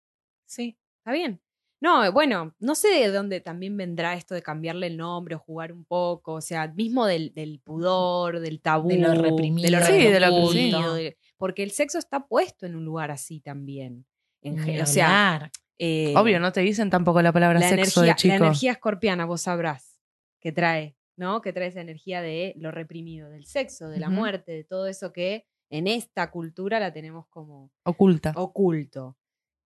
Sí. 0.46 0.78
Está 1.00 1.12
bien. 1.14 1.42
No, 1.82 2.12
bueno, 2.12 2.54
no 2.60 2.76
sé 2.76 2.90
de 2.90 3.08
dónde 3.12 3.42
también 3.42 3.76
vendrá 3.76 4.14
esto 4.14 4.36
de 4.36 4.44
cambiarle 4.44 4.86
el 4.88 4.98
nombre 4.98 5.36
o 5.36 5.40
jugar 5.40 5.72
un 5.74 5.84
poco, 5.84 6.34
o 6.34 6.42
sea, 6.42 6.68
mismo 6.68 7.08
del, 7.08 7.34
del 7.34 7.60
pudor, 7.60 8.40
del 8.40 8.62
tabú, 8.62 8.90
De 8.90 8.98
lo 8.98 9.14
reprimido. 9.16 9.66
de 9.66 9.72
lo 9.80 9.86
Sí, 9.86 9.94
de 9.94 10.20
lo 10.20 10.28
que- 10.30 10.42
reprimido, 10.44 10.96
sí. 10.96 11.04
de- 11.04 11.18
porque 11.42 11.64
el 11.64 11.72
sexo 11.72 11.98
está 11.98 12.28
puesto 12.28 12.68
en 12.68 12.76
un 12.76 12.86
lugar 12.86 13.10
así 13.10 13.40
también. 13.40 14.06
En 14.44 14.60
o 14.80 14.86
sea, 14.86 15.34
hablar. 15.34 15.52
eh, 15.80 16.14
Obvio, 16.16 16.40
no 16.40 16.52
te 16.52 16.62
dicen 16.62 16.92
tampoco 16.92 17.20
la 17.24 17.32
palabra 17.34 17.60
la 17.60 17.68
sexo 17.68 18.04
energía, 18.04 18.14
de 18.14 18.16
chico. 18.16 18.30
la 18.30 18.46
energía 18.46 18.72
escorpiana, 18.74 19.26
vos 19.26 19.42
sabrás, 19.42 20.00
que 20.40 20.52
trae, 20.52 20.96
¿no? 21.18 21.42
Que 21.42 21.52
trae 21.52 21.70
esa 21.70 21.82
energía 21.82 22.22
de 22.22 22.54
lo 22.58 22.70
reprimido, 22.70 23.32
del 23.32 23.46
sexo, 23.46 23.90
de 23.90 24.00
la 24.00 24.10
muerte, 24.10 24.52
de 24.52 24.64
todo 24.64 24.86
eso 24.86 25.12
que 25.14 25.48
en 25.72 25.88
esta 25.88 26.30
cultura 26.30 26.80
la 26.80 26.94
tenemos 26.94 27.26
como 27.30 27.72
Oculta. 27.86 28.34
oculto. 28.36 29.18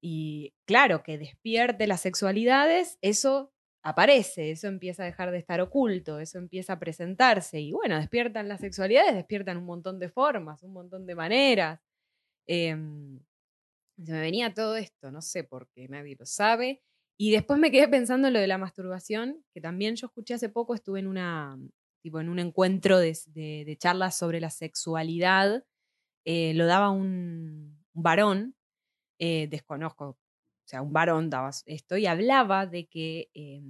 Y 0.00 0.54
claro, 0.66 1.02
que 1.02 1.18
despierte 1.18 1.88
las 1.88 2.02
sexualidades, 2.02 2.98
eso 3.00 3.52
aparece, 3.84 4.50
eso 4.50 4.68
empieza 4.68 5.02
a 5.04 5.06
dejar 5.06 5.30
de 5.30 5.38
estar 5.38 5.60
oculto, 5.60 6.18
eso 6.18 6.38
empieza 6.38 6.74
a 6.74 6.78
presentarse. 6.78 7.60
Y 7.60 7.72
bueno, 7.72 7.96
despiertan 7.98 8.48
las 8.48 8.60
sexualidades, 8.60 9.14
despiertan 9.14 9.58
un 9.58 9.66
montón 9.66 9.98
de 10.00 10.08
formas, 10.08 10.62
un 10.62 10.72
montón 10.72 11.06
de 11.06 11.14
maneras. 11.14 11.80
Em, 12.48 13.20
se 14.04 14.12
me 14.12 14.20
venía 14.20 14.54
todo 14.54 14.76
esto, 14.76 15.10
no 15.12 15.22
sé 15.22 15.44
por 15.44 15.68
qué, 15.70 15.88
nadie 15.88 16.16
lo 16.18 16.26
sabe. 16.26 16.82
Y 17.18 17.32
después 17.32 17.60
me 17.60 17.70
quedé 17.70 17.88
pensando 17.88 18.28
en 18.28 18.34
lo 18.34 18.40
de 18.40 18.48
la 18.48 18.58
masturbación, 18.58 19.44
que 19.54 19.60
también 19.60 19.96
yo 19.96 20.06
escuché 20.08 20.34
hace 20.34 20.48
poco, 20.48 20.74
estuve 20.74 21.00
en 21.00 21.06
una 21.08 21.58
tipo 22.02 22.20
en 22.20 22.28
un 22.28 22.38
encuentro 22.38 22.98
de, 22.98 23.76
charlas 23.78 24.16
sobre 24.18 24.40
la 24.40 24.50
sexualidad. 24.50 25.64
eh, 26.26 26.54
lo 26.54 26.66
daba 26.66 26.90
un, 26.90 27.84
un 27.94 28.02
varón, 28.02 28.56
eh, 29.18 29.48
desconozco, 29.48 30.18
o 30.64 30.68
sea, 30.68 30.80
un 30.82 30.92
varón 30.92 31.28
daba 31.30 31.50
esto, 31.66 31.96
y 31.98 32.06
hablaba 32.06 32.66
de 32.66 32.86
que 32.86 33.28
eh, 33.34 33.62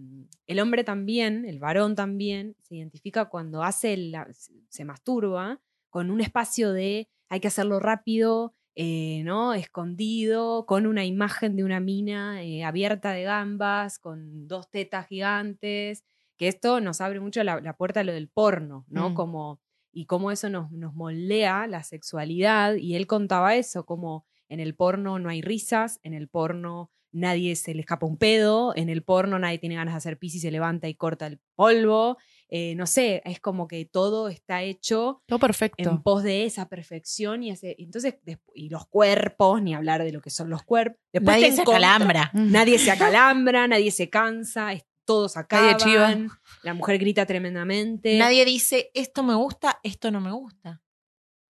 el 0.46 0.60
hombre 0.60 0.84
también, 0.84 1.44
el 1.44 1.58
varón 1.58 1.94
también, 1.96 2.54
se 2.62 2.76
identifica 2.76 3.26
cuando 3.26 3.62
hace 3.64 3.96
la- 3.96 4.28
se 4.68 4.84
masturba 4.84 5.60
con 5.90 6.10
un 6.10 6.20
espacio 6.20 6.72
de 6.72 7.08
hay 7.28 7.40
que 7.40 7.48
hacerlo 7.48 7.80
rápido, 7.80 8.54
eh, 8.76 9.22
¿no? 9.24 9.54
Escondido, 9.54 10.66
con 10.66 10.86
una 10.86 11.04
imagen 11.04 11.56
de 11.56 11.64
una 11.64 11.80
mina 11.80 12.42
eh, 12.42 12.64
abierta 12.64 13.12
de 13.12 13.22
gambas, 13.24 13.98
con 13.98 14.46
dos 14.48 14.70
tetas 14.70 15.06
gigantes, 15.08 16.04
que 16.36 16.48
esto 16.48 16.80
nos 16.80 17.00
abre 17.00 17.20
mucho 17.20 17.42
la, 17.44 17.60
la 17.60 17.76
puerta 17.76 18.00
a 18.00 18.04
lo 18.04 18.12
del 18.12 18.28
porno, 18.28 18.84
¿no? 18.88 19.10
Mm. 19.10 19.14
Como, 19.14 19.60
y 19.92 20.06
cómo 20.06 20.30
eso 20.32 20.48
nos, 20.50 20.70
nos 20.72 20.94
moldea 20.94 21.66
la 21.66 21.82
sexualidad, 21.82 22.74
y 22.76 22.94
él 22.96 23.06
contaba 23.06 23.54
eso, 23.56 23.84
como 23.86 24.26
en 24.54 24.60
el 24.60 24.74
porno 24.74 25.18
no 25.18 25.28
hay 25.28 25.42
risas, 25.42 26.00
en 26.02 26.14
el 26.14 26.28
porno 26.28 26.90
nadie 27.12 27.54
se 27.54 27.74
le 27.74 27.80
escapa 27.80 28.06
un 28.06 28.16
pedo, 28.16 28.72
en 28.74 28.88
el 28.88 29.04
porno 29.04 29.38
nadie 29.38 29.58
tiene 29.58 29.76
ganas 29.76 29.94
de 29.94 29.98
hacer 29.98 30.18
pis 30.18 30.34
y 30.34 30.40
se 30.40 30.50
levanta 30.50 30.88
y 30.88 30.94
corta 30.96 31.28
el 31.28 31.38
polvo, 31.54 32.16
eh, 32.48 32.74
no 32.74 32.86
sé, 32.86 33.22
es 33.24 33.38
como 33.38 33.68
que 33.68 33.84
todo 33.84 34.28
está 34.28 34.62
hecho 34.64 35.22
Todo 35.26 35.38
perfecto. 35.38 35.88
en 35.88 36.02
pos 36.02 36.24
de 36.24 36.44
esa 36.44 36.68
perfección 36.68 37.44
y 37.44 37.50
ese, 37.50 37.76
entonces 37.78 38.16
y 38.52 38.68
los 38.68 38.86
cuerpos, 38.88 39.62
ni 39.62 39.74
hablar 39.74 40.02
de 40.02 40.10
lo 40.10 40.20
que 40.20 40.30
son 40.30 40.50
los 40.50 40.64
cuerpos. 40.64 40.98
Después 41.12 41.36
Nadie 41.36 41.52
se 41.52 41.62
encontra- 41.62 41.74
calambra. 41.80 42.30
Mm. 42.32 42.50
Nadie 42.50 42.78
se 42.78 42.90
acalambra, 43.30 43.68
nadie 43.68 43.90
se 43.92 44.10
cansa, 44.10 44.72
es- 44.72 44.84
todos 45.06 45.36
Nadie 45.36 45.70
acaban, 45.72 46.28
chiva. 46.28 46.40
la 46.62 46.72
mujer 46.74 46.98
grita 46.98 47.26
tremendamente. 47.26 48.16
Nadie 48.18 48.44
dice, 48.46 48.90
esto 48.94 49.22
me 49.22 49.34
gusta, 49.34 49.78
esto 49.82 50.10
no 50.10 50.20
me 50.20 50.32
gusta. 50.32 50.80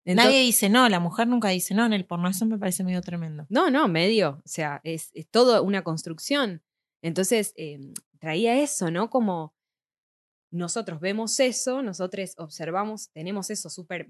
Entonces- 0.05 0.32
Nadie 0.32 0.40
dice 0.42 0.68
no, 0.68 0.88
la 0.88 1.00
mujer 1.00 1.26
nunca 1.28 1.48
dice 1.48 1.74
no 1.74 1.84
en 1.86 1.92
el 1.92 2.05
porno. 2.05 2.28
Eso 2.28 2.44
me 2.46 2.59
parece 2.59 2.84
medio 2.84 3.00
tremendo. 3.00 3.46
No, 3.48 3.70
no, 3.70 3.88
medio. 3.88 4.40
O 4.44 4.48
sea, 4.48 4.80
es, 4.84 5.11
es 5.14 5.28
todo 5.28 5.62
una 5.62 5.82
construcción. 5.82 6.62
Entonces, 7.02 7.52
eh, 7.57 7.78
traía 8.18 8.61
eso, 8.62 8.90
¿no? 8.90 9.11
Como 9.11 9.55
nosotros 10.50 11.00
vemos 11.00 11.38
eso, 11.40 11.82
nosotros 11.82 12.34
observamos, 12.38 13.11
tenemos 13.11 13.50
eso 13.50 13.68
súper 13.70 14.09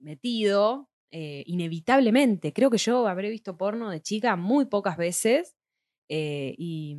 metido, 0.00 0.88
eh, 1.10 1.42
inevitablemente. 1.46 2.52
Creo 2.52 2.70
que 2.70 2.78
yo 2.78 3.06
habré 3.08 3.30
visto 3.30 3.56
porno 3.56 3.90
de 3.90 4.00
chica 4.00 4.36
muy 4.36 4.66
pocas 4.66 4.96
veces 4.96 5.56
eh, 6.08 6.54
y, 6.58 6.96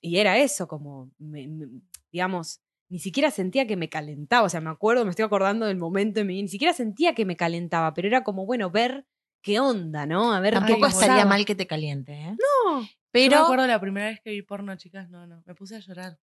y 0.00 0.16
era 0.18 0.38
eso, 0.38 0.68
como, 0.68 1.10
me- 1.18 1.48
me- 1.48 1.68
digamos, 2.12 2.60
ni 2.92 2.98
siquiera 2.98 3.30
sentía 3.30 3.66
que 3.66 3.76
me 3.76 3.88
calentaba. 3.88 4.44
O 4.44 4.48
sea, 4.50 4.60
me 4.60 4.68
acuerdo, 4.68 5.04
me 5.04 5.10
estoy 5.10 5.24
acordando 5.24 5.64
del 5.64 5.78
momento 5.78 6.20
en 6.20 6.26
mi 6.26 6.34
vida, 6.34 6.42
ni 6.42 6.48
siquiera 6.48 6.74
sentía 6.74 7.14
que 7.14 7.24
me 7.24 7.36
calentaba, 7.36 7.94
pero 7.94 8.06
era 8.06 8.22
como, 8.22 8.44
bueno, 8.44 8.70
ver 8.70 9.06
qué 9.42 9.58
onda, 9.60 10.04
¿no? 10.04 10.32
A 10.34 10.40
ver 10.40 10.52
qué 10.54 10.60
Tampoco 10.60 10.86
estaría 10.88 11.24
mal 11.24 11.44
que 11.46 11.54
te 11.54 11.66
caliente, 11.66 12.12
¿eh? 12.12 12.36
No, 12.66 12.80
Yo 12.80 12.82
me 12.82 12.88
Pero 13.10 13.38
acuerdo 13.44 13.66
la 13.66 13.80
primera 13.80 14.06
vez 14.08 14.20
que 14.22 14.30
vi 14.30 14.42
porno, 14.42 14.76
chicas, 14.76 15.08
no, 15.08 15.26
no. 15.26 15.42
Me 15.46 15.54
puse 15.54 15.76
a 15.76 15.78
llorar. 15.78 16.18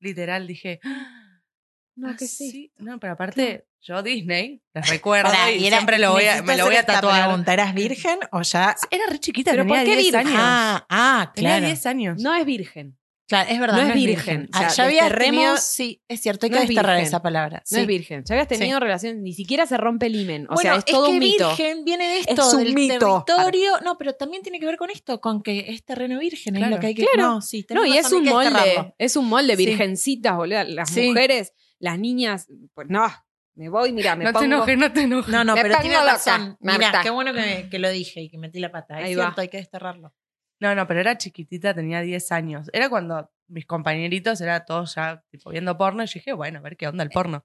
Literal, 0.00 0.46
dije. 0.46 0.80
no, 1.96 2.08
"Ah, 2.08 2.16
que 2.18 2.26
sí. 2.26 2.72
No, 2.78 2.98
pero 2.98 3.12
aparte, 3.12 3.66
yo 3.82 4.02
Disney, 4.02 4.62
les 4.72 4.88
recuerdo 4.88 5.30
Pará, 5.30 5.52
y, 5.52 5.62
y 5.62 5.66
era- 5.66 5.76
siempre 5.76 5.98
lo 5.98 6.12
voy 6.12 6.24
a, 6.24 6.42
me 6.42 6.56
lo 6.56 6.64
voy 6.64 6.76
a 6.76 6.84
tatuar. 6.86 7.26
pregunta, 7.26 7.52
¿Eras 7.52 7.74
virgen 7.74 8.18
o 8.32 8.40
ya? 8.42 8.74
Era 8.90 9.04
re 9.10 9.18
chiquita, 9.20 9.50
¿Pero 9.50 9.64
tenía 9.64 9.76
por 9.80 9.84
qué 9.84 9.96
10 9.96 10.04
virgen? 10.12 10.26
años. 10.26 10.40
Ah, 10.42 10.86
ah, 10.88 11.32
tenía 11.34 11.50
claro. 11.50 11.66
10 11.66 11.86
años. 11.86 12.22
No 12.22 12.34
es 12.34 12.44
virgen. 12.46 12.96
Claro, 13.26 13.48
es 13.50 13.58
verdad. 13.58 13.76
No 13.76 13.82
No, 13.84 13.88
es 13.88 13.96
es 13.96 14.04
virgen. 14.04 14.40
virgen. 14.42 14.50
O 14.54 14.58
sea, 14.58 14.66
Ah, 14.68 14.72
ya 14.74 14.84
había 14.84 15.16
tenido, 15.18 15.56
sí, 15.56 16.02
es 16.08 16.20
cierto, 16.20 16.44
hay 16.44 16.50
que 16.50 16.56
No 16.56 16.62
es 16.62 16.68
desterrar 16.68 16.98
esa 17.00 17.22
palabra. 17.22 17.58
No 17.70 17.76
sí. 17.76 17.80
es 17.80 17.86
virgen. 17.86 18.22
Ya 18.24 18.34
habías 18.34 18.48
tenido 18.48 18.78
relación, 18.80 19.22
ni 19.22 19.32
siquiera 19.32 19.66
se 19.66 19.76
rompe 19.78 20.06
el 20.06 20.16
himen. 20.16 20.44
O 20.50 20.54
bueno, 20.54 20.70
sea, 20.70 20.78
es 20.78 20.84
todo 20.84 21.06
que 21.06 21.12
un 21.12 21.18
mito. 21.20 21.48
virgen 21.48 21.84
viene 21.84 22.06
de 22.06 22.18
Es 22.20 22.28
esto, 22.28 22.50
un 22.50 22.64
del 22.64 22.74
mito. 22.74 23.24
territorio. 23.26 23.80
No, 23.82 23.96
pero 23.96 24.12
también 24.12 24.42
tiene 24.42 24.60
que 24.60 24.66
ver 24.66 24.76
con 24.76 24.90
esto, 24.90 25.20
con 25.22 25.42
que 25.42 25.64
es 25.68 25.84
terreno 25.84 26.18
virgen, 26.18 26.54
es 26.56 26.60
Claro. 26.60 26.74
lo 26.76 26.80
que 26.80 26.86
hay 26.88 26.94
que 26.94 27.06
Claro. 27.06 27.28
No, 27.34 27.40
sí, 27.40 27.64
No, 27.70 27.86
y 27.86 27.96
es 27.96 28.12
un 28.12 28.24
molde. 28.24 28.94
Es 28.98 29.16
un 29.16 29.26
molde, 29.26 29.56
virgencitas, 29.56 30.36
boludo. 30.36 30.62
Las 30.64 30.90
Sí. 30.90 31.08
mujeres, 31.08 31.52
las 31.78 31.98
niñas, 31.98 32.46
pues 32.74 32.88
no, 32.90 33.06
me 33.54 33.68
voy, 33.70 33.92
mira, 33.92 34.16
me 34.16 34.24
no 34.24 34.32
pongo. 34.32 34.40
te 34.40 34.46
enojes, 34.46 34.78
no 34.78 34.92
te 34.92 35.00
enojes. 35.02 35.32
No, 35.32 35.44
no, 35.44 35.54
Me 35.54 35.62
pero 35.62 35.76
tiene 35.80 35.96
razón. 35.96 36.56
Mira, 36.60 37.00
qué 37.02 37.10
bueno 37.10 37.32
que, 37.32 37.68
que 37.70 37.78
lo 37.78 37.88
dije 37.88 38.20
y 38.20 38.28
que 38.28 38.36
metí 38.36 38.58
la 38.60 38.70
pata. 38.70 38.98
Es 39.00 39.06
Ahí 39.06 39.14
va. 39.14 39.24
cierto, 39.24 39.40
hay 39.40 39.48
que 39.48 39.56
desterrarlo. 39.56 40.12
No, 40.60 40.74
no, 40.74 40.86
pero 40.86 41.00
era 41.00 41.18
chiquitita, 41.18 41.74
tenía 41.74 42.00
10 42.00 42.32
años. 42.32 42.70
Era 42.72 42.88
cuando 42.88 43.30
mis 43.48 43.66
compañeritos 43.66 44.40
era 44.40 44.64
todos 44.64 44.94
ya 44.94 45.22
tipo 45.30 45.50
viendo 45.50 45.76
porno 45.76 46.02
y 46.02 46.06
yo 46.06 46.12
dije, 46.14 46.32
bueno, 46.32 46.58
a 46.58 46.62
ver 46.62 46.76
qué 46.76 46.88
onda 46.88 47.04
el 47.04 47.10
porno. 47.10 47.44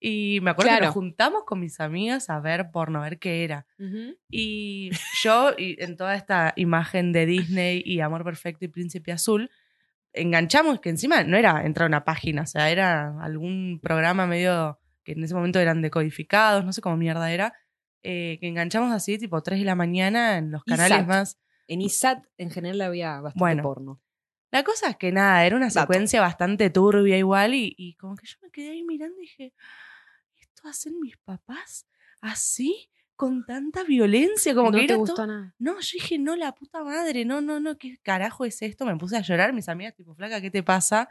Y 0.00 0.40
me 0.42 0.50
acuerdo 0.50 0.74
que 0.74 0.84
nos 0.84 0.94
juntamos 0.94 1.44
con 1.46 1.60
mis 1.60 1.80
amigas 1.80 2.28
a 2.28 2.38
ver 2.40 2.70
porno, 2.70 3.00
a 3.00 3.04
ver 3.04 3.18
qué 3.18 3.44
era. 3.44 3.66
Y 4.28 4.90
yo, 5.22 5.52
y 5.56 5.82
en 5.82 5.96
toda 5.96 6.14
esta 6.14 6.52
imagen 6.56 7.12
de 7.12 7.26
Disney 7.26 7.82
y 7.84 8.00
Amor 8.00 8.24
Perfecto 8.24 8.64
y 8.64 8.68
Príncipe 8.68 9.12
Azul, 9.12 9.50
enganchamos 10.12 10.80
que 10.80 10.90
encima 10.90 11.24
no 11.24 11.36
era 11.36 11.64
entrar 11.64 11.86
a 11.86 11.88
una 11.88 12.04
página, 12.04 12.42
o 12.42 12.46
sea, 12.46 12.70
era 12.70 13.18
algún 13.20 13.80
programa 13.82 14.26
medio 14.26 14.78
que 15.04 15.12
en 15.12 15.24
ese 15.24 15.34
momento 15.34 15.58
eran 15.58 15.82
decodificados, 15.82 16.64
no 16.64 16.72
sé 16.72 16.80
cómo 16.80 16.96
mierda 16.96 17.32
era, 17.32 17.54
eh, 18.02 18.38
que 18.40 18.48
enganchamos 18.48 18.92
así 18.92 19.18
tipo 19.18 19.42
3 19.42 19.58
de 19.58 19.64
la 19.64 19.74
mañana 19.74 20.38
en 20.38 20.50
los 20.50 20.64
canales 20.64 21.06
más... 21.06 21.38
En 21.66 21.80
ISAT 21.80 22.24
en 22.38 22.50
general 22.50 22.80
había 22.82 23.20
bastante 23.20 23.38
Bueno. 23.38 23.62
porno. 23.62 24.00
La 24.50 24.62
cosa 24.62 24.88
es 24.90 24.96
que 24.96 25.10
nada, 25.10 25.44
era 25.44 25.56
una 25.56 25.66
Dato. 25.66 25.80
secuencia 25.80 26.20
bastante 26.20 26.70
turbia 26.70 27.18
igual 27.18 27.54
y, 27.54 27.74
y 27.76 27.94
como 27.96 28.14
que 28.14 28.26
yo 28.26 28.36
me 28.42 28.50
quedé 28.50 28.70
ahí 28.70 28.84
mirando 28.84 29.16
y 29.18 29.22
dije, 29.22 29.52
¿esto 30.36 30.68
hacen 30.68 31.00
mis 31.00 31.16
papás 31.18 31.86
así? 32.20 32.90
Con 33.16 33.44
tanta 33.46 33.84
violencia, 33.84 34.54
como 34.54 34.70
no 34.72 34.78
que 34.78 34.86
te 34.86 34.92
era 34.92 34.96
gustó 34.96 35.14
todo- 35.16 35.26
nada. 35.28 35.54
No, 35.58 35.74
yo 35.80 35.90
dije, 35.94 36.18
no, 36.18 36.34
la 36.36 36.52
puta 36.54 36.82
madre, 36.82 37.24
no, 37.24 37.40
no, 37.40 37.60
no, 37.60 37.78
¿qué 37.78 37.96
carajo 38.02 38.44
es 38.44 38.60
esto? 38.62 38.84
Me 38.86 38.96
puse 38.96 39.16
a 39.16 39.20
llorar, 39.20 39.52
mis 39.52 39.68
amigas 39.68 39.94
tipo, 39.94 40.14
flaca, 40.14 40.40
¿qué 40.40 40.50
te 40.50 40.62
pasa? 40.64 41.08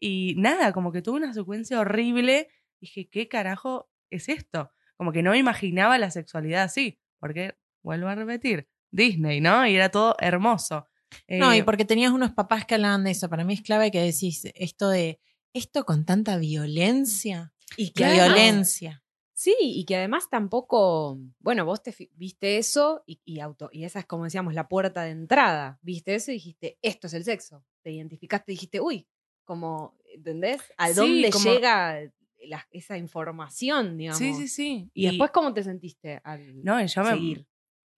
Y 0.00 0.34
nada, 0.38 0.72
como 0.72 0.92
que 0.92 1.02
tuve 1.02 1.16
una 1.18 1.32
secuencia 1.34 1.80
horrible. 1.80 2.48
Dije, 2.80 3.08
¿qué 3.08 3.28
carajo 3.28 3.90
es 4.10 4.28
esto? 4.28 4.72
Como 4.96 5.12
que 5.12 5.22
no 5.22 5.32
me 5.32 5.38
imaginaba 5.38 5.98
la 5.98 6.10
sexualidad 6.12 6.62
así, 6.62 7.00
porque, 7.18 7.56
vuelvo 7.82 8.08
a 8.08 8.14
repetir, 8.14 8.68
Disney, 8.90 9.40
¿no? 9.40 9.66
Y 9.66 9.74
era 9.76 9.88
todo 9.90 10.16
hermoso. 10.20 10.86
No, 11.28 11.52
Eh, 11.52 11.58
y 11.58 11.62
porque 11.62 11.84
tenías 11.84 12.12
unos 12.12 12.32
papás 12.32 12.64
que 12.64 12.74
hablaban 12.76 13.04
de 13.04 13.10
eso. 13.12 13.28
Para 13.28 13.44
mí 13.44 13.54
es 13.54 13.62
clave 13.62 13.90
que 13.90 14.00
decís 14.00 14.44
esto 14.54 14.88
de 14.88 15.20
esto 15.52 15.84
con 15.84 16.04
tanta 16.04 16.36
violencia. 16.38 17.52
Y 17.76 17.92
La 18.00 18.08
además- 18.08 18.26
violencia. 18.34 19.02
Sí, 19.32 19.56
y 19.60 19.84
que 19.86 19.96
además 19.96 20.28
tampoco, 20.30 21.18
bueno, 21.38 21.64
vos 21.64 21.82
te 21.82 21.94
viste 22.14 22.58
eso 22.58 23.02
y, 23.06 23.20
y 23.24 23.40
auto, 23.40 23.70
y 23.72 23.84
esa 23.84 24.00
es 24.00 24.04
como 24.04 24.24
decíamos 24.24 24.52
la 24.52 24.68
puerta 24.68 25.02
de 25.04 25.12
entrada. 25.12 25.78
Viste 25.80 26.14
eso 26.14 26.30
y 26.30 26.34
dijiste, 26.34 26.78
esto 26.82 27.06
es 27.06 27.14
el 27.14 27.24
sexo. 27.24 27.64
Te 27.82 27.90
identificaste 27.90 28.52
y 28.52 28.56
dijiste, 28.56 28.80
uy, 28.80 29.08
como, 29.44 29.96
¿entendés? 30.14 30.60
¿A 30.76 30.88
Sí, 30.88 30.94
dónde 30.94 31.30
como- 31.30 31.44
llega 31.52 32.00
la- 32.46 32.68
esa 32.70 32.98
información, 32.98 33.96
digamos? 33.96 34.18
Sí, 34.18 34.34
sí, 34.34 34.46
sí. 34.48 34.90
Y, 34.92 35.06
después, 35.06 35.30
¿cómo 35.30 35.54
te 35.54 35.62
sentiste 35.62 36.20
al 36.22 36.62
No, 36.62 36.84
yo 36.84 37.02
me, 37.02 37.10
seguir? 37.10 37.46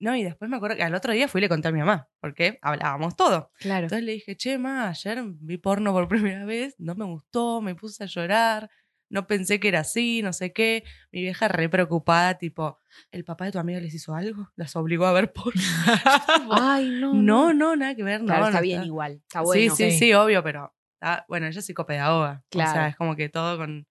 No, 0.02 0.16
y 0.16 0.24
después 0.24 0.50
me 0.50 0.56
acuerdo 0.56 0.76
que 0.76 0.82
al 0.82 0.94
otro 0.96 1.12
día 1.12 1.28
fui 1.28 1.38
y 1.38 1.42
le 1.42 1.48
conté 1.48 1.68
a 1.68 1.72
mi 1.72 1.78
mamá, 1.78 2.08
porque 2.20 2.58
hablábamos 2.60 3.14
todo. 3.14 3.52
Claro. 3.60 3.84
Entonces 3.84 4.04
le 4.04 4.12
dije, 4.12 4.36
che, 4.36 4.58
ma, 4.58 4.88
ayer 4.88 5.22
vi 5.24 5.58
porno 5.58 5.92
por 5.92 6.08
primera 6.40 6.44
vez, 6.44 6.74
no 6.78 6.94
me 6.96 7.04
gustó, 7.04 7.60
me 7.62 7.74
puse 7.76 8.02
a 8.02 8.06
llorar, 8.06 8.68
no 9.08 9.26
pensé 9.28 9.60
que 9.60 9.68
era 9.68 9.80
así, 9.80 10.20
no 10.22 10.32
sé 10.32 10.52
qué. 10.52 10.82
Mi 11.12 11.20
vieja 11.20 11.46
re 11.46 11.68
preocupada, 11.68 12.38
tipo, 12.38 12.78
¿el 13.12 13.24
papá 13.24 13.44
de 13.44 13.52
tu 13.52 13.58
amiga 13.60 13.78
les 13.78 13.94
hizo 13.94 14.14
algo? 14.14 14.50
¿Las 14.56 14.74
obligó 14.74 15.06
a 15.06 15.12
ver 15.12 15.32
porno? 15.32 15.60
Ay, 16.60 16.88
no. 16.90 17.14
no, 17.14 17.52
no, 17.54 17.76
nada 17.76 17.94
que 17.94 18.02
ver, 18.02 18.20
no. 18.22 18.26
Claro, 18.26 18.46
está 18.46 18.58
no 18.58 18.62
bien 18.62 18.82
igual. 18.84 19.20
Está 19.22 19.42
bueno. 19.42 19.74
sí, 19.76 19.84
sí, 19.84 19.90
Sí. 19.92 19.98
sí, 19.98 20.14
obvio, 20.14 20.42
pero 20.42 20.74
ah, 21.00 21.24
bueno, 21.28 21.46
ella 21.46 21.58
es 21.60 21.66
psicopedagoga. 21.66 22.42
O 22.46 22.48
Claro. 22.50 22.72
sea, 22.72 22.88
es 22.88 22.96
como 22.96 23.14
que 23.14 23.28
todo 23.28 23.56
con, 23.58 23.86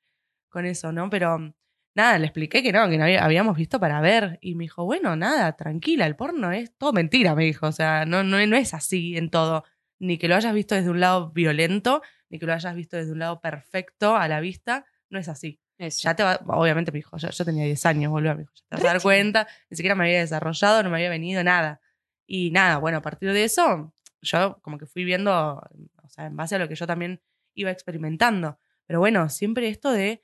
con 0.49 0.65
eso, 0.65 0.91
¿no? 0.91 1.09
Pero 1.09 1.53
nada, 1.95 2.17
le 2.19 2.25
expliqué 2.25 2.63
que 2.63 2.71
no, 2.71 2.89
que 2.89 2.97
no 2.97 3.03
había- 3.05 3.23
habíamos 3.23 3.57
visto 3.57 3.79
para 3.79 3.99
ver. 4.01 4.37
Y 4.41 4.55
me 4.55 4.63
dijo, 4.65 4.85
bueno, 4.85 5.15
nada, 5.15 5.55
tranquila, 5.55 6.05
el 6.05 6.15
porno 6.15 6.51
es 6.51 6.71
todo 6.77 6.93
mentira, 6.93 7.35
me 7.35 7.43
dijo. 7.45 7.67
O 7.67 7.71
sea, 7.71 8.05
no, 8.05 8.23
no, 8.23 8.45
no 8.45 8.55
es 8.55 8.73
así 8.73 9.17
en 9.17 9.29
todo. 9.29 9.63
Ni 9.99 10.17
que 10.17 10.27
lo 10.27 10.35
hayas 10.35 10.53
visto 10.53 10.75
desde 10.75 10.89
un 10.89 10.99
lado 10.99 11.31
violento, 11.31 12.01
ni 12.29 12.39
que 12.39 12.45
lo 12.45 12.53
hayas 12.53 12.75
visto 12.75 12.97
desde 12.97 13.11
un 13.11 13.19
lado 13.19 13.39
perfecto 13.41 14.15
a 14.15 14.27
la 14.27 14.39
vista. 14.39 14.85
No 15.09 15.19
es 15.19 15.27
así. 15.29 15.59
Eso. 15.77 15.99
Ya 16.03 16.15
te 16.15 16.21
va, 16.23 16.39
obviamente 16.47 16.91
me 16.91 16.99
dijo, 16.99 17.17
yo, 17.17 17.29
yo 17.29 17.43
tenía 17.45 17.65
10 17.65 17.85
años, 17.87 18.11
boludo, 18.11 18.35
me 18.35 18.41
dijo, 18.41 18.53
ya 18.55 18.63
te 18.69 18.75
vas 18.75 18.83
a 18.85 18.87
dar 18.93 19.01
cuenta, 19.01 19.47
ni 19.69 19.75
siquiera 19.77 19.95
me 19.95 20.03
había 20.03 20.19
desarrollado, 20.19 20.83
no 20.83 20.91
me 20.91 20.97
había 20.97 21.09
venido 21.09 21.43
nada. 21.43 21.81
Y 22.27 22.51
nada, 22.51 22.77
bueno, 22.77 22.99
a 22.99 23.01
partir 23.01 23.33
de 23.33 23.43
eso, 23.43 23.91
yo 24.21 24.59
como 24.61 24.77
que 24.77 24.85
fui 24.85 25.03
viendo, 25.03 25.59
o 26.03 26.09
sea, 26.09 26.27
en 26.27 26.35
base 26.35 26.55
a 26.55 26.59
lo 26.59 26.67
que 26.69 26.75
yo 26.75 26.85
también 26.85 27.19
iba 27.55 27.71
experimentando. 27.71 28.59
Pero 28.85 28.99
bueno, 28.99 29.27
siempre 29.29 29.69
esto 29.69 29.91
de 29.91 30.23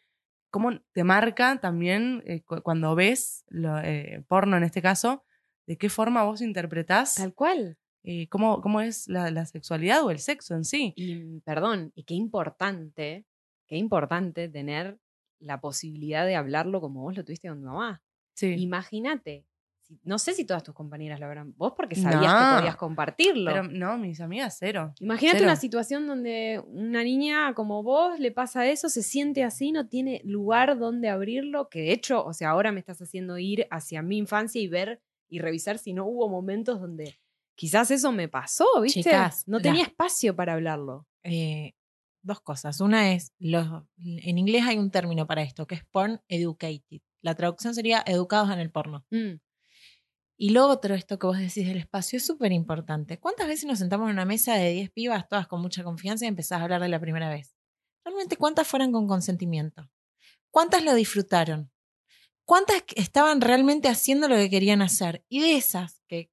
cómo 0.50 0.80
te 0.94 1.04
marca 1.04 1.60
también 1.60 2.24
eh, 2.26 2.42
cu- 2.44 2.62
cuando 2.62 2.96
ves 2.96 3.44
lo, 3.50 3.80
eh, 3.80 4.24
porno 4.28 4.58
en 4.58 4.64
este 4.64 4.82
caso, 4.82 5.24
de 5.66 5.78
qué 5.78 5.90
forma 5.90 6.24
vos 6.24 6.42
interpretás 6.42 7.16
Tal 7.16 7.34
cual. 7.34 7.78
eh, 8.04 8.28
cómo, 8.30 8.62
cómo 8.62 8.82
es 8.82 9.08
la, 9.08 9.32
la 9.32 9.46
sexualidad 9.46 10.04
o 10.06 10.12
el 10.12 10.20
sexo 10.20 10.56
en 10.56 10.64
sí. 10.66 10.94
Y 10.96 11.40
perdón, 11.42 11.92
y 11.96 12.04
qué 12.04 12.14
importante, 12.14 13.26
qué 13.68 13.78
importante 13.78 14.48
tener 14.50 15.00
la 15.40 15.60
posibilidad 15.60 16.26
de 16.26 16.36
hablarlo 16.36 16.82
como 16.82 17.02
vos 17.02 17.16
lo 17.18 17.24
tuviste 17.26 17.48
con 17.50 17.60
tu 17.62 17.68
mamá. 17.68 18.02
Sí. 18.36 18.56
Imagínate. 18.58 19.47
No 20.04 20.20
sé 20.20 20.34
si 20.34 20.44
todas 20.46 20.64
tus 20.64 20.74
compañeras 20.76 21.20
lo 21.20 21.28
habrán. 21.28 21.54
Vos 21.58 21.74
porque 21.76 21.96
sabías 21.96 22.34
que 22.34 22.58
podías 22.60 22.76
compartirlo. 22.76 23.52
Pero 23.52 23.64
no, 23.64 23.98
mis 23.98 24.20
amigas, 24.20 24.58
cero. 24.60 24.94
Imagínate 25.00 25.38
Cero. 25.40 25.50
una 25.50 25.56
situación 25.56 26.08
donde 26.08 26.62
una 26.68 27.04
niña 27.04 27.54
como 27.54 27.84
vos 27.84 28.20
le 28.20 28.32
pasa 28.32 28.68
eso, 28.68 28.90
se 28.90 29.02
siente 29.04 29.44
así, 29.44 29.72
no 29.72 29.88
tiene 29.88 30.22
lugar 30.26 30.78
donde 30.78 31.08
abrirlo, 31.10 31.70
que 31.70 31.80
de 31.82 31.94
hecho, 31.94 32.26
o 32.26 32.34
sea, 32.34 32.50
ahora 32.50 32.72
me 32.74 32.80
estás 32.82 33.02
haciendo 33.02 33.38
ir 33.38 33.66
hacia 33.72 34.02
mi 34.02 34.18
infancia 34.18 34.60
y 34.62 34.68
ver 34.68 35.02
y 35.30 35.40
revisar 35.40 35.78
si 35.78 35.94
no 35.94 36.06
hubo 36.06 36.28
momentos 36.30 36.80
donde 36.82 37.18
quizás 37.56 37.90
eso 37.92 38.12
me 38.12 38.28
pasó, 38.28 38.66
¿viste? 38.82 39.04
Chicas, 39.04 39.44
no 39.48 39.58
la- 39.58 39.64
tenía 39.64 39.84
espacio 39.84 40.36
para 40.36 40.54
hablarlo. 40.54 41.08
Eh, 41.24 41.74
dos 42.22 42.42
cosas. 42.42 42.82
Una 42.82 43.14
es, 43.14 43.32
los, 43.40 43.84
en 43.98 44.38
inglés 44.38 44.64
hay 44.66 44.78
un 44.78 44.92
término 44.92 45.28
para 45.28 45.42
esto, 45.44 45.66
que 45.66 45.76
es 45.76 45.86
porn 45.86 46.22
educated. 46.28 47.00
La 47.22 47.36
traducción 47.36 47.74
sería 47.74 48.04
educados 48.06 48.52
en 48.52 48.60
el 48.60 48.70
porno. 48.70 49.06
Mm, 49.12 49.36
Y 50.40 50.50
lo 50.52 50.68
otro, 50.68 50.94
esto 50.94 51.18
que 51.18 51.26
vos 51.26 51.38
decís 51.38 51.68
del 51.68 51.78
espacio, 51.78 52.18
es 52.18 52.26
súper 52.26 52.52
importante. 52.52 53.20
¿Cuántas 53.20 53.48
veces 53.48 53.66
nos 53.66 53.80
sentamos 53.80 54.08
en 54.08 54.14
una 54.14 54.26
mesa 54.26 54.54
de 54.54 54.72
10 54.72 54.92
pibas, 54.92 55.28
todas 55.28 55.48
con 55.48 55.62
mucha 55.62 55.84
confianza, 55.84 56.26
y 56.26 56.28
empezás 56.28 56.60
a 56.60 56.64
hablar 56.64 56.82
de 56.82 56.90
la 56.90 57.00
primera 57.00 57.30
vez? 57.30 57.56
Realmente, 58.06 58.38
¿cuántas 58.38 58.68
fueron 58.68 58.92
con 58.92 59.08
consentimiento? 59.08 59.90
¿Cuántas 60.52 60.84
lo 60.84 60.94
disfrutaron? 60.94 61.72
¿Cuántas 62.46 62.84
estaban 62.96 63.42
realmente 63.42 63.90
haciendo 63.90 64.28
lo 64.28 64.36
que 64.36 64.50
querían 64.50 64.82
hacer? 64.82 65.26
Y 65.28 65.40
de 65.42 65.58
esas, 65.58 66.02
que 66.08 66.32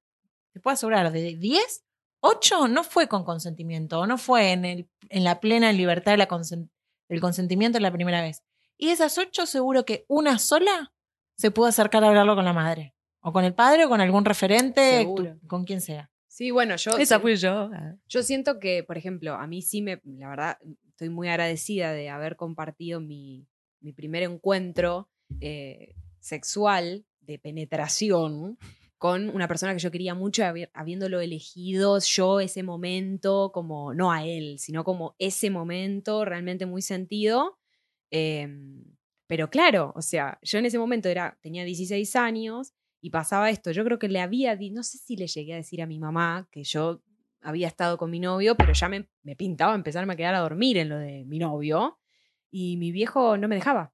te 0.53 0.59
puedo 0.59 0.73
asegurar, 0.75 1.11
de 1.11 1.35
10, 1.35 1.83
8 2.21 2.67
no 2.67 2.83
fue 2.83 3.07
con 3.07 3.25
consentimiento, 3.25 3.99
o 3.99 4.07
no 4.07 4.17
fue 4.17 4.51
en, 4.51 4.65
el, 4.65 4.89
en 5.09 5.23
la 5.23 5.39
plena 5.39 5.73
libertad 5.73 6.11
de 6.11 6.17
la 6.17 6.27
consen- 6.27 6.69
del 7.09 7.21
consentimiento 7.21 7.79
la 7.79 7.91
primera 7.91 8.21
vez. 8.21 8.43
Y 8.77 8.87
de 8.87 8.93
esas 8.93 9.17
8, 9.17 9.45
seguro 9.45 9.83
que 9.83 10.05
una 10.07 10.37
sola 10.39 10.93
se 11.37 11.51
pudo 11.51 11.65
acercar 11.67 12.03
a 12.03 12.07
hablarlo 12.07 12.35
con 12.35 12.45
la 12.45 12.53
madre. 12.53 12.94
O 13.27 13.33
con 13.33 13.43
el 13.43 13.55
padre 13.55 13.85
o 13.85 13.89
con 13.89 14.01
algún 14.01 14.23
referente, 14.23 14.99
Seguro. 14.99 15.37
tu- 15.41 15.47
con 15.47 15.65
quien 15.65 15.81
sea. 15.81 16.11
Sí, 16.27 16.51
bueno, 16.51 16.75
yo, 16.75 16.97
Esa 16.97 17.19
fui 17.19 17.35
yo. 17.37 17.71
yo 18.07 18.21
siento 18.21 18.59
que, 18.59 18.83
por 18.83 18.97
ejemplo, 18.97 19.33
a 19.33 19.47
mí 19.47 19.61
sí 19.63 19.81
me, 19.81 19.99
la 20.03 20.29
verdad, 20.29 20.57
estoy 20.89 21.09
muy 21.09 21.27
agradecida 21.29 21.91
de 21.91 22.09
haber 22.09 22.35
compartido 22.35 22.99
mi, 23.01 23.47
mi 23.79 23.93
primer 23.93 24.21
encuentro 24.23 25.09
eh, 25.41 25.95
sexual 26.19 27.05
de 27.21 27.39
penetración 27.39 28.57
con 28.99 29.29
una 29.29 29.47
persona 29.47 29.73
que 29.73 29.79
yo 29.79 29.89
quería 29.91 30.13
mucho, 30.13 30.43
habi- 30.43 30.69
habiéndolo 30.73 31.19
elegido 31.19 31.97
yo 31.99 32.39
ese 32.39 32.61
momento, 32.63 33.51
como 33.53 33.93
no 33.93 34.11
a 34.11 34.23
él, 34.25 34.59
sino 34.59 34.83
como 34.83 35.15
ese 35.17 35.49
momento 35.49 36.25
realmente 36.25 36.65
muy 36.65 36.81
sentido. 36.83 37.57
Em, 38.11 38.83
pero 39.27 39.49
claro, 39.49 39.93
o 39.95 40.01
sea, 40.01 40.37
yo 40.43 40.59
en 40.59 40.65
ese 40.65 40.77
momento 40.77 41.09
era, 41.09 41.37
tenía 41.41 41.63
16 41.65 42.15
años 42.15 42.73
y 43.05 43.11
pasaba 43.11 43.51
esto. 43.51 43.69
Yo 43.69 43.83
creo 43.83 43.99
que 43.99 44.07
le 44.07 44.19
había, 44.19 44.57
no 44.71 44.81
sé 44.81 44.97
si 44.97 45.15
le 45.15 45.27
llegué 45.27 45.53
a 45.53 45.57
decir 45.57 45.79
a 45.79 45.85
mi 45.85 45.99
mamá 45.99 46.49
que 46.51 46.63
yo 46.63 47.03
había 47.39 47.67
estado 47.67 47.99
con 47.99 48.09
mi 48.09 48.19
novio, 48.19 48.57
pero 48.57 48.73
ya 48.73 48.89
me, 48.89 49.07
me 49.21 49.35
pintaba 49.35 49.75
empezarme 49.75 50.13
a 50.13 50.15
quedar 50.15 50.33
a 50.33 50.39
dormir 50.39 50.79
en 50.79 50.89
lo 50.89 50.97
de 50.97 51.23
mi 51.23 51.37
novio 51.37 51.99
y 52.49 52.77
mi 52.77 52.91
viejo 52.91 53.37
no 53.37 53.47
me 53.47 53.53
dejaba. 53.53 53.93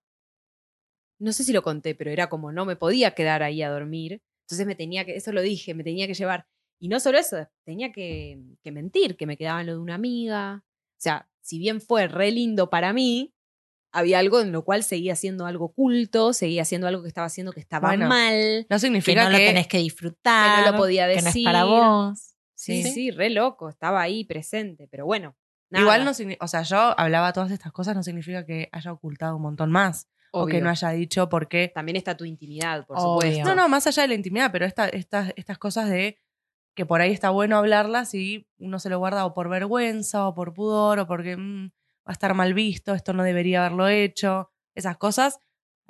No 1.20 1.34
sé 1.34 1.44
si 1.44 1.52
lo 1.52 1.62
conté, 1.62 1.94
pero 1.94 2.10
era 2.10 2.30
como 2.30 2.54
no 2.54 2.64
me 2.64 2.78
podía 2.78 3.12
quedar 3.12 3.44
ahí 3.44 3.62
a 3.62 3.70
dormir. 3.70 4.22
Entonces 4.46 4.66
me 4.66 4.76
tenía 4.76 5.04
que, 5.04 5.18
eso 5.18 5.34
lo 5.34 5.42
dije, 5.42 5.74
me 5.74 5.84
tenía 5.84 6.08
que 6.08 6.14
llevar. 6.14 6.48
Y 6.80 6.88
no 6.88 7.02
solo 7.02 7.18
eso, 7.18 7.50
tenía 7.66 7.92
que, 7.92 8.40
que 8.64 8.72
mentir, 8.72 9.18
que 9.18 9.26
me 9.26 9.36
quedaba 9.36 9.60
en 9.60 9.68
lo 9.68 9.74
de 9.74 9.80
una 9.80 9.96
amiga. 9.96 10.64
O 10.64 11.02
sea, 11.02 11.30
si 11.42 11.60
bien 11.60 11.82
fue 11.82 12.08
re 12.08 12.32
lindo 12.32 12.70
para 12.70 12.94
mí, 12.94 13.34
había 13.92 14.20
algo 14.20 14.40
en 14.40 14.52
lo 14.52 14.64
cual 14.64 14.84
seguía 14.84 15.14
haciendo 15.14 15.46
algo 15.46 15.66
oculto, 15.66 16.34
seguía 16.34 16.62
haciendo 16.62 16.88
algo 16.88 17.02
que 17.02 17.08
estaba 17.10 17.28
haciendo 17.28 17.52
que 17.52 17.60
estaba 17.60 17.90
Bueno, 17.90 18.08
mal, 18.08 18.32
Que 18.34 18.68
No 18.70 18.80
significa 18.80 19.24
no 19.26 19.30
que, 19.32 19.44
lo 19.44 19.48
tenés 19.50 19.68
que 19.68 19.78
disfrutar. 19.80 20.60
que 20.60 20.66
no 20.66 20.72
lo 20.72 20.78
podía 20.78 21.08
Que 21.08 21.16
decir. 21.16 21.44
no 21.46 21.50
es 21.50 21.54
para 21.54 21.64
vos. 21.66 22.28
Sí, 22.56 22.84
sí, 22.84 23.12
re 23.12 23.30
loco, 23.32 23.70
estaba 23.70 24.02
ahí 24.02 24.24
presente, 24.24 24.88
pero 24.90 25.06
bueno. 25.06 25.36
nada, 25.72 25.82
igual 25.84 26.06
no 26.06 26.14
significa, 26.14 26.46
o 26.46 26.48
sea, 26.48 26.62
yo 26.62 26.78
hablaba 27.00 27.34
todas 27.34 27.52
estas 27.52 27.72
cosas, 27.72 27.96
no 27.96 28.04
significa 28.04 28.46
que 28.46 28.70
haya 28.72 28.92
ocultado 28.92 29.36
un 29.36 29.42
montón 29.42 29.72
más. 29.72 30.08
O 30.34 30.46
que 30.46 30.62
no 30.62 30.70
haya 30.70 30.90
dicho 30.92 31.28
por 31.28 31.50
qué. 31.50 31.68
También 31.74 31.98
está 31.98 32.16
tu 32.16 32.24
intimidad, 32.24 32.86
por 32.86 32.98
Obvio. 32.98 33.32
supuesto. 33.32 33.44
No, 33.50 33.56
no, 33.56 33.68
más 33.68 33.86
allá 33.88 34.04
de 34.04 34.08
la 34.08 34.14
intimidad, 34.14 34.50
pero 34.52 34.66
esta, 34.66 34.88
estas, 34.88 35.34
estas 35.36 35.58
cosas 35.58 35.90
de 35.90 36.22
que 36.74 36.86
por 36.86 37.02
ahí 37.02 37.12
está 37.12 37.32
bueno 37.32 37.58
hablarlas 37.58 38.14
y 38.14 38.48
uno 38.58 38.80
se 38.80 38.90
lo 38.90 38.98
guarda 39.00 39.26
o 39.26 39.34
por 39.34 39.50
vergüenza 39.50 40.26
o 40.28 40.34
por 40.34 40.54
pudor 40.54 41.00
o 41.00 41.08
porque 41.08 41.36
mm, 41.36 41.72
va 42.08 42.12
a 42.12 42.14
estar 42.14 42.34
mal 42.34 42.54
visto, 42.54 42.94
esto 42.94 43.14
no 43.14 43.24
debería 43.24 43.60
haberlo 43.66 43.88
hecho, 43.88 44.52
esas 44.76 44.98
cosas. 44.98 45.40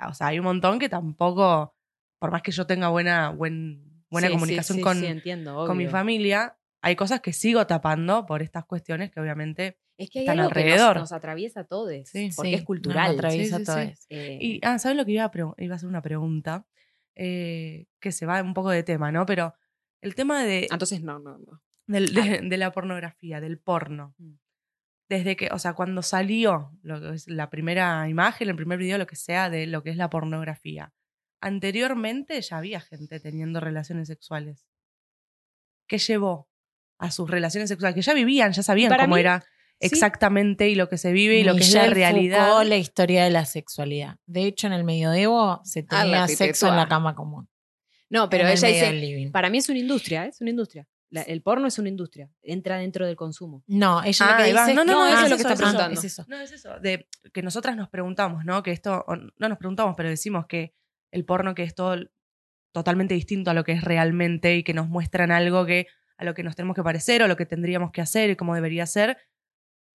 O 0.08 0.14
sea, 0.14 0.28
hay 0.28 0.38
un 0.38 0.44
montón 0.44 0.78
que 0.78 0.88
tampoco, 0.88 1.74
por 2.18 2.30
más 2.30 2.42
que 2.42 2.52
yo 2.52 2.66
tenga 2.66 2.88
buena, 2.88 3.30
buen, 3.30 4.04
buena 4.10 4.28
Sí, 4.28 4.32
comunicación 4.34 4.78
sí, 4.78 4.82
con, 4.82 5.04
entiendo, 5.04 5.66
con 5.66 5.76
mi 5.76 5.86
familia, 5.86 6.56
hay 6.82 6.96
cosas 6.96 7.20
que 7.20 7.32
sigo 7.32 7.66
tapando 7.66 8.26
por 8.26 8.42
estas 8.42 8.64
cuestiones 8.64 9.10
que 9.10 9.20
obviamente... 9.20 9.78
Es 9.98 10.10
que 10.10 10.20
hay 10.20 10.24
están 10.24 10.40
algo 10.40 10.50
que 10.52 10.60
alrededor. 10.60 10.96
nos, 10.96 11.02
nos 11.10 11.12
atraviesa 11.12 11.60
a 11.60 11.64
todos, 11.64 11.92
Sí, 12.06 12.30
porque 12.34 12.48
Sí, 12.50 12.54
es 12.56 12.62
cultural. 12.64 13.08
nos 13.10 13.14
atraviesa 13.18 13.56
a 13.56 13.62
todos. 13.64 14.06
Eh, 14.08 14.38
Y, 14.40 14.60
ah, 14.64 14.78
¿sabes 14.78 14.96
lo 14.96 15.04
que 15.04 15.12
iba 15.12 15.24
a, 15.24 15.30
iba 15.58 15.74
a 15.74 15.76
hacer 15.76 15.88
una 15.88 16.02
pregunta? 16.02 16.66
Eh, 17.14 17.86
que 18.00 18.10
se 18.10 18.26
va 18.26 18.42
un 18.42 18.54
poco 18.54 18.70
de 18.70 18.82
tema, 18.82 19.12
¿no? 19.12 19.26
Pero 19.26 19.54
el 20.00 20.14
tema 20.14 20.42
de, 20.44 20.66
entonces, 20.70 21.02
no, 21.02 21.18
no, 21.20 21.38
no. 21.38 21.62
del- 21.86 22.12
de, 22.14 22.40
de 22.42 22.56
la 22.56 22.72
pornografía, 22.72 23.40
del 23.40 23.58
porno. 23.58 24.14
Mm. 24.18 24.32
Desde 25.12 25.36
que, 25.36 25.50
o 25.52 25.58
sea, 25.58 25.74
cuando 25.74 26.00
salió 26.00 26.70
lo 26.82 26.98
que 26.98 27.14
es 27.14 27.28
la 27.28 27.50
primera 27.50 28.08
imagen, 28.08 28.48
el 28.48 28.56
primer 28.56 28.78
video, 28.78 28.96
lo 28.96 29.06
que 29.06 29.14
sea, 29.14 29.50
de 29.50 29.66
lo 29.66 29.82
que 29.82 29.90
es 29.90 29.98
la 29.98 30.08
pornografía. 30.08 30.94
Anteriormente 31.38 32.40
ya 32.40 32.56
había 32.56 32.80
gente 32.80 33.20
teniendo 33.20 33.60
relaciones 33.60 34.08
sexuales. 34.08 34.66
¿Qué 35.86 35.98
llevó 35.98 36.48
a 36.96 37.10
sus 37.10 37.28
relaciones 37.28 37.68
sexuales? 37.68 37.94
Que 37.94 38.00
ya 38.00 38.14
vivían, 38.14 38.52
ya 38.52 38.62
sabían 38.62 38.88
Para 38.88 39.04
cómo 39.04 39.16
mí, 39.16 39.20
era 39.20 39.40
sí. 39.42 39.88
exactamente 39.88 40.70
y 40.70 40.76
lo 40.76 40.88
que 40.88 40.96
se 40.96 41.12
vive 41.12 41.36
y 41.38 41.44
lo 41.44 41.56
que 41.56 41.60
es 41.60 41.74
la 41.74 41.88
realidad. 41.90 42.46
Foucault, 42.46 42.70
la 42.70 42.76
historia 42.78 43.24
de 43.24 43.30
la 43.30 43.44
sexualidad. 43.44 44.16
De 44.24 44.46
hecho, 44.46 44.66
en 44.66 44.72
el 44.72 44.84
medioevo 44.84 45.60
se 45.62 45.84
Ah, 45.90 46.04
tenía 46.04 46.26
sexo 46.26 46.68
en 46.68 46.76
la 46.76 46.88
cama 46.88 47.14
común. 47.14 47.50
No, 48.08 48.30
pero 48.30 48.44
En 48.44 48.50
el 48.52 48.56
ella 48.56 48.68
medio 48.90 49.18
dice, 49.18 49.30
para 49.30 49.50
mí 49.50 49.58
es 49.58 49.68
una 49.68 49.78
industria, 49.78 50.24
¿eh? 50.24 50.28
es 50.28 50.40
una 50.40 50.48
industria. 50.48 50.88
La- 51.12 51.22
el 51.22 51.42
porno 51.42 51.66
es 51.68 51.78
una 51.78 51.88
industria, 51.90 52.30
entra 52.42 52.78
dentro 52.78 53.06
del 53.06 53.16
consumo. 53.16 53.62
No, 53.66 54.02
ella 54.02 54.26
Ah, 54.26 54.32
lo 54.38 54.44
que 54.44 54.50
dice 54.52 54.74
No, 54.74 54.84
no, 54.84 54.92
no, 54.92 55.06
eso 55.06 55.24
es 55.24 55.30
lo 55.30 55.36
que 55.36 55.42
está 55.42 55.54
preguntando. 55.56 55.98
es 56.00 56.04
eso. 56.04 56.24
No, 56.26 56.40
es 56.40 56.52
eso, 56.52 56.80
de 56.80 57.06
que 57.32 57.42
nosotras 57.42 57.76
nos 57.76 57.88
preguntamos, 57.90 58.44
¿no? 58.44 58.62
Que 58.62 58.70
esto, 58.72 59.04
no 59.36 59.48
nos 59.48 59.58
preguntamos, 59.58 59.94
pero 59.96 60.08
decimos 60.08 60.46
que 60.46 60.74
el 61.12 61.24
porno 61.24 61.54
que 61.54 61.64
es 61.64 61.74
todo 61.74 61.96
totalmente 62.72 63.14
distinto 63.14 63.50
a 63.50 63.54
lo 63.54 63.64
que 63.64 63.72
es 63.72 63.84
realmente 63.84 64.56
y 64.56 64.62
que 64.64 64.72
nos 64.74 64.88
muestran 64.88 65.30
algo 65.30 65.66
que 65.66 65.86
a 66.16 66.24
lo 66.24 66.34
que 66.34 66.42
nos 66.42 66.56
tenemos 66.56 66.74
que 66.76 66.82
parecer 66.82 67.22
o 67.22 67.28
lo 67.28 67.36
que 67.36 67.44
tendríamos 67.46 67.90
que 67.92 68.00
hacer 68.00 68.30
y 68.30 68.36
cómo 68.36 68.54
debería 68.54 68.86
ser. 68.86 69.18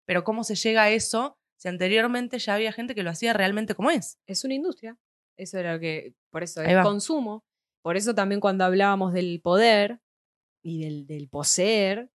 Pero 0.06 0.24
cómo 0.24 0.44
se 0.44 0.56
llega 0.56 0.84
a 0.84 0.90
eso 0.90 1.40
si 1.58 1.68
anteriormente 1.70 2.38
ya 2.40 2.56
había 2.56 2.74
gente 2.74 2.94
que 2.96 3.04
lo 3.04 3.10
hacía 3.12 3.32
realmente 3.34 3.76
como 3.76 3.92
es. 3.92 4.20
Es 4.28 4.44
una 4.44 4.54
industria. 4.56 4.98
Eso 5.38 5.58
era 5.60 5.74
lo 5.74 5.80
que, 5.80 6.14
por 6.32 6.44
eso 6.44 6.62
es 6.62 6.76
consumo. 6.84 7.46
por 7.82 7.96
eso 7.98 8.14
también 8.16 8.42
cuando 8.42 8.66
hablábamos 8.66 9.14
del 9.14 9.40
poder 9.42 10.02
y 10.66 10.82
del, 10.82 11.06
del 11.06 11.30
poseer, 11.30 12.10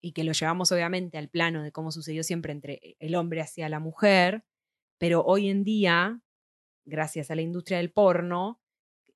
y 0.00 0.12
que 0.12 0.22
lo 0.22 0.30
llevamos 0.30 0.70
obviamente 0.70 1.18
al 1.18 1.28
plano 1.28 1.64
de 1.64 1.72
cómo 1.72 1.90
sucedió 1.90 2.22
siempre 2.22 2.52
entre 2.52 2.96
el 3.00 3.16
hombre 3.16 3.40
hacia 3.40 3.68
la 3.68 3.80
mujer, 3.80 4.44
pero 4.96 5.24
hoy 5.24 5.48
en 5.48 5.64
día, 5.64 6.20
gracias 6.84 7.32
a 7.32 7.34
la 7.34 7.42
industria 7.42 7.78
del 7.78 7.90
porno, 7.90 8.60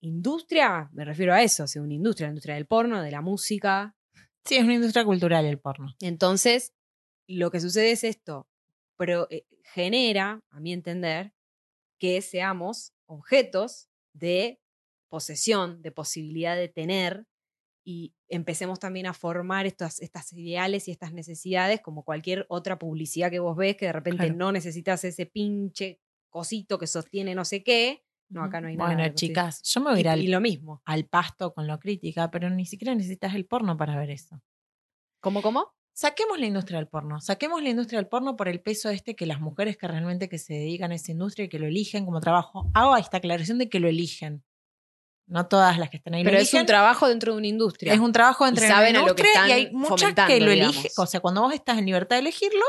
industria, 0.00 0.90
me 0.92 1.04
refiero 1.04 1.32
a 1.34 1.42
eso, 1.42 1.68
sea, 1.68 1.82
una 1.82 1.94
industria, 1.94 2.26
la 2.26 2.32
industria 2.32 2.56
del 2.56 2.66
porno, 2.66 3.00
de 3.00 3.12
la 3.12 3.20
música. 3.20 3.96
Sí, 4.44 4.56
es 4.56 4.64
una 4.64 4.74
industria 4.74 5.04
cultural 5.04 5.44
el 5.44 5.60
porno. 5.60 5.94
Entonces, 6.00 6.74
lo 7.28 7.52
que 7.52 7.60
sucede 7.60 7.92
es 7.92 8.02
esto, 8.02 8.48
pero 8.96 9.28
eh, 9.30 9.46
genera, 9.62 10.42
a 10.50 10.58
mi 10.58 10.72
entender, 10.72 11.32
que 12.00 12.20
seamos 12.22 12.92
objetos 13.06 13.88
de 14.14 14.60
posesión, 15.08 15.80
de 15.80 15.92
posibilidad 15.92 16.56
de 16.56 16.68
tener, 16.68 17.26
y 17.89 18.12
empecemos 18.28 18.80
también 18.80 19.07
a 19.07 19.14
formar 19.14 19.64
estas, 19.64 20.01
estas 20.03 20.32
ideales 20.32 20.89
y 20.89 20.91
estas 20.91 21.12
necesidades 21.12 21.80
como 21.80 22.03
cualquier 22.03 22.45
otra 22.49 22.80
publicidad 22.80 23.30
que 23.30 23.39
vos 23.39 23.57
ves, 23.57 23.76
que 23.76 23.87
de 23.87 23.93
repente 23.93 24.24
Claro. 24.24 24.34
no 24.37 24.51
necesitas 24.51 25.05
ese 25.05 25.24
pinche 25.26 26.01
cosito 26.28 26.78
que 26.80 26.89
sostiene 26.89 27.37
no 27.37 27.45
sé 27.45 27.62
qué. 27.62 28.03
No, 28.28 28.43
acá 28.43 28.61
no 28.61 28.66
hay 28.66 28.76
nada. 28.76 28.89
Bueno, 28.89 29.05
de 29.05 29.12
cosito. 29.12 29.28
chicas, 29.28 29.62
yo 29.62 29.80
me 29.82 29.91
voy 29.91 29.99
a 29.99 30.01
ir 30.01 30.09
al, 30.09 30.20
y 30.20 30.26
lo 30.26 30.41
mismo. 30.41 30.82
al 30.84 31.07
pasto 31.07 31.55
con 31.55 31.68
lo 31.68 31.78
crítica, 31.78 32.28
pero 32.28 32.51
ni 32.51 32.66
siquiera 32.66 32.93
necesitas 32.93 33.37
el 33.37 33.47
porno 33.47 33.76
para 33.76 33.97
ver 33.97 34.11
eso. 34.11 34.43
¿Cómo, 35.20 35.41
cómo? 35.41 35.72
Saquemos 35.95 36.41
la 36.41 36.47
industria 36.47 36.78
del 36.80 36.89
porno. 36.89 37.20
Saquemos 37.20 37.62
la 37.62 37.68
industria 37.70 38.01
del 38.01 38.09
porno 38.09 38.34
por 38.34 38.49
el 38.49 38.61
peso 38.61 38.91
este 38.91 39.14
que 39.14 39.26
las 39.26 39.41
mujeres 39.41 39.76
que 39.76 39.87
realmente 39.87 40.28
que 40.28 40.39
se 40.39 40.55
dedican 40.55 40.91
a 40.91 40.97
esa 40.97 41.12
industria 41.12 41.45
y 41.45 41.49
que 41.49 41.61
lo 41.61 41.66
eligen 41.66 42.05
como 42.05 42.20
trabajo. 42.20 42.68
Hago 42.74 42.97
esta 42.97 43.18
aclaración 43.18 43.59
de 43.59 43.68
que 43.68 43.78
lo 43.78 43.87
eligen. 43.89 44.43
No 45.28 45.46
todas 45.48 45.76
las 45.78 45.90
que 45.90 45.96
están 45.96 46.14
ahí 46.14 46.22
Pero 46.22 46.36
lo 46.36 46.42
es 46.42 46.54
un 46.54 46.66
trabajo 46.66 47.08
dentro 47.08 47.32
de 47.32 47.38
una 47.38 47.46
industria. 47.48 47.92
Es 47.92 47.98
un 47.98 48.12
trabajo 48.12 48.46
entre 48.46 48.68
la 48.68 48.74
saben 48.76 48.96
a 48.96 49.00
lo 49.00 49.14
que 49.16 49.22
industria 49.22 49.48
y 49.48 49.52
hay 49.52 49.70
muchas 49.72 50.14
que 50.14 50.40
lo 50.40 50.50
digamos. 50.52 50.76
eligen. 50.76 50.90
O 50.98 51.06
sea, 51.06 51.20
cuando 51.20 51.42
vos 51.42 51.52
estás 51.52 51.78
en 51.78 51.86
libertad 51.86 52.16
de 52.16 52.20
elegirlo, 52.20 52.64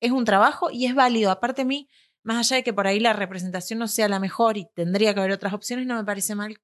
es 0.00 0.10
un 0.10 0.24
trabajo 0.24 0.70
y 0.70 0.86
es 0.86 0.94
válido. 0.94 1.30
Aparte 1.30 1.62
a 1.62 1.64
mí, 1.66 1.88
más 2.22 2.38
allá 2.38 2.56
de 2.56 2.64
que 2.64 2.72
por 2.72 2.86
ahí 2.86 2.98
la 2.98 3.12
representación 3.12 3.78
no 3.78 3.88
sea 3.88 4.08
la 4.08 4.18
mejor 4.18 4.56
y 4.56 4.66
tendría 4.74 5.12
que 5.12 5.20
haber 5.20 5.32
otras 5.32 5.52
opciones, 5.52 5.86
no 5.86 5.94
me 5.96 6.04
parece 6.04 6.34
mal 6.34 6.56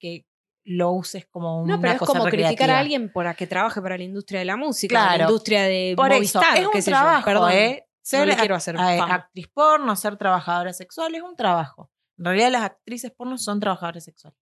que 0.00 0.26
lo 0.66 0.92
uses 0.92 1.26
como 1.26 1.60
una 1.60 1.74
No, 1.76 1.80
pero 1.82 1.92
es 1.92 1.98
cosa 1.98 2.12
como 2.14 2.24
criticar 2.24 2.70
a 2.70 2.78
alguien 2.78 3.12
por 3.12 3.26
a 3.26 3.34
que 3.34 3.46
trabaje 3.46 3.82
para 3.82 3.98
la 3.98 4.04
industria 4.04 4.38
de 4.40 4.46
la 4.46 4.56
música, 4.56 4.94
la 4.94 5.08
Claro. 5.14 5.24
industria 5.30 5.64
de 5.64 5.92
Por 5.94 6.06
eso, 6.10 6.16
Movistar, 6.40 6.56
es 6.56 6.66
un 6.66 6.72
qué 6.72 6.80
sé 6.82 6.90
yo. 6.90 6.96
trabajo, 6.96 7.24
Perdón, 7.26 7.52
¿eh? 7.52 7.86
Ser 8.00 8.28
ac- 8.28 8.38
quiero 8.38 8.54
hacer 8.54 8.76
actriz 8.78 9.48
porno, 9.48 9.94
ser 9.96 10.16
trabajadora 10.16 10.72
sexual 10.72 11.14
es 11.14 11.22
un 11.22 11.36
trabajo. 11.36 11.90
En 12.18 12.24
realidad 12.26 12.50
las 12.50 12.62
actrices 12.62 13.10
porno 13.10 13.36
son 13.38 13.60
trabajadoras 13.60 14.04
sexuales. 14.04 14.38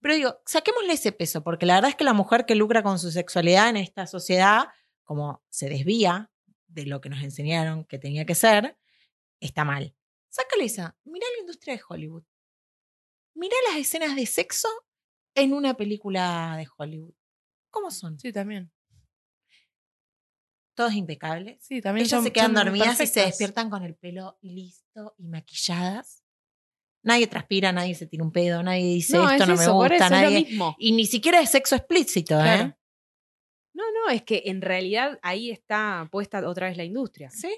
Pero 0.00 0.14
digo, 0.14 0.40
saquémosle 0.46 0.92
ese 0.92 1.12
peso, 1.12 1.42
porque 1.42 1.66
la 1.66 1.74
verdad 1.74 1.90
es 1.90 1.96
que 1.96 2.04
la 2.04 2.12
mujer 2.12 2.46
que 2.46 2.54
lucra 2.54 2.82
con 2.82 2.98
su 2.98 3.10
sexualidad 3.10 3.68
en 3.68 3.76
esta 3.78 4.06
sociedad, 4.06 4.68
como 5.04 5.42
se 5.48 5.68
desvía 5.68 6.30
de 6.68 6.86
lo 6.86 7.00
que 7.00 7.08
nos 7.08 7.22
enseñaron 7.22 7.84
que 7.84 7.98
tenía 7.98 8.24
que 8.24 8.34
ser, 8.34 8.78
está 9.40 9.64
mal. 9.64 9.94
Sácale 10.28 10.64
esa. 10.66 10.96
Mirá 11.04 11.26
la 11.36 11.40
industria 11.40 11.74
de 11.74 11.82
Hollywood. 11.88 12.22
Mirá 13.34 13.56
las 13.68 13.78
escenas 13.78 14.14
de 14.14 14.26
sexo 14.26 14.68
en 15.34 15.52
una 15.52 15.74
película 15.74 16.54
de 16.56 16.68
Hollywood. 16.76 17.14
¿Cómo 17.70 17.90
son? 17.90 18.18
Sí, 18.18 18.32
también. 18.32 18.70
Todos 20.74 20.92
impecables. 20.94 21.58
Sí, 21.64 21.80
también 21.80 22.04
Ellas 22.06 22.18
son- 22.18 22.24
se 22.24 22.32
quedan 22.32 22.54
dormidas 22.54 23.00
y 23.00 23.06
se 23.06 23.20
despiertan 23.22 23.68
con 23.68 23.82
el 23.82 23.96
pelo 23.96 24.38
listo 24.42 25.14
y 25.18 25.26
maquilladas. 25.26 26.22
Nadie 27.02 27.26
transpira, 27.28 27.72
nadie 27.72 27.94
se 27.94 28.06
tira 28.06 28.24
un 28.24 28.32
pedo, 28.32 28.62
nadie 28.62 28.84
dice 28.84 29.16
no, 29.16 29.30
esto 29.30 29.44
es 29.44 29.48
no 29.48 29.54
eso, 29.54 29.78
me 29.78 29.88
gusta, 29.88 30.10
nadie. 30.10 30.44
mismo. 30.44 30.74
Y 30.78 30.92
ni 30.92 31.06
siquiera 31.06 31.40
es 31.40 31.50
sexo 31.50 31.76
explícito, 31.76 32.38
¿eh? 32.44 32.74
No, 33.74 33.84
no, 33.92 34.10
es 34.12 34.22
que 34.22 34.42
en 34.46 34.60
realidad 34.60 35.18
ahí 35.22 35.50
está 35.50 36.08
puesta 36.10 36.46
otra 36.48 36.66
vez 36.68 36.76
la 36.76 36.84
industria. 36.84 37.30
Sí. 37.30 37.50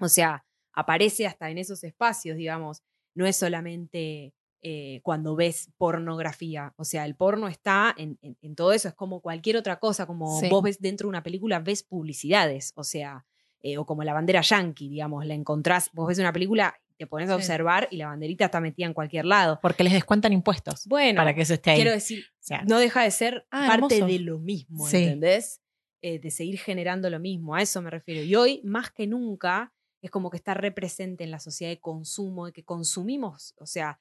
O 0.00 0.08
sea, 0.08 0.44
aparece 0.72 1.26
hasta 1.26 1.50
en 1.50 1.58
esos 1.58 1.84
espacios, 1.84 2.36
digamos. 2.36 2.82
No 3.14 3.26
es 3.26 3.36
solamente 3.36 4.32
eh, 4.62 5.00
cuando 5.02 5.36
ves 5.36 5.70
pornografía. 5.76 6.72
O 6.76 6.84
sea, 6.84 7.04
el 7.04 7.14
porno 7.16 7.48
está 7.48 7.94
en, 7.98 8.18
en- 8.22 8.38
en 8.40 8.54
todo 8.54 8.72
eso. 8.72 8.88
Es 8.88 8.94
como 8.94 9.20
cualquier 9.20 9.56
otra 9.58 9.78
cosa. 9.78 10.06
Como 10.06 10.40
Sí. 10.40 10.48
vos 10.48 10.62
ves 10.62 10.80
dentro 10.80 11.06
de 11.06 11.10
una 11.10 11.22
película, 11.22 11.58
ves 11.60 11.82
publicidades. 11.82 12.72
O 12.76 12.84
sea, 12.84 13.26
eh, 13.62 13.76
o 13.76 13.84
como 13.84 14.02
la 14.04 14.14
bandera 14.14 14.40
yankee, 14.40 14.88
digamos. 14.88 15.26
La 15.26 15.34
encontrás, 15.34 15.90
vos 15.92 16.08
ves 16.08 16.18
una 16.18 16.32
película, 16.32 16.74
te 17.00 17.06
pones 17.06 17.30
a 17.30 17.34
observar 17.36 17.88
y 17.90 17.96
la 17.96 18.08
banderita 18.08 18.44
está 18.44 18.60
metida 18.60 18.86
en 18.86 18.92
cualquier 18.92 19.24
lado. 19.24 19.58
Porque 19.62 19.82
les 19.84 19.94
descuentan 19.94 20.34
impuestos 20.34 20.86
Bueno, 20.86 21.16
para 21.16 21.34
que 21.34 21.40
eso 21.40 21.54
esté 21.54 21.70
ahí. 21.70 21.76
quiero 21.78 21.92
decir, 21.92 22.24
O 22.34 22.42
sea, 22.42 22.62
no 22.68 22.78
deja 22.78 23.02
de 23.04 23.10
ser 23.10 23.46
Ah, 23.50 23.64
parte 23.68 23.94
hermoso. 23.96 24.12
de 24.12 24.18
lo 24.18 24.38
mismo, 24.38 24.86
Sí. 24.86 24.98
¿entendés? 24.98 25.62
Eh, 26.02 26.18
de 26.18 26.30
seguir 26.30 26.58
generando 26.58 27.08
lo 27.08 27.18
mismo, 27.18 27.54
a 27.54 27.62
eso 27.62 27.80
me 27.80 27.88
refiero. 27.88 28.22
Y 28.22 28.34
hoy, 28.34 28.60
más 28.64 28.90
que 28.90 29.06
nunca, 29.06 29.72
es 30.02 30.10
como 30.10 30.28
que 30.30 30.36
está 30.36 30.52
represente 30.52 31.24
en 31.24 31.30
la 31.30 31.40
sociedad 31.40 31.70
de 31.72 31.80
consumo, 31.80 32.44
de 32.46 32.52
que 32.52 32.64
consumimos, 32.64 33.54
o 33.56 33.64
sea, 33.66 33.98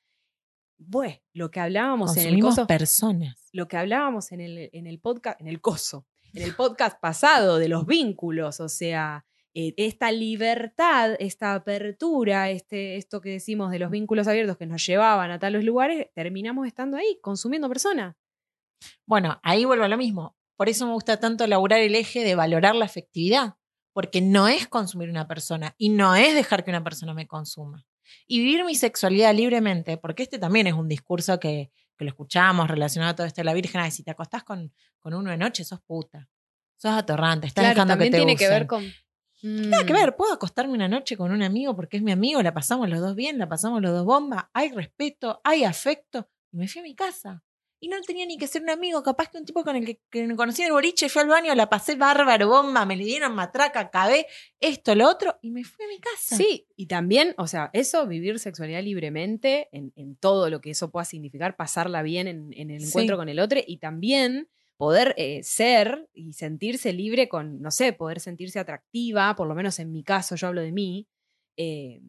bueno, 0.77 1.15
lo 1.33 1.51
que 1.51 1.59
hablábamos 1.61 2.15
en 2.17 2.27
el 2.33 2.39
coso, 2.41 2.67
personas. 2.67 3.49
lo 3.53 3.67
que 3.69 3.77
hablábamos 3.77 4.31
en 4.33 4.41
el, 4.41 4.69
en 4.73 4.87
el 4.87 4.99
podcast, 4.99 5.39
en 5.41 5.47
el 5.47 5.59
coso, 5.61 6.05
en 6.33 6.43
el 6.43 6.55
podcast 6.55 6.99
pasado 7.01 7.57
de 7.59 7.67
los 7.69 7.85
vínculos, 7.85 8.59
o 8.59 8.69
sea, 8.69 9.25
eh, 9.53 9.73
esta 9.77 10.11
libertad, 10.11 11.15
esta 11.19 11.55
apertura, 11.55 12.49
este, 12.49 12.97
esto 12.97 13.21
que 13.21 13.29
decimos 13.29 13.71
de 13.71 13.79
los 13.79 13.91
vínculos 13.91 14.27
abiertos 14.27 14.57
que 14.57 14.65
nos 14.65 14.85
llevaban 14.85 15.31
a 15.31 15.39
tales 15.39 15.63
lugares, 15.63 16.07
terminamos 16.13 16.67
estando 16.67 16.97
ahí, 16.97 17.19
consumiendo 17.21 17.67
personas. 17.67 18.15
Bueno, 19.05 19.39
ahí 19.43 19.65
vuelvo 19.65 19.85
a 19.85 19.89
lo 19.89 19.97
mismo. 19.97 20.37
Por 20.55 20.69
eso 20.69 20.85
me 20.85 20.93
gusta 20.93 21.19
tanto 21.19 21.43
elaborar 21.43 21.79
el 21.79 21.95
eje 21.95 22.23
de 22.23 22.35
valorar 22.35 22.75
la 22.75 22.85
afectividad. 22.85 23.55
Porque 23.91 24.21
no 24.21 24.47
es 24.47 24.67
consumir 24.67 25.09
una 25.09 25.27
persona 25.27 25.73
y 25.77 25.89
no 25.89 26.15
es 26.15 26.35
dejar 26.35 26.63
que 26.63 26.69
una 26.69 26.83
persona 26.83 27.13
me 27.13 27.27
consuma. 27.27 27.85
Y 28.27 28.39
vivir 28.39 28.63
mi 28.63 28.75
sexualidad 28.75 29.33
libremente, 29.33 29.97
porque 29.97 30.23
este 30.23 30.37
también 30.37 30.67
es 30.67 30.73
un 30.73 30.87
discurso 30.87 31.39
que, 31.39 31.71
que 31.97 32.05
lo 32.05 32.09
escuchamos 32.09 32.69
relacionado 32.69 33.11
a 33.11 33.15
todo 33.15 33.27
esto 33.27 33.41
de 33.41 33.45
la 33.45 33.53
Virgen. 33.53 33.81
Ay, 33.81 33.91
si 33.91 34.03
te 34.03 34.11
acostás 34.11 34.43
con, 34.43 34.71
con 34.99 35.13
uno 35.15 35.31
de 35.31 35.37
noche, 35.37 35.65
sos 35.65 35.81
puta. 35.81 36.29
Sos 36.77 36.91
atorrante, 36.91 37.47
estás 37.47 37.63
Claro, 37.63 37.75
dejando 37.75 37.97
que 37.97 38.09
te 38.09 38.17
tiene 38.17 38.35
que 38.37 38.47
ver 38.47 38.67
con. 38.67 38.85
Nada 39.41 39.85
que 39.85 39.93
Mm. 39.93 39.95
ver, 39.95 40.15
puedo 40.15 40.33
acostarme 40.33 40.73
una 40.73 40.87
noche 40.87 41.15
con 41.15 41.31
un 41.31 41.41
amigo 41.41 41.75
porque 41.75 41.97
es 41.97 42.03
mi 42.03 42.11
amigo, 42.11 42.41
la 42.41 42.53
pasamos 42.53 42.89
los 42.89 42.99
dos 42.99 43.15
bien, 43.15 43.37
la 43.37 43.47
pasamos 43.47 43.81
los 43.81 43.91
dos 43.91 44.05
bomba, 44.05 44.49
hay 44.53 44.69
respeto, 44.71 45.39
hay 45.43 45.63
afecto, 45.63 46.27
y 46.51 46.57
me 46.57 46.67
fui 46.67 46.79
a 46.81 46.83
mi 46.83 46.95
casa. 46.95 47.43
Y 47.81 47.87
no 47.87 47.95
tenía 48.01 48.25
ni 48.25 48.37
que 48.37 48.45
ser 48.47 48.61
un 48.63 48.69
amigo, 48.71 49.01
capaz 49.01 49.29
que 49.29 49.37
un 49.37 49.45
tipo 49.45 49.63
con 49.63 49.77
el 49.77 49.85
que, 49.85 50.01
que 50.09 50.27
me 50.27 50.35
conocí 50.35 50.61
en 50.63 50.65
el 50.67 50.73
boliche, 50.73 51.07
fui 51.07 51.21
al 51.21 51.29
baño, 51.29 51.55
la 51.55 51.69
pasé 51.69 51.95
bárbaro, 51.95 52.49
bomba, 52.49 52.85
me 52.85 52.97
le 52.97 53.05
dieron 53.05 53.33
matraca, 53.33 53.79
acabé, 53.79 54.25
esto, 54.59 54.95
lo 54.95 55.07
otro, 55.07 55.39
y 55.41 55.51
me 55.51 55.63
fui 55.63 55.85
a 55.85 55.87
mi 55.87 55.97
casa. 55.97 56.35
Sí, 56.35 56.67
y 56.75 56.87
también, 56.87 57.33
o 57.37 57.47
sea, 57.47 57.69
eso, 57.71 58.05
vivir 58.05 58.37
sexualidad 58.39 58.83
libremente, 58.83 59.69
en, 59.71 59.93
en 59.95 60.17
todo 60.17 60.49
lo 60.49 60.59
que 60.59 60.71
eso 60.71 60.91
pueda 60.91 61.05
significar, 61.05 61.55
pasarla 61.55 62.01
bien 62.01 62.27
en, 62.27 62.49
en 62.53 62.69
el 62.71 62.81
Sí. 62.81 62.87
encuentro 62.87 63.15
con 63.15 63.29
el 63.29 63.39
otro, 63.39 63.61
y 63.65 63.77
también 63.77 64.49
poder 64.80 65.13
eh, 65.17 65.43
ser 65.43 66.09
y 66.13 66.34
sentirse 66.34 66.93
libre 66.93 67.30
con, 67.30 67.61
no 67.61 67.71
sé, 67.71 67.93
poder 67.93 68.21
sentirse 68.21 68.59
atractiva, 68.59 69.36
por 69.36 69.47
lo 69.47 69.55
menos 69.55 69.80
en 69.80 69.91
mi 69.91 70.03
caso, 70.03 70.36
yo 70.38 70.47
hablo 70.47 70.61
de 70.61 70.71
mí, 70.71 71.07
eh, 71.57 72.01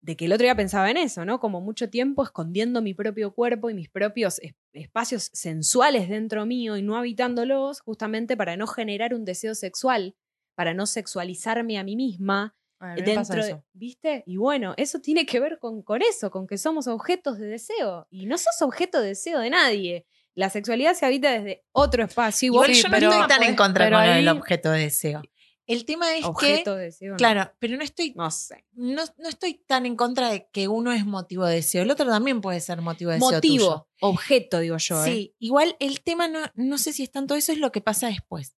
de 0.00 0.16
que 0.16 0.26
el 0.26 0.32
otro 0.32 0.44
día 0.44 0.56
pensaba 0.56 0.90
en 0.90 0.96
eso, 0.98 1.24
¿no? 1.24 1.40
Como 1.40 1.60
mucho 1.60 1.90
tiempo 1.90 2.24
escondiendo 2.24 2.82
mi 2.82 2.94
propio 2.94 3.34
cuerpo 3.34 3.70
y 3.70 3.74
mis 3.74 3.88
propios 3.90 4.38
es- 4.40 4.54
espacios 4.72 5.30
sensuales 5.32 6.08
dentro 6.08 6.46
mío 6.46 6.76
y 6.76 6.82
no 6.82 6.96
habitándolos, 6.96 7.80
justamente 7.80 8.36
para 8.36 8.56
no 8.56 8.66
generar 8.68 9.14
un 9.14 9.24
deseo 9.24 9.54
sexual, 9.54 10.16
para 10.56 10.74
no 10.74 10.86
sexualizarme 10.86 11.78
a 11.78 11.84
mí 11.84 11.96
misma, 11.96 12.56
A 12.80 12.96
mí 12.96 13.02
me 13.02 13.10
pasa 13.10 13.34
dentro 13.34 13.44
de-. 13.44 13.62
¿viste? 13.72 14.22
Y 14.26 14.36
bueno, 14.38 14.74
eso 14.76 15.00
tiene 15.00 15.26
que 15.26 15.40
ver 15.40 15.58
con, 15.60 15.82
con 15.82 16.02
eso, 16.02 16.30
con 16.30 16.46
que 16.48 16.58
somos 16.58 16.88
objetos 16.88 17.38
de 17.38 17.46
deseo. 17.46 18.06
Y 18.10 18.26
no 18.26 18.38
sos 18.38 18.60
objeto 18.62 19.00
de 19.00 19.08
deseo 19.08 19.38
de 19.40 19.50
nadie. 19.50 20.06
La 20.34 20.48
sexualidad 20.50 20.94
se 20.94 21.04
habita 21.06 21.30
desde 21.30 21.64
otro 21.72 22.04
espacio. 22.04 22.46
Igual 22.46 22.74
Sí, 22.74 22.82
yo 22.82 22.88
no 22.88 22.94
pero- 22.94 23.12
estoy 23.12 23.28
tan 23.28 23.42
en 23.42 23.56
contra 23.56 23.86
con 23.90 23.94
ahí- 23.94 24.26
objeto 24.28 24.70
de 24.70 24.80
deseo. 24.80 25.22
El 25.66 25.84
tema 25.84 26.12
es 26.16 26.24
objeto 26.24 26.72
que, 26.74 26.78
de 26.78 26.84
deseo. 26.86 27.10
no. 27.12 27.16
claro, 27.16 27.52
pero 27.60 27.76
no 27.76 27.84
estoy, 27.84 28.12
No 28.16 28.30
sé. 28.32 28.64
no, 28.72 29.02
no 29.18 29.28
estoy 29.28 29.54
tan 29.66 29.86
en 29.86 29.94
contra 29.94 30.28
de 30.30 30.48
que 30.52 30.66
uno 30.66 30.92
es 30.92 31.06
motivo 31.06 31.46
de 31.46 31.54
deseo, 31.56 31.82
el 31.84 31.90
otro 31.90 32.04
también 32.06 32.40
puede 32.40 32.60
ser 32.60 32.80
motivo 32.82 33.10
de 33.12 33.18
deseo. 33.18 33.30
Motivo, 33.30 33.64
tuyo. 33.66 33.88
objeto, 34.00 34.58
digo 34.58 34.76
yo. 34.78 35.04
¿eh? 35.04 35.08
Sí, 35.08 35.34
igual 35.38 35.76
el 35.78 36.02
tema 36.02 36.26
no, 36.26 36.40
no 36.54 36.78
sé 36.78 36.92
si 36.92 37.04
es 37.04 37.12
tanto 37.12 37.36
eso, 37.36 37.52
es 37.52 37.58
lo 37.58 37.70
que 37.70 37.80
pasa 37.80 38.08
después. 38.08 38.56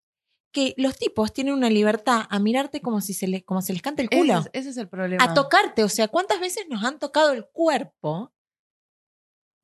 Que 0.50 0.72
los 0.78 0.96
tipos 0.96 1.32
tienen 1.32 1.52
una 1.52 1.68
libertad 1.68 2.22
a 2.30 2.38
mirarte 2.38 2.80
como 2.80 3.00
si 3.02 3.12
se 3.12 3.26
les, 3.26 3.44
como 3.44 3.60
se 3.60 3.74
les 3.74 3.82
canta 3.82 4.00
el 4.02 4.08
culo. 4.08 4.38
Ese, 4.38 4.48
es- 4.54 4.60
ese 4.62 4.70
es 4.70 4.76
el 4.78 4.88
problema. 4.88 5.22
a 5.22 5.34
tocarte. 5.34 5.84
O 5.84 5.88
sea, 5.90 6.08
¿cuántas 6.08 6.40
veces 6.40 6.64
nos 6.70 6.82
han 6.84 6.98
tocado 6.98 7.32
el 7.32 7.44
cuerpo? 7.44 8.32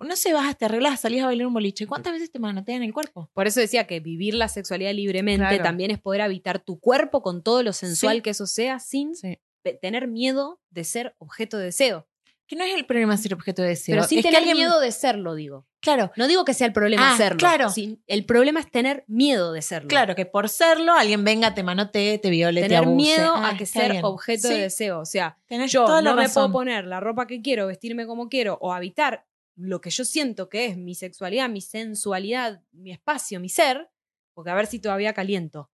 No 0.01 0.17
se 0.17 0.33
vas, 0.33 0.57
te 0.57 0.65
arreglas, 0.65 1.01
salís 1.01 1.23
a 1.23 1.27
bailar 1.27 1.47
un 1.47 1.55
boliche. 1.55 1.87
¿Cuántas 1.87 2.13
veces 2.13 2.31
te 2.31 2.39
manotean 2.39 2.83
el 2.83 2.93
cuerpo? 2.93 3.31
Por 3.35 3.47
eso 3.47 3.61
decía 3.61 3.87
que 3.87 4.01
vivir 4.01 4.35
la 4.35 4.49
sexualidad 4.49 4.93
libremente 4.93 5.47
Claro. 5.47 5.63
también 5.63 5.91
es 5.91 5.99
poder 5.99 6.23
habitar 6.23 6.59
tu 6.59 6.79
cuerpo 6.81 7.23
con 7.23 7.43
todo 7.43 7.63
lo 7.63 7.73
sensual 7.73 8.17
Sí. 8.17 8.23
que 8.23 8.31
eso 8.31 8.47
sea 8.47 8.79
sin 8.81 9.15
Sí. 9.15 9.39
tener 9.83 10.09
miedo 10.09 10.61
de 10.71 10.85
ser 10.85 11.15
objeto 11.19 11.59
de 11.59 11.67
deseo. 11.67 12.07
Que 12.47 12.57
no 12.57 12.65
es 12.65 12.75
el 12.75 12.85
problema 12.85 13.17
ser 13.17 13.33
objeto 13.35 13.63
de 13.63 13.69
deseo. 13.69 13.95
Pero 13.95 14.09
sin 14.09 14.19
es 14.19 14.25
que 14.25 14.31
tener 14.31 14.39
alguien- 14.49 14.57
miedo 14.57 14.81
de 14.81 14.91
serlo, 14.91 15.35
digo. 15.37 15.69
Claro, 15.81 16.11
No 16.17 16.27
digo 16.27 16.45
que 16.45 16.53
sea 16.53 16.67
el 16.67 16.73
problema 16.73 17.11
Ah, 17.11 17.15
hacerlo. 17.15 17.39
claro. 17.39 17.71
sin- 17.71 18.03
el 18.09 18.25
problema 18.27 18.59
es 18.61 18.71
tener 18.71 19.05
miedo 19.07 19.53
de 19.53 19.63
serlo. 19.63 19.87
claro, 19.89 20.15
que 20.17 20.27
por 20.27 20.49
serlo 20.49 20.93
alguien 20.95 21.25
venga, 21.25 21.55
te 21.55 21.63
manotee, 21.63 22.19
te 22.19 22.29
viole, 22.29 22.61
te 22.63 22.69
Tener 22.69 22.83
abuse. 22.85 22.97
miedo 22.97 23.33
Ah, 23.37 23.51
a 23.51 23.57
que 23.57 23.65
está 23.65 23.81
ser 23.83 23.93
bien. 23.93 24.05
objeto 24.05 24.49
Sí, 24.49 24.55
de 24.55 24.61
deseo. 24.63 24.99
O 25.01 25.05
sea, 25.07 25.39
tenés 25.47 25.71
yo 25.71 25.87
no 26.03 26.15
me 26.17 26.29
puedo 26.29 26.51
poner 26.51 26.87
la 26.87 26.99
ropa 27.01 27.27
que 27.29 27.41
quiero, 27.41 27.69
vestirme 27.69 28.05
como 28.07 28.29
quiero 28.29 28.59
o 28.61 28.73
habitar 28.73 29.25
lo 29.61 29.81
que 29.81 29.91
yo 29.91 30.05
siento 30.05 30.49
que 30.49 30.67
es 30.67 30.77
mi 30.77 30.95
sexualidad, 30.95 31.49
mi 31.51 31.61
sensualidad, 31.61 32.63
mi 32.73 32.93
espacio, 32.93 33.41
mi 33.41 33.49
ser, 33.49 33.91
porque 34.35 34.51
a 34.51 34.55
ver 34.55 34.67
si 34.67 34.79
todavía 34.79 35.13
caliento 35.13 35.71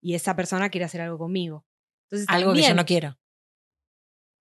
y 0.00 0.14
esa 0.14 0.34
persona 0.36 0.70
quiere 0.70 0.84
hacer 0.86 1.00
algo 1.02 1.18
conmigo. 1.18 1.66
Entonces, 2.04 2.26
Algo 2.30 2.54
que 2.54 2.62
yo 2.62 2.74
no 2.74 2.84
quiero. 2.86 3.18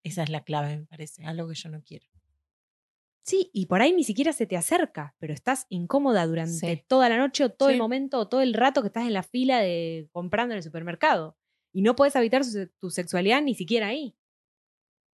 Esa 0.03 0.23
es 0.23 0.29
la 0.29 0.43
clave, 0.43 0.77
me 0.77 0.85
parece. 0.87 1.23
Algo 1.25 1.47
que 1.47 1.55
yo 1.55 1.69
no 1.69 1.81
quiero. 1.83 2.07
Sí, 3.23 3.51
y 3.53 3.67
por 3.67 3.81
ahí 3.83 3.93
ni 3.93 4.03
siquiera 4.03 4.33
se 4.33 4.47
te 4.47 4.57
acerca, 4.57 5.15
pero 5.19 5.31
estás 5.31 5.67
incómoda 5.69 6.25
durante 6.25 6.75
Sí. 6.77 6.83
toda 6.87 7.07
la 7.07 7.17
noche 7.17 7.43
o 7.45 7.51
todo 7.51 7.69
el 7.69 7.77
momento 7.77 8.17
o 8.17 8.27
todo 8.27 8.41
el 8.41 8.53
rato 8.55 8.81
que 8.81 8.87
estás 8.87 9.05
en 9.05 9.13
la 9.13 9.21
fila 9.23 9.59
de 9.59 10.09
comprando 10.11 10.53
en 10.53 10.57
el 10.57 10.63
supermercado. 10.63 11.37
Y 11.71 11.83
no 11.83 11.95
puedes 11.95 12.15
habitar 12.15 12.43
su- 12.43 12.67
tu 12.79 12.89
sexualidad 12.89 13.41
ni 13.43 13.53
siquiera 13.53 13.87
ahí. 13.87 14.15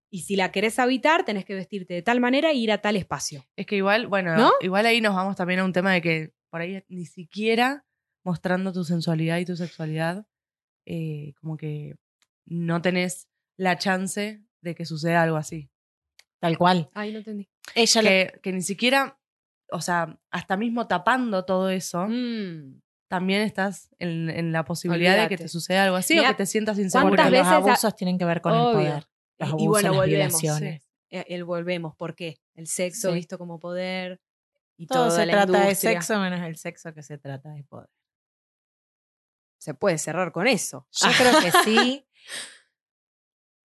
Y 0.09 0.21
si 0.21 0.35
la 0.37 0.51
querés 0.51 0.79
habitar, 0.79 1.25
tenés 1.25 1.43
que 1.45 1.53
vestirte 1.53 1.93
de 1.93 2.01
tal 2.01 2.19
manera 2.21 2.51
e 2.51 2.55
ir 2.55 2.71
a 2.71 2.77
tal 2.79 2.95
espacio. 2.95 3.43
Es 3.57 3.65
que 3.65 3.75
igual, 3.75 4.07
bueno, 4.07 4.35
¿No? 4.37 4.51
igual 4.61 4.85
ahí 4.85 5.01
nos 5.01 5.15
vamos 5.15 5.35
también 5.35 5.59
a 5.59 5.65
un 5.65 5.73
tema 5.73 5.91
de 5.91 6.01
que 6.01 6.33
por 6.49 6.61
ahí 6.61 6.81
ni 6.87 7.05
siquiera 7.05 7.85
mostrando 8.23 8.71
tu 8.71 8.83
sensualidad 8.85 9.37
y 9.39 9.45
tu 9.45 9.55
sexualidad, 9.57 10.25
eh, 10.85 11.33
como 11.41 11.57
que 11.57 11.95
no 12.45 12.81
tenés 12.81 13.27
la 13.57 13.77
chance 13.77 14.43
de 14.61 14.75
que 14.75 14.85
suceda 14.85 15.23
algo 15.23 15.35
así. 15.37 15.69
Tal 16.39 16.57
cual. 16.57 16.89
Ay, 16.93 17.11
no 17.11 17.17
entendí. 17.19 17.49
Ella 17.75 18.01
lo- 18.01 18.07
Que, 18.09 18.39
que 18.41 18.51
ni 18.53 18.61
siquiera, 18.61 19.19
o 19.71 19.81
sea, 19.81 20.17
hasta 20.31 20.55
mismo 20.55 20.87
tapando 20.87 21.43
todo 21.45 21.69
eso, 21.69 22.05
Mm. 22.07 22.79
también 23.09 23.41
estás 23.41 23.89
en, 23.99 24.29
en 24.29 24.51
la 24.53 24.63
posibilidad 24.63 25.21
de 25.21 25.27
que 25.29 25.37
te 25.37 25.47
suceda 25.49 25.83
algo 25.85 25.95
así 25.97 26.15
Mirá, 26.15 26.29
o 26.29 26.31
que 26.31 26.37
te 26.37 26.45
sientas 26.45 26.77
inseguro. 26.79 27.09
¿cuántas 27.09 27.25
los 27.25 27.31
veces 27.41 27.47
a- 27.47 27.55
abusos 27.57 27.95
tienen 27.95 28.17
que 28.17 28.25
ver 28.25 28.39
con 28.41 28.53
Obvio. 28.53 28.69
el 28.69 28.75
poder. 28.89 29.07
Los 29.39 29.49
Y 29.49 29.51
abusos, 29.51 29.69
bueno, 29.69 29.89
las 29.89 29.97
volvemos, 29.97 30.41
violaciones. 30.41 30.83
Eh, 31.09 31.25
El 31.29 31.43
volvemos. 31.43 31.95
¿Por 31.95 32.15
qué? 32.15 32.39
El 32.55 32.67
sexo 32.67 33.09
Sí. 33.09 33.15
visto 33.15 33.37
como 33.37 33.59
poder 33.59 34.19
y 34.77 34.87
Todo 34.87 35.05
toda 35.07 35.19
se 35.19 35.25
la 35.25 35.33
trata 35.45 35.65
de 35.67 35.75
sexo 35.75 36.19
menos 36.19 36.41
el 36.41 36.57
sexo 36.57 36.93
que 36.93 37.03
se 37.03 37.17
trata 37.17 37.49
de 37.51 37.63
poder. 37.63 37.89
Se 39.59 39.73
puede 39.73 39.97
cerrar 39.97 40.31
con 40.31 40.47
eso. 40.47 40.87
Yo 40.91 41.07
creo 41.17 41.39
que 41.41 41.51
sí. 41.65 42.05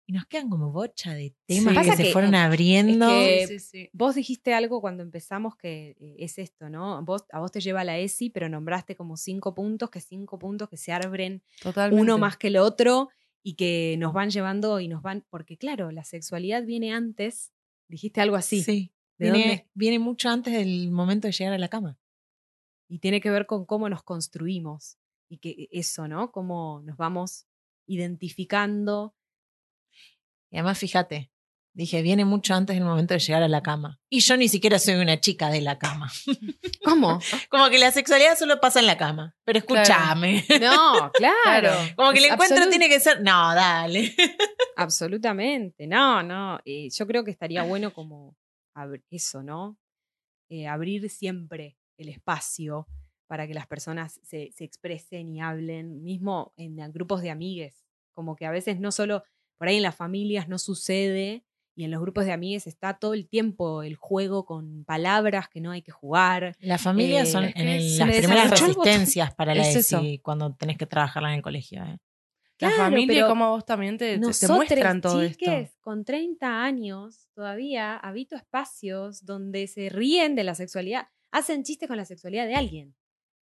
Y 0.06 0.12
nos 0.12 0.26
quedan 0.26 0.50
como 0.50 0.72
bocha 0.72 1.14
de 1.14 1.34
temas 1.46 1.84
Sí. 1.84 1.90
que 1.90 1.96
se 1.96 2.02
que- 2.04 2.12
fueron 2.12 2.34
abriendo. 2.34 3.08
que- 3.08 3.46
Sí, 3.48 3.58
sí, 3.58 3.66
sí. 3.84 3.90
Vos 3.92 4.14
dijiste 4.16 4.52
algo 4.52 4.80
cuando 4.80 5.02
empezamos 5.02 5.56
que 5.56 5.96
eh, 6.00 6.16
es 6.18 6.38
esto, 6.38 6.68
¿no? 6.68 7.02
Vos, 7.04 7.24
a 7.30 7.38
vos 7.38 7.52
te 7.52 7.60
lleva 7.60 7.84
la 7.84 7.98
ESI, 7.98 8.30
pero 8.30 8.48
nombraste 8.48 8.96
como 8.96 9.16
cinco 9.16 9.54
puntos, 9.54 9.90
que 9.90 10.00
cinco 10.00 10.38
puntos 10.38 10.68
que 10.68 10.76
se 10.76 10.92
abren 10.92 11.42
Totalmente. 11.62 12.02
uno 12.02 12.18
más 12.18 12.36
que 12.36 12.48
el 12.48 12.56
otro 12.56 13.10
y 13.44 13.54
que 13.54 13.96
nos 13.98 14.12
van 14.12 14.30
llevando 14.30 14.78
y 14.80 14.88
nos 14.88 15.02
van, 15.02 15.24
porque 15.30 15.56
claro, 15.56 15.90
la 15.90 16.04
sexualidad 16.04 16.64
viene 16.64 16.92
antes, 16.92 17.52
dijiste 17.88 18.20
algo 18.20 18.36
así, 18.36 18.62
Sí. 18.62 18.92
¿De 19.18 19.30
Viene, 19.30 19.38
dónde? 19.48 19.70
viene 19.74 19.98
mucho 19.98 20.28
antes 20.30 20.52
del 20.54 20.90
momento 20.90 21.28
de 21.28 21.32
llegar 21.32 21.52
a 21.54 21.58
la 21.58 21.68
cama. 21.68 21.98
y 22.88 22.98
tiene 22.98 23.20
que 23.20 23.30
ver 23.30 23.46
con 23.46 23.64
cómo 23.64 23.88
nos 23.88 24.02
construimos 24.02 24.98
y 25.30 25.38
que 25.38 25.68
eso, 25.72 26.08
¿no? 26.08 26.30
Cómo 26.30 26.82
nos 26.84 26.96
vamos 26.98 27.46
identificando. 27.86 29.14
Y 30.50 30.56
además, 30.58 30.78
fíjate, 30.78 31.31
dije, 31.74 32.02
viene 32.02 32.24
mucho 32.24 32.54
antes 32.54 32.76
del 32.76 32.84
momento 32.84 33.14
de 33.14 33.20
llegar 33.20 33.42
a 33.42 33.48
la 33.48 33.62
cama. 33.62 33.98
Y 34.10 34.20
yo 34.20 34.36
ni 34.36 34.48
siquiera 34.48 34.78
soy 34.78 34.94
una 34.96 35.20
chica 35.20 35.48
de 35.50 35.60
la 35.62 35.78
cama. 35.78 36.10
¿Cómo? 36.84 37.18
Como 37.48 37.70
que 37.70 37.78
la 37.78 37.90
sexualidad 37.90 38.36
solo 38.38 38.60
pasa 38.60 38.80
en 38.80 38.86
la 38.86 38.98
cama. 38.98 39.34
Pero 39.44 39.58
escúchame. 39.58 40.44
No, 40.60 41.10
claro. 41.14 41.72
Como 41.96 42.12
que 42.12 42.18
el 42.18 42.24
encuentro 42.26 42.58
absolut- 42.58 42.70
tiene 42.70 42.88
que 42.88 43.00
ser. 43.00 43.22
No, 43.22 43.54
dale. 43.54 44.14
Absolutamente, 44.76 45.86
no, 45.86 46.22
no. 46.22 46.60
eh, 46.64 46.88
yo 46.90 47.06
creo 47.06 47.24
que 47.24 47.30
estaría 47.30 47.62
bueno 47.62 47.92
como 47.92 48.36
eso, 49.10 49.42
¿no? 49.42 49.78
Eh, 50.48 50.66
abrir 50.66 51.08
siempre 51.10 51.76
el 51.98 52.08
espacio 52.08 52.86
para 53.26 53.46
que 53.46 53.54
las 53.54 53.66
personas 53.66 54.18
se, 54.22 54.50
se 54.52 54.64
expresen 54.64 55.28
y 55.34 55.40
hablen, 55.40 56.02
mismo 56.02 56.52
en 56.56 56.76
grupos 56.92 57.22
de 57.22 57.30
amigues, 57.30 57.84
como 58.12 58.36
que 58.36 58.46
a 58.46 58.50
veces 58.50 58.80
no 58.80 58.92
solo, 58.92 59.22
por 59.58 59.68
ahí 59.68 59.76
en 59.76 59.82
las 59.82 59.94
familias 59.96 60.48
no 60.48 60.58
sucede 60.58 61.44
y 61.74 61.84
en 61.84 61.90
los 61.90 62.00
grupos 62.00 62.24
de 62.26 62.32
amigues 62.32 62.66
está 62.66 62.94
todo 62.94 63.14
el 63.14 63.26
tiempo 63.28 63.82
el 63.82 63.96
juego 63.96 64.44
con 64.44 64.84
palabras 64.84 65.48
que 65.48 65.60
no 65.60 65.70
hay 65.70 65.82
que 65.82 65.92
jugar. 65.92 66.54
Las 66.60 66.82
familias 66.82 67.28
Eh, 67.28 67.32
son 67.32 67.44
en 67.44 67.68
el- 67.68 67.98
las 67.98 68.08
me 68.08 68.18
primeras 68.18 68.50
resistencias 68.50 69.34
para 69.34 69.54
la 69.54 69.62
Es 69.68 69.76
ESI 69.76 70.18
cuando 70.18 70.54
tenés 70.54 70.76
que 70.76 70.86
trabajarla 70.86 71.30
en 71.30 71.36
el 71.36 71.42
colegio. 71.42 71.82
¿eh? 71.84 71.98
La 72.58 72.68
Claro, 72.68 72.76
familia 72.84 73.14
y 73.14 73.16
pero 73.16 73.28
cómo 73.28 73.50
vos 73.50 73.64
también 73.64 73.98
te, 73.98 74.18
te- 74.18 74.48
muestran 74.48 75.00
todo 75.00 75.20
chiques, 75.26 75.48
esto. 75.70 75.76
con 75.80 76.04
30 76.04 76.62
años, 76.62 77.28
todavía 77.34 77.96
habito 77.96 78.36
espacios 78.36 79.24
donde 79.24 79.66
se 79.66 79.88
ríen 79.88 80.36
de 80.36 80.44
la 80.44 80.54
sexualidad, 80.54 81.08
hacen 81.32 81.64
chistes 81.64 81.88
con 81.88 81.96
la 81.96 82.04
sexualidad 82.04 82.46
de 82.46 82.54
alguien. 82.54 82.94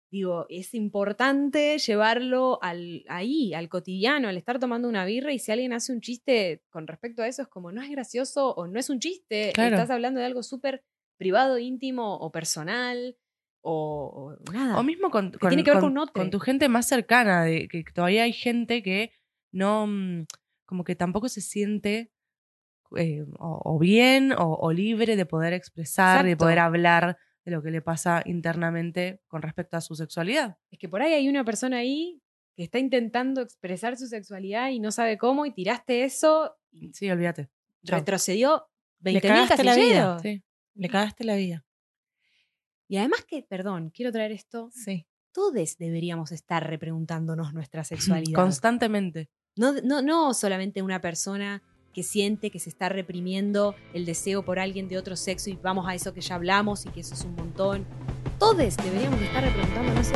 Digo, 0.10 0.46
es 0.50 0.74
importante 0.74 1.78
llevarlo 1.80 2.60
al, 2.62 3.04
ahí, 3.10 3.54
al 3.54 3.68
cotidiano, 3.68 4.30
al 4.30 4.38
estar 4.38 4.58
tomando 4.58 4.88
una 4.88 5.04
birra 5.04 5.34
y 5.34 5.40
si 5.40 5.52
alguien 5.52 5.74
hace 5.74 5.92
un 5.92 6.00
chiste 6.00 6.64
con 6.70 6.88
respecto 6.88 7.22
a 7.24 7.28
eso 7.28 7.42
es 7.42 7.48
como 7.50 7.74
no 7.74 7.82
es 7.82 7.90
gracioso 7.90 8.54
o 8.56 8.68
no 8.68 8.80
es 8.80 8.90
un 8.90 9.00
chiste, 9.00 9.52
Claro. 9.54 9.76
estás 9.76 9.90
hablando 9.90 10.20
de 10.22 10.26
algo 10.26 10.44
súper 10.44 10.82
privado, 11.18 11.58
íntimo 11.58 12.16
o 12.16 12.32
personal 12.32 13.18
o, 13.62 14.38
o 14.48 14.54
nada. 14.54 14.80
O 14.80 14.84
mismo 14.84 15.10
con, 15.10 15.32
Que 15.32 15.48
tiene 15.50 15.64
que 15.66 15.72
ver 15.72 15.82
con 15.82 15.94
con 16.14 16.30
tu 16.30 16.40
gente 16.40 16.70
más 16.70 16.88
cercana, 16.88 17.44
de 17.44 17.68
que 17.68 17.84
todavía 17.94 18.24
hay 18.24 18.32
gente 18.34 18.82
que 18.82 19.12
no, 19.52 19.88
mm, 19.88 20.26
como 20.66 20.86
que 20.86 20.96
tampoco 20.96 21.28
se 21.28 21.42
siente 21.42 22.14
eh, 22.96 23.26
o, 23.40 23.62
o 23.66 23.80
bien 23.80 24.32
o, 24.32 24.54
o 24.54 24.72
libre 24.72 25.18
de 25.18 25.26
poder 25.26 25.52
expresar, 25.52 26.26
de 26.26 26.38
poder 26.38 26.60
hablar 26.60 27.18
de 27.48 27.52
lo 27.56 27.64
que 27.64 27.72
le 27.72 27.82
pasa 27.82 28.22
internamente 28.26 29.22
con 29.28 29.42
respecto 29.42 29.78
a 29.78 29.82
su 29.82 29.96
sexualidad. 29.96 30.58
Es 30.70 30.78
que 30.78 30.90
por 30.90 31.02
ahí 31.02 31.14
hay 31.14 31.30
una 31.30 31.46
persona 31.46 31.78
ahí 31.78 32.22
que 32.58 32.64
está 32.64 32.78
intentando 32.78 33.40
expresar 33.42 33.96
su 33.96 34.06
sexualidad 34.08 34.70
y 34.70 34.80
no 34.82 34.92
sabe 34.92 35.18
cómo 35.18 35.46
y 35.46 35.52
tiraste 35.54 36.04
eso 36.04 36.58
y 36.72 36.92
Sí, 36.94 37.10
olvídate. 37.10 37.50
Retrocedió 37.84 38.68
Le 39.00 39.14
20.000 39.14 39.22
cagaste 39.22 39.64
la 39.64 39.76
vida. 39.76 39.86
casilleros. 40.18 40.22
Sí. 40.24 40.44
Le 40.76 40.90
cagaste 40.90 41.24
la 41.24 41.36
vida. 41.38 41.66
Y 42.90 42.98
además 42.98 43.24
que, 43.26 43.44
perdón, 43.44 43.92
quiero 43.92 44.12
traer 44.12 44.34
esto, 44.34 44.70
Sí. 44.74 45.08
todos 45.32 45.78
deberíamos 45.78 46.34
estar 46.34 46.68
repreguntándonos 46.68 47.54
nuestra 47.54 47.86
sexualidad. 47.86 48.36
Constantemente. 48.36 49.30
No, 49.56 49.72
no, 49.84 50.02
no 50.02 50.34
solamente 50.34 50.82
una 50.82 51.00
persona 51.00 51.64
que 51.98 52.04
siente 52.04 52.52
que 52.52 52.60
se 52.60 52.70
está 52.70 52.90
reprimiendo 52.90 53.74
el 53.92 54.06
deseo 54.06 54.46
por 54.46 54.60
alguien 54.60 54.88
de 54.88 55.00
otro 55.00 55.16
sexo 55.16 55.50
y 55.50 55.56
vamos 55.56 55.88
a 55.88 55.96
eso 55.96 56.14
que 56.14 56.22
ya 56.22 56.36
hablamos 56.36 56.86
y 56.86 56.90
que 56.90 57.00
eso 57.00 57.16
es 57.16 57.24
un 57.24 57.34
montón. 57.34 57.88
Todos 58.38 58.78
deberíamos 58.78 59.20
estar 59.20 59.44
repreguntándonos. 59.44 60.12